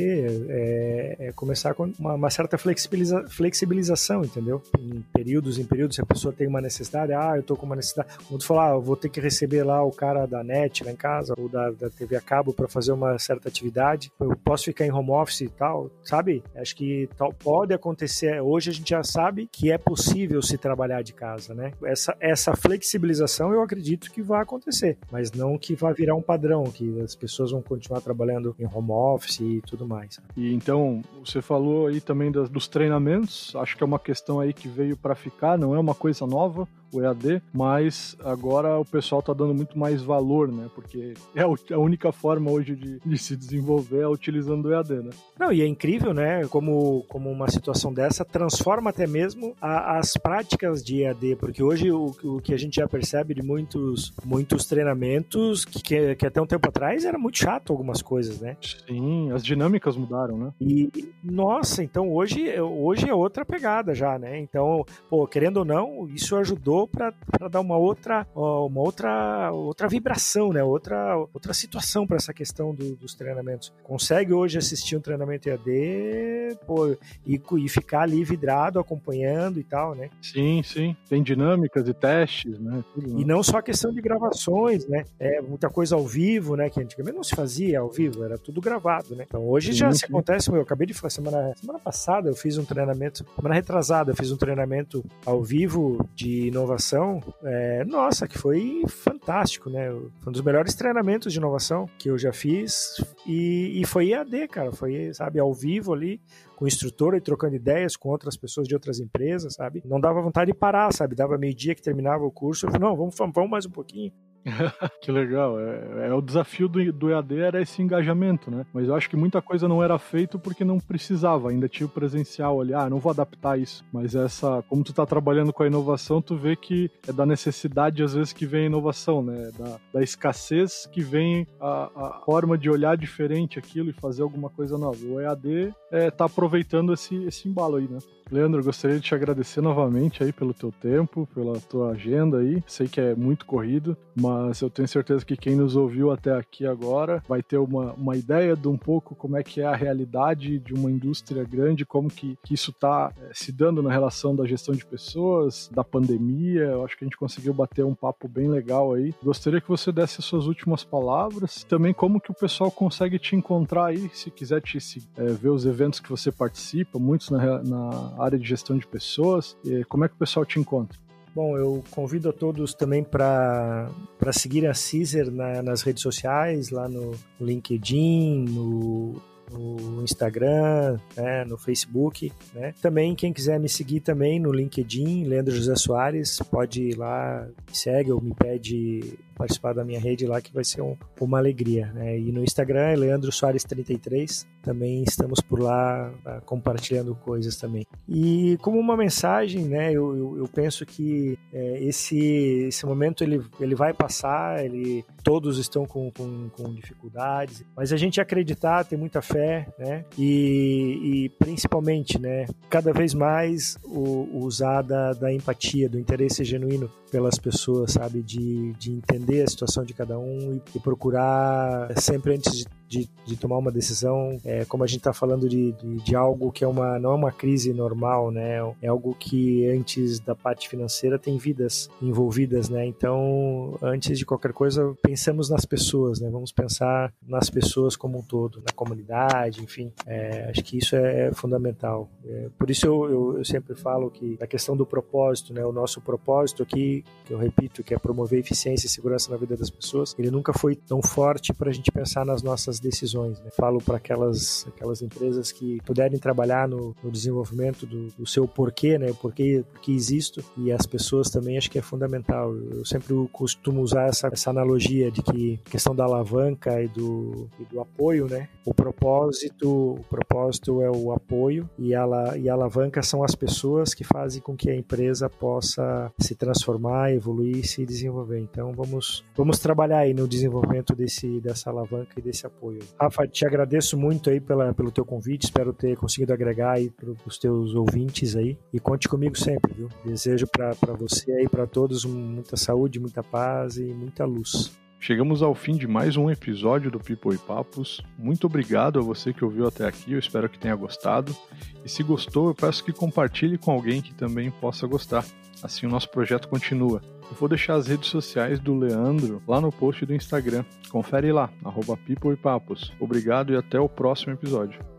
é, 0.49 1.16
é 1.18 1.33
começar 1.33 1.75
com 1.75 1.92
uma, 1.99 2.14
uma 2.14 2.31
certa 2.31 2.59
flexibiliza, 2.59 3.25
flexibilização, 3.29 4.22
entendeu? 4.22 4.62
Em 4.79 5.03
períodos, 5.12 5.59
em 5.59 5.64
períodos, 5.64 5.96
se 5.96 6.03
a 6.03 6.07
pessoa 6.07 6.33
tem 6.33 6.46
uma 6.46 6.61
necessidade, 6.61 7.12
ah, 7.12 7.35
eu 7.37 7.42
tô 7.42 7.57
com 7.57 7.66
uma 7.66 7.77
necessidade, 7.77 8.09
como 8.27 8.38
tu 8.38 8.46
falar, 8.46 8.70
ah, 8.70 8.75
eu 8.75 8.81
vou 8.81 8.96
ter 8.96 9.09
que 9.09 9.20
receber 9.20 9.62
lá 9.62 9.83
o 9.83 9.92
cara 9.92 10.27
da 10.27 10.42
net 10.42 10.85
lá 10.85 10.90
em 10.90 10.96
casa, 10.96 11.35
ou 11.37 11.49
da, 11.49 11.70
da 11.70 11.90
TV 11.90 12.16
a 12.16 12.20
cabo 12.20 12.53
para 12.53 12.68
fazer 12.68 12.92
uma 12.92 13.18
certa 13.18 13.49
atividade, 13.49 14.11
eu 14.20 14.37
posso 14.37 14.64
ficar 14.64 14.87
em 14.87 14.92
home 14.92 15.11
office 15.11 15.42
e 15.42 15.49
tal, 15.49 15.90
sabe? 16.03 16.42
Acho 16.55 16.75
que 16.77 17.09
tal, 17.16 17.33
pode 17.33 17.72
acontecer, 17.72 18.40
hoje 18.40 18.70
a 18.70 18.72
gente 18.72 18.90
já 18.90 19.03
sabe 19.03 19.49
que 19.51 19.70
é 19.70 19.79
possível 19.79 20.42
se 20.42 20.59
trabalhar 20.59 21.03
de 21.03 21.12
casa, 21.12 21.55
né? 21.55 21.72
Essa, 21.85 22.16
essa 22.20 22.55
flexibilização 22.57 23.53
eu 23.53 23.62
acredito 23.62 24.11
que 24.11 24.22
vai 24.22 24.42
acontecer, 24.42 24.99
mas 25.11 25.33
não 25.33 25.59
que 25.59 25.75
vai 25.75 25.94
virar 25.94 26.14
um 26.14 26.22
padrão, 26.22 26.64
que 26.64 27.01
as 27.01 27.14
pessoas 27.14 27.51
vão 27.51 27.62
continuar 27.62 28.01
trabalhando 28.01 28.55
em 28.59 28.66
home 28.66 28.90
office 28.90 29.40
e 29.40 29.62
tudo 29.66 29.87
mais. 29.87 30.15
E 30.37 30.52
então, 30.55 31.02
você 31.24 31.40
falou 31.40 31.87
aí 31.87 32.00
também 32.00 32.31
das, 32.31 32.48
dos 32.48 32.68
treinamentos, 32.68 33.55
acho 33.57 33.76
que 33.76 33.83
é 33.83 33.87
uma 33.87 33.98
questão 33.98 34.40
aí 34.40 34.52
que 34.52 34.68
veio 34.68 34.96
para 34.96 35.14
ficar, 35.14 35.59
não 35.59 35.74
é 35.74 35.79
uma 35.79 35.94
coisa 35.94 36.26
nova 36.26 36.68
o 36.92 37.01
EAD, 37.01 37.42
mas 37.53 38.16
agora 38.25 38.79
o 38.79 38.85
pessoal 38.85 39.20
está 39.20 39.33
dando 39.33 39.55
muito 39.55 39.79
mais 39.79 40.03
valor, 40.03 40.51
né? 40.51 40.68
Porque 40.75 41.14
é 41.35 41.42
a 41.42 41.79
única 41.79 42.12
forma 42.12 42.51
hoje 42.51 42.75
de, 42.75 43.01
de, 43.05 43.18
se 43.18 43.37
desenvolver 43.37 44.03
é 44.03 44.09
utilizando 44.09 44.66
o 44.66 44.72
EAD, 44.72 44.90
né? 45.03 45.11
Não, 45.38 45.53
e 45.53 45.62
é 45.62 45.66
incrível, 45.66 46.14
né? 46.14 46.46
Como, 46.46 47.05
como 47.09 47.31
uma 47.31 47.49
situação 47.51 47.92
dessa 47.92 48.25
transforma 48.25 48.90
até 48.90 49.07
mesmo 49.07 49.55
a, 49.61 49.99
as 49.99 50.14
práticas 50.14 50.83
de 50.83 51.03
EAD, 51.03 51.37
porque 51.37 51.62
hoje 51.62 51.90
o, 51.90 52.14
o, 52.25 52.40
que 52.40 52.55
a 52.55 52.57
gente 52.57 52.77
já 52.77 52.88
percebe 52.88 53.35
de 53.35 53.42
muitos, 53.42 54.12
muitos 54.25 54.66
treinamentos 54.66 55.64
que, 55.64 55.83
que, 55.83 56.14
que 56.14 56.27
até 56.27 56.40
um 56.40 56.46
tempo 56.46 56.68
atrás 56.68 57.05
era 57.05 57.18
muito 57.18 57.38
chato 57.38 57.72
algumas 57.72 58.03
coisas, 58.03 58.40
né? 58.40 58.57
Sim, 58.87 59.31
as 59.33 59.44
dinâmicas 59.44 59.96
mudaram, 59.96 60.37
né? 60.38 60.53
E, 60.61 60.90
nossa, 61.22 61.83
então 61.83 62.12
hoje, 62.12 62.59
hoje 62.61 63.09
é 63.09 63.14
outra 63.14 63.44
pegada 63.44 63.94
já, 63.94 64.18
né? 64.18 64.38
Então, 64.38 64.85
pô, 65.09 65.27
querendo 65.27 65.59
ou 65.59 65.64
não, 65.64 66.09
isso 66.09 66.37
ajudou 66.37 66.86
para 66.87 67.12
dar 67.51 67.61
uma 67.61 67.77
outra, 67.77 68.27
uma 68.35 68.81
outra, 68.81 69.51
outra 69.53 69.88
vibração, 69.88 70.53
né? 70.53 70.62
Outra, 70.62 71.16
outra 71.16 71.53
situação 71.53 72.07
para 72.07 72.16
essa 72.16 72.33
questão 72.33 72.75
do, 72.75 72.96
dos 72.96 73.14
treinamentos. 73.14 73.72
Consegue 73.83 74.33
hoje 74.33 74.59
assistir 74.59 74.96
um 74.96 75.01
treinamento 75.01 75.49
EAD 75.49 76.59
pô, 76.66 76.96
e, 77.27 77.40
e 77.59 77.68
ficar 77.68 78.03
ali 78.03 78.25
vidrado, 78.25 78.79
acompanhando 78.79 79.59
e 79.59 79.64
tal, 79.64 79.94
né? 79.94 80.11
Sim, 80.20 80.62
sim. 80.62 80.96
Tem 81.09 81.22
dinâmicas 81.22 81.88
e 81.88 81.94
testes, 81.94 82.59
né? 82.59 82.85
Tudo, 82.94 83.14
né? 83.14 83.20
E 83.20 83.25
não 83.25 83.42
só 83.42 83.59
a 83.59 83.62
questão 83.62 83.92
de 83.92 84.01
gravações, 84.01 84.87
né? 84.87 85.05
É 85.18 85.40
muita 85.40 85.68
coisa 85.68 85.94
ao 85.94 86.07
vivo, 86.07 86.57
né? 86.57 86.70
Que 86.70 86.81
antigamente 86.81 87.16
não 87.16 87.25
se 87.25 87.35
fazia 87.35 87.81
ao 87.81 87.90
vivo, 87.90 88.25
era 88.25 88.38
tudo 88.38 88.61
gravado, 88.61 89.14
né? 89.14 89.25
Então 89.27 89.49
hoje 89.49 89.72
sim, 89.72 89.79
já 89.79 89.92
sim. 89.92 89.99
se 89.99 90.05
acontece, 90.05 90.51
eu 90.51 90.61
acabei 90.61 90.87
de 90.87 90.94
falar 90.94 91.11
semana, 91.11 91.55
semana 91.57 91.79
passada, 91.79 92.29
eu 92.29 92.37
fiz 92.37 92.59
um 92.59 92.64
treinamento, 92.64 93.25
semana 93.35 93.55
retrasada, 93.55 94.12
eu 94.12 94.16
fiz 94.16 94.31
um 94.31 94.37
treinamento 94.37 95.05
ao 95.25 95.42
vivo 95.42 96.07
de 96.14 96.49
inovação 96.49 96.65
inovação, 96.66 97.22
é, 97.44 97.85
nossa, 97.85 98.26
que 98.26 98.37
foi 98.37 98.83
fantástico, 98.88 99.70
né? 99.70 99.88
Foi 100.20 100.29
um 100.29 100.33
dos 100.33 100.42
melhores 100.42 100.74
treinamentos 100.74 101.33
de 101.33 101.38
inovação 101.38 101.88
que 101.98 102.11
eu 102.11 102.18
já 102.18 102.33
fiz 102.33 102.96
e, 103.24 103.81
e 103.81 103.87
foi 103.87 104.11
EAD, 104.11 104.48
cara, 104.48 104.72
foi, 104.72 105.14
sabe, 105.14 105.38
ao 105.38 105.55
vivo 105.55 105.94
ali, 105.94 106.20
com 106.57 106.64
o 106.64 106.68
instrutor 106.68 107.14
e 107.14 107.20
trocando 107.20 107.55
ideias 107.55 107.96
com 107.96 108.09
outras 108.09 108.37
pessoas 108.37 108.66
de 108.66 108.74
outras 108.74 108.98
empresas, 108.98 109.55
sabe? 109.55 109.83
Não 109.85 110.00
dava 110.00 110.20
vontade 110.20 110.52
de 110.52 110.59
parar, 110.59 110.92
sabe? 110.92 111.14
Dava 111.14 111.38
meio-dia 111.38 111.74
que 111.74 111.83
terminava 111.83 112.24
o 112.24 112.33
curso, 112.33 112.66
eu 112.66 112.70
falei, 112.70 112.88
não, 112.88 112.96
vamos, 112.96 113.14
vamos 113.16 113.50
mais 113.50 113.64
um 113.64 113.70
pouquinho. 113.70 114.12
que 115.02 115.11
legal. 115.11 115.59
É, 115.59 116.09
é, 116.09 116.14
o 116.14 116.20
desafio 116.20 116.68
do, 116.68 116.92
do 116.92 117.11
EAD 117.11 117.38
era 117.38 117.61
esse 117.61 117.82
engajamento, 117.82 118.50
né? 118.50 118.64
Mas 118.72 118.87
eu 118.88 118.94
acho 118.94 119.11
que 119.11 119.16
muita 119.16 119.42
coisa 119.42 119.66
não 119.66 119.82
era 119.82 119.98
feito 119.98 120.38
porque 120.38 120.64
não 120.64 120.78
precisava, 120.78 121.50
ainda 121.50 121.68
tinha 121.68 121.87
o 121.87 121.90
presencial 121.90 122.61
ali. 122.61 122.72
Ah, 122.72 122.88
não 122.88 122.98
vou 122.98 123.11
adaptar 123.11 123.59
isso. 123.59 123.85
Mas 123.92 124.14
essa, 124.14 124.62
como 124.68 124.85
tu 124.85 124.92
tá 124.92 125.04
trabalhando 125.04 125.52
com 125.52 125.62
a 125.62 125.66
inovação, 125.66 126.22
tu 126.22 126.37
vê 126.37 126.54
que 126.54 126.90
é 127.06 127.12
da 127.12 127.26
necessidade 127.26 128.02
às 128.02 128.14
vezes 128.14 128.32
que 128.32 128.46
vem 128.46 128.64
a 128.64 128.66
inovação, 128.66 129.22
né? 129.22 129.50
Da, 129.59 129.78
da 129.94 130.02
escassez 130.02 130.87
que 130.87 131.00
vem 131.00 131.46
a, 131.61 131.90
a, 131.94 132.20
forma 132.24 132.56
de 132.56 132.70
olhar 132.70 132.96
diferente 132.96 133.59
aquilo 133.59 133.90
e 133.90 133.92
fazer 133.92 134.22
alguma 134.22 134.48
coisa 134.48 134.78
nova. 134.78 134.98
O 135.04 135.20
EAD 135.20 135.74
é, 135.90 136.11
tá 136.11 136.26
aproveitando 136.26 136.92
esse, 136.92 137.16
esse 137.24 137.48
embalo 137.48 137.76
aí, 137.76 137.88
né? 137.88 137.98
Leandro, 138.30 138.62
gostaria 138.62 138.96
de 138.96 139.02
te 139.02 139.14
agradecer 139.14 139.60
novamente 139.60 140.22
aí 140.22 140.32
pelo 140.32 140.52
teu 140.52 140.72
tempo, 140.72 141.28
pela 141.32 141.60
tua 141.60 141.90
agenda 141.92 142.38
aí. 142.38 142.62
Sei 142.66 142.88
que 142.88 143.00
é 143.00 143.14
muito 143.14 143.46
corrido, 143.46 143.96
mas 144.20 144.60
eu 144.60 144.68
tenho 144.68 144.88
certeza 144.88 145.24
que 145.24 145.36
quem 145.36 145.54
nos 145.54 145.76
ouviu 145.76 146.10
até 146.10 146.32
aqui 146.32 146.66
agora 146.66 147.22
vai 147.28 147.40
ter 147.40 147.58
uma, 147.58 147.92
uma 147.92 148.16
ideia 148.16 148.56
de 148.56 148.66
um 148.66 148.76
pouco 148.76 149.14
como 149.14 149.36
é 149.36 149.44
que 149.44 149.60
é 149.60 149.66
a 149.66 149.76
realidade 149.76 150.58
de 150.58 150.74
uma 150.74 150.90
indústria 150.90 151.44
grande, 151.44 151.86
como 151.86 152.08
que, 152.08 152.36
que 152.42 152.54
isso 152.54 152.72
está 152.72 153.12
é, 153.16 153.30
se 153.32 153.52
dando 153.52 153.80
na 153.80 153.92
relação 153.92 154.34
da 154.34 154.44
gestão 154.44 154.74
de 154.74 154.84
pessoas, 154.84 155.70
da 155.72 155.84
pandemia. 155.84 156.62
Eu 156.62 156.84
acho 156.84 156.96
que 156.98 157.04
a 157.04 157.06
gente 157.06 157.16
conseguiu 157.16 157.54
bater 157.54 157.84
um 157.84 157.94
papo 157.94 158.26
bem 158.26 158.48
legal 158.48 158.92
aí. 158.92 159.14
Gostaria 159.22 159.60
que 159.60 159.68
você 159.68 159.92
desse 159.92 160.18
as 160.18 160.24
suas 160.24 160.46
últimas 160.46 160.82
palavras, 160.82 161.62
também 161.62 161.94
como 161.94 162.20
que 162.20 162.32
o 162.32 162.34
pessoal 162.34 162.72
consegue 162.72 163.20
te 163.20 163.36
encontrar 163.36 163.86
aí, 163.86 164.10
se 164.12 164.32
quiser 164.32 164.60
te 164.60 164.78
é, 165.16 165.26
ver 165.26 165.50
os 165.50 165.64
eventos 165.64 166.00
que 166.00 166.10
você 166.10 166.32
participa, 166.32 166.98
muitos 166.98 167.30
na, 167.30 167.62
na 167.62 168.15
área 168.18 168.38
de 168.38 168.46
gestão 168.46 168.76
de 168.76 168.87
pessoas. 168.87 169.57
Como 169.88 170.05
é 170.05 170.09
que 170.09 170.14
o 170.14 170.18
pessoal 170.18 170.44
te 170.44 170.59
encontra? 170.59 170.98
Bom, 171.35 171.57
eu 171.59 171.85
convido 171.90 172.31
a 172.31 172.33
todos 172.33 172.72
também 172.72 173.05
para 173.05 173.90
seguir 174.33 174.66
a 174.66 174.72
Caesar 174.72 175.31
na, 175.31 175.62
nas 175.62 175.83
redes 175.83 176.02
sociais, 176.02 176.70
lá 176.70 176.88
no 176.88 177.12
LinkedIn, 177.38 178.46
no 178.48 179.20
no 179.52 180.02
Instagram, 180.02 180.98
né, 181.16 181.44
no 181.44 181.57
Facebook, 181.57 182.33
né? 182.52 182.74
Também 182.83 183.14
quem 183.14 183.33
quiser 183.33 183.61
me 183.61 183.68
seguir 183.68 184.00
também 184.00 184.40
no 184.40 184.52
LinkedIn, 184.52 185.24
Leandro 185.24 185.55
José 185.55 185.76
Soares, 185.76 186.38
pode 186.50 186.83
ir 186.83 186.96
lá, 186.96 187.46
me 187.46 187.76
segue 187.76 188.12
ou 188.12 188.20
me 188.20 188.35
pede 188.35 189.16
participar 189.37 189.75
da 189.75 189.85
minha 189.85 190.01
rede 190.01 190.27
lá, 190.27 190.40
que 190.40 190.53
vai 190.53 190.64
ser 190.64 190.83
um, 190.83 190.96
uma 191.20 191.38
alegria. 191.38 191.92
Né? 191.92 192.18
E 192.18 192.33
no 192.33 192.42
Instagram 192.42 192.88
é 192.88 192.96
Leandro 192.96 193.31
Soares33, 193.31 194.46
também 194.62 195.05
estamos 195.05 195.40
por 195.40 195.61
lá 195.61 196.11
uh, 196.11 196.44
compartilhando 196.44 197.14
coisas 197.14 197.57
também. 197.57 197.87
E 198.09 198.59
como 198.61 198.81
uma 198.81 198.96
mensagem, 198.96 199.64
né, 199.64 199.92
eu, 199.92 200.16
eu, 200.16 200.38
eu 200.38 200.49
penso 200.49 200.85
que 200.85 201.38
é, 201.53 201.85
esse, 201.85 202.18
esse 202.66 202.85
momento 202.85 203.22
ele, 203.22 203.40
ele 203.61 203.75
vai 203.75 203.92
passar, 203.92 204.64
ele, 204.64 205.05
todos 205.22 205.59
estão 205.59 205.85
com, 205.87 206.11
com, 206.11 206.49
com 206.49 206.75
dificuldades, 206.75 207.64
mas 207.77 207.92
a 207.92 207.96
gente 207.96 208.20
acreditar, 208.20 208.85
ter 208.85 208.96
muita 208.96 209.22
fé, 209.22 209.68
né, 209.79 210.05
e, 210.18 211.01
e 211.03 211.29
principalmente, 211.38 212.20
né, 212.20 212.46
cada 212.68 212.92
vez 212.92 213.14
mais 213.14 213.79
o, 213.85 214.44
usar 214.44 214.83
da, 214.83 215.12
da 215.12 215.33
empatia, 215.33 215.88
do 215.88 215.99
interesse 215.99 216.44
genuíno 216.44 216.90
pelas 217.11 217.38
pessoas, 217.38 217.92
sabe, 217.92 218.22
de, 218.22 218.72
de 218.75 218.92
entender 218.92 219.25
entender 219.26 219.42
a 219.42 219.48
situação 219.48 219.84
de 219.84 219.92
cada 219.92 220.18
um 220.18 220.54
e, 220.54 220.62
e 220.76 220.80
procurar 220.80 221.92
sempre 222.00 222.34
antes 222.34 222.52
de 222.54 222.66
de, 222.88 223.09
de 223.25 223.37
tomar 223.37 223.59
uma 223.59 223.70
decisão, 223.70 224.38
é, 224.44 224.64
como 224.64 224.85
a 224.85 224.87
gente 224.87 224.99
está 224.99 225.12
falando 225.12 225.49
de, 225.49 225.72
de, 225.72 225.96
de, 225.96 226.16
algo 226.16 226.53
que 226.53 226.64
é 226.64 226.68
uma, 226.68 226.99
não 226.99 227.11
é 227.11 227.14
uma 227.14 227.33
crise 227.33 227.72
normal, 227.72 228.31
né? 228.31 228.59
É 228.81 228.88
algo 228.88 229.14
que 229.18 229.68
antes 229.68 230.20
da 230.20 230.35
parte 230.35 230.68
financeira 230.68 231.18
tem 231.18 231.37
vidas 231.37 231.88
envolvidas, 232.01 232.68
né? 232.68 232.87
Então, 232.87 233.77
antes 233.83 234.18
de 234.18 234.25
qualquer 234.25 234.53
coisa, 234.53 234.94
pensamos 235.03 235.51
nas 235.51 235.64
pessoas, 235.64 236.20
né? 236.20 236.31
Vamos 236.31 236.53
pensar 236.53 237.12
nas 237.27 237.51
pessoas 237.51 237.96
como 237.96 238.18
um 238.18 238.22
todo, 238.22 238.61
na 238.61 238.72
comunidade, 238.75 239.62
enfim. 239.62 239.92
É, 240.07 240.51
acho 240.51 240.62
que 240.62 240.79
isso 240.79 240.94
é, 240.94 241.29
é 241.29 241.33
fundamental. 241.33 242.09
É, 242.25 242.49
por 242.59 242.70
isso 242.70 242.87
eu, 242.87 243.11
eu, 243.11 243.38
eu, 243.38 243.44
sempre 243.44 243.75
falo 243.75 244.11
que 244.11 244.38
a 244.40 244.46
questão 244.46 244.77
do 244.77 244.87
propósito, 244.87 245.53
né? 245.53 245.64
O 245.64 245.72
nosso 245.72 246.01
propósito 246.01 246.62
aqui, 246.62 247.05
que 247.25 247.33
eu 247.33 247.38
repito, 247.38 247.83
que 247.83 247.94
é 247.94 247.99
promover 247.99 248.38
eficiência 248.38 248.87
e 248.87 248.90
segurança 248.90 249.31
na 249.31 249.37
vida 249.37 249.57
das 249.57 249.70
pessoas, 249.70 250.14
ele 250.18 250.31
nunca 250.31 250.53
foi 250.53 250.77
tão 250.77 251.03
forte 251.03 251.53
para 251.53 251.70
a 251.70 251.72
gente 251.72 251.90
pensar 251.90 252.25
nas 252.25 252.42
nossas 252.42 252.75
decisões. 252.80 253.40
Né? 253.40 253.50
Falo 253.56 253.78
para 253.80 253.96
aquelas, 253.96 254.66
aquelas 254.68 255.02
empresas 255.02 255.52
que 255.52 255.80
puderem 255.84 256.18
trabalhar 256.18 256.68
no, 256.68 256.94
no 257.02 257.10
desenvolvimento 257.10 257.86
do, 257.86 258.08
do, 258.08 258.26
seu 258.26 258.46
porquê, 258.46 258.98
né? 258.98 259.12
Porquê, 259.20 259.64
porquê 259.72 259.92
existo 259.92 260.42
e 260.56 260.72
as 260.72 260.86
pessoas 260.86 261.30
também 261.30 261.56
acho 261.56 261.70
que 261.70 261.78
é 261.78 261.82
fundamental. 261.82 262.54
Eu 262.54 262.84
sempre 262.84 263.14
costumo 263.32 263.80
usar 263.80 264.08
essa, 264.08 264.28
essa 264.32 264.50
analogia 264.50 265.10
de 265.10 265.22
que 265.22 265.58
questão 265.64 265.94
da 265.94 266.04
alavanca 266.04 266.82
e 266.82 266.88
do, 266.88 267.48
e 267.58 267.64
do 267.64 267.80
apoio, 267.80 268.26
né? 268.26 268.48
O 268.64 268.74
propósito, 268.74 269.92
o 269.92 270.04
propósito 270.08 270.82
é 270.82 270.90
o 270.90 271.12
apoio 271.12 271.68
e 271.79 271.94
a, 271.94 272.06
e 272.37 272.48
a 272.48 272.52
alavanca 272.52 273.02
são 273.02 273.22
as 273.22 273.35
pessoas 273.35 273.94
que 273.94 274.04
fazem 274.04 274.40
com 274.40 274.56
que 274.56 274.70
a 274.70 274.77
empresa 274.77 275.29
possa 275.29 276.12
se 276.18 276.35
transformar, 276.35 277.12
evoluir 277.12 277.66
se 277.66 277.85
desenvolver. 277.85 278.38
Então 278.40 278.72
vamos, 278.72 279.24
vamos 279.37 279.58
trabalhar 279.58 279.98
aí 279.98 280.14
no 280.14 280.27
desenvolvimento 280.27 280.94
desse, 280.94 281.40
dessa 281.40 281.70
alavanca 281.70 282.14
e 282.16 282.22
desse 282.22 282.46
apoio. 282.67 282.81
Rafa, 283.00 283.27
te 283.27 283.46
agradeço 283.46 283.96
muito 283.96 284.31
aí 284.31 284.40
pela, 284.40 284.75
pelo 284.75 284.90
teu 284.90 285.04
convite, 285.04 285.44
espero 285.44 285.73
ter 285.73 285.96
conseguido 285.96 286.33
agregar 286.33 286.73
aí 286.73 286.90
para 286.90 287.10
os 287.25 287.38
teus 287.38 287.75
ouvintes 287.75 288.35
aí 288.35 288.58
e 288.73 288.81
conte 288.81 289.08
comigo 289.08 289.38
sempre, 289.38 289.73
viu? 289.75 289.88
Desejo 290.04 290.46
para 290.46 290.75
você 290.94 291.31
aí, 291.33 291.48
para 291.48 291.67
todos, 291.67 292.04
muita 292.04 292.56
saúde, 292.56 292.98
muita 292.98 293.23
paz 293.23 293.77
e 293.77 293.85
muita 293.85 294.25
luz. 294.25 294.77
Chegamos 294.98 295.42
ao 295.42 295.54
fim 295.54 295.77
de 295.77 295.87
mais 295.87 296.17
um 296.17 296.31
episódio 296.31 296.90
do 296.90 296.98
People 296.98 297.35
e 297.35 297.38
Papos. 297.38 298.00
Muito 298.19 298.46
obrigado 298.46 298.98
a 298.98 299.02
você 299.02 299.33
que 299.33 299.44
ouviu 299.44 299.67
até 299.69 299.87
aqui, 299.87 300.12
eu 300.12 300.19
espero 300.19 300.48
que 300.48 300.58
tenha 300.58 300.75
gostado. 300.75 301.37
E 301.85 301.88
se 301.88 302.02
gostou, 302.02 302.48
eu 302.48 302.54
peço 302.54 302.83
que 302.83 302.92
compartilhe 302.92 303.56
com 303.58 303.71
alguém 303.71 304.00
que 304.00 304.14
também 304.14 304.50
possa 304.50 304.87
gostar. 304.87 305.25
Assim 305.62 305.87
o 305.87 305.90
nosso 305.90 306.10
projeto 306.10 306.48
continua. 306.48 307.00
Eu 307.31 307.37
vou 307.37 307.48
deixar 307.48 307.74
as 307.74 307.87
redes 307.87 308.08
sociais 308.08 308.60
do 308.60 308.74
Leandro 308.79 309.42
lá 309.46 309.60
no 309.60 309.72
post 309.72 310.06
do 310.06 310.14
Instagram. 310.14 310.64
Confere 310.90 311.33
lá, 311.33 311.50
arroba 311.64 311.98
Papos. 312.40 312.92
Obrigado 313.00 313.52
e 313.52 313.56
até 313.56 313.81
o 313.81 313.88
próximo 313.88 314.33
episódio. 314.33 314.96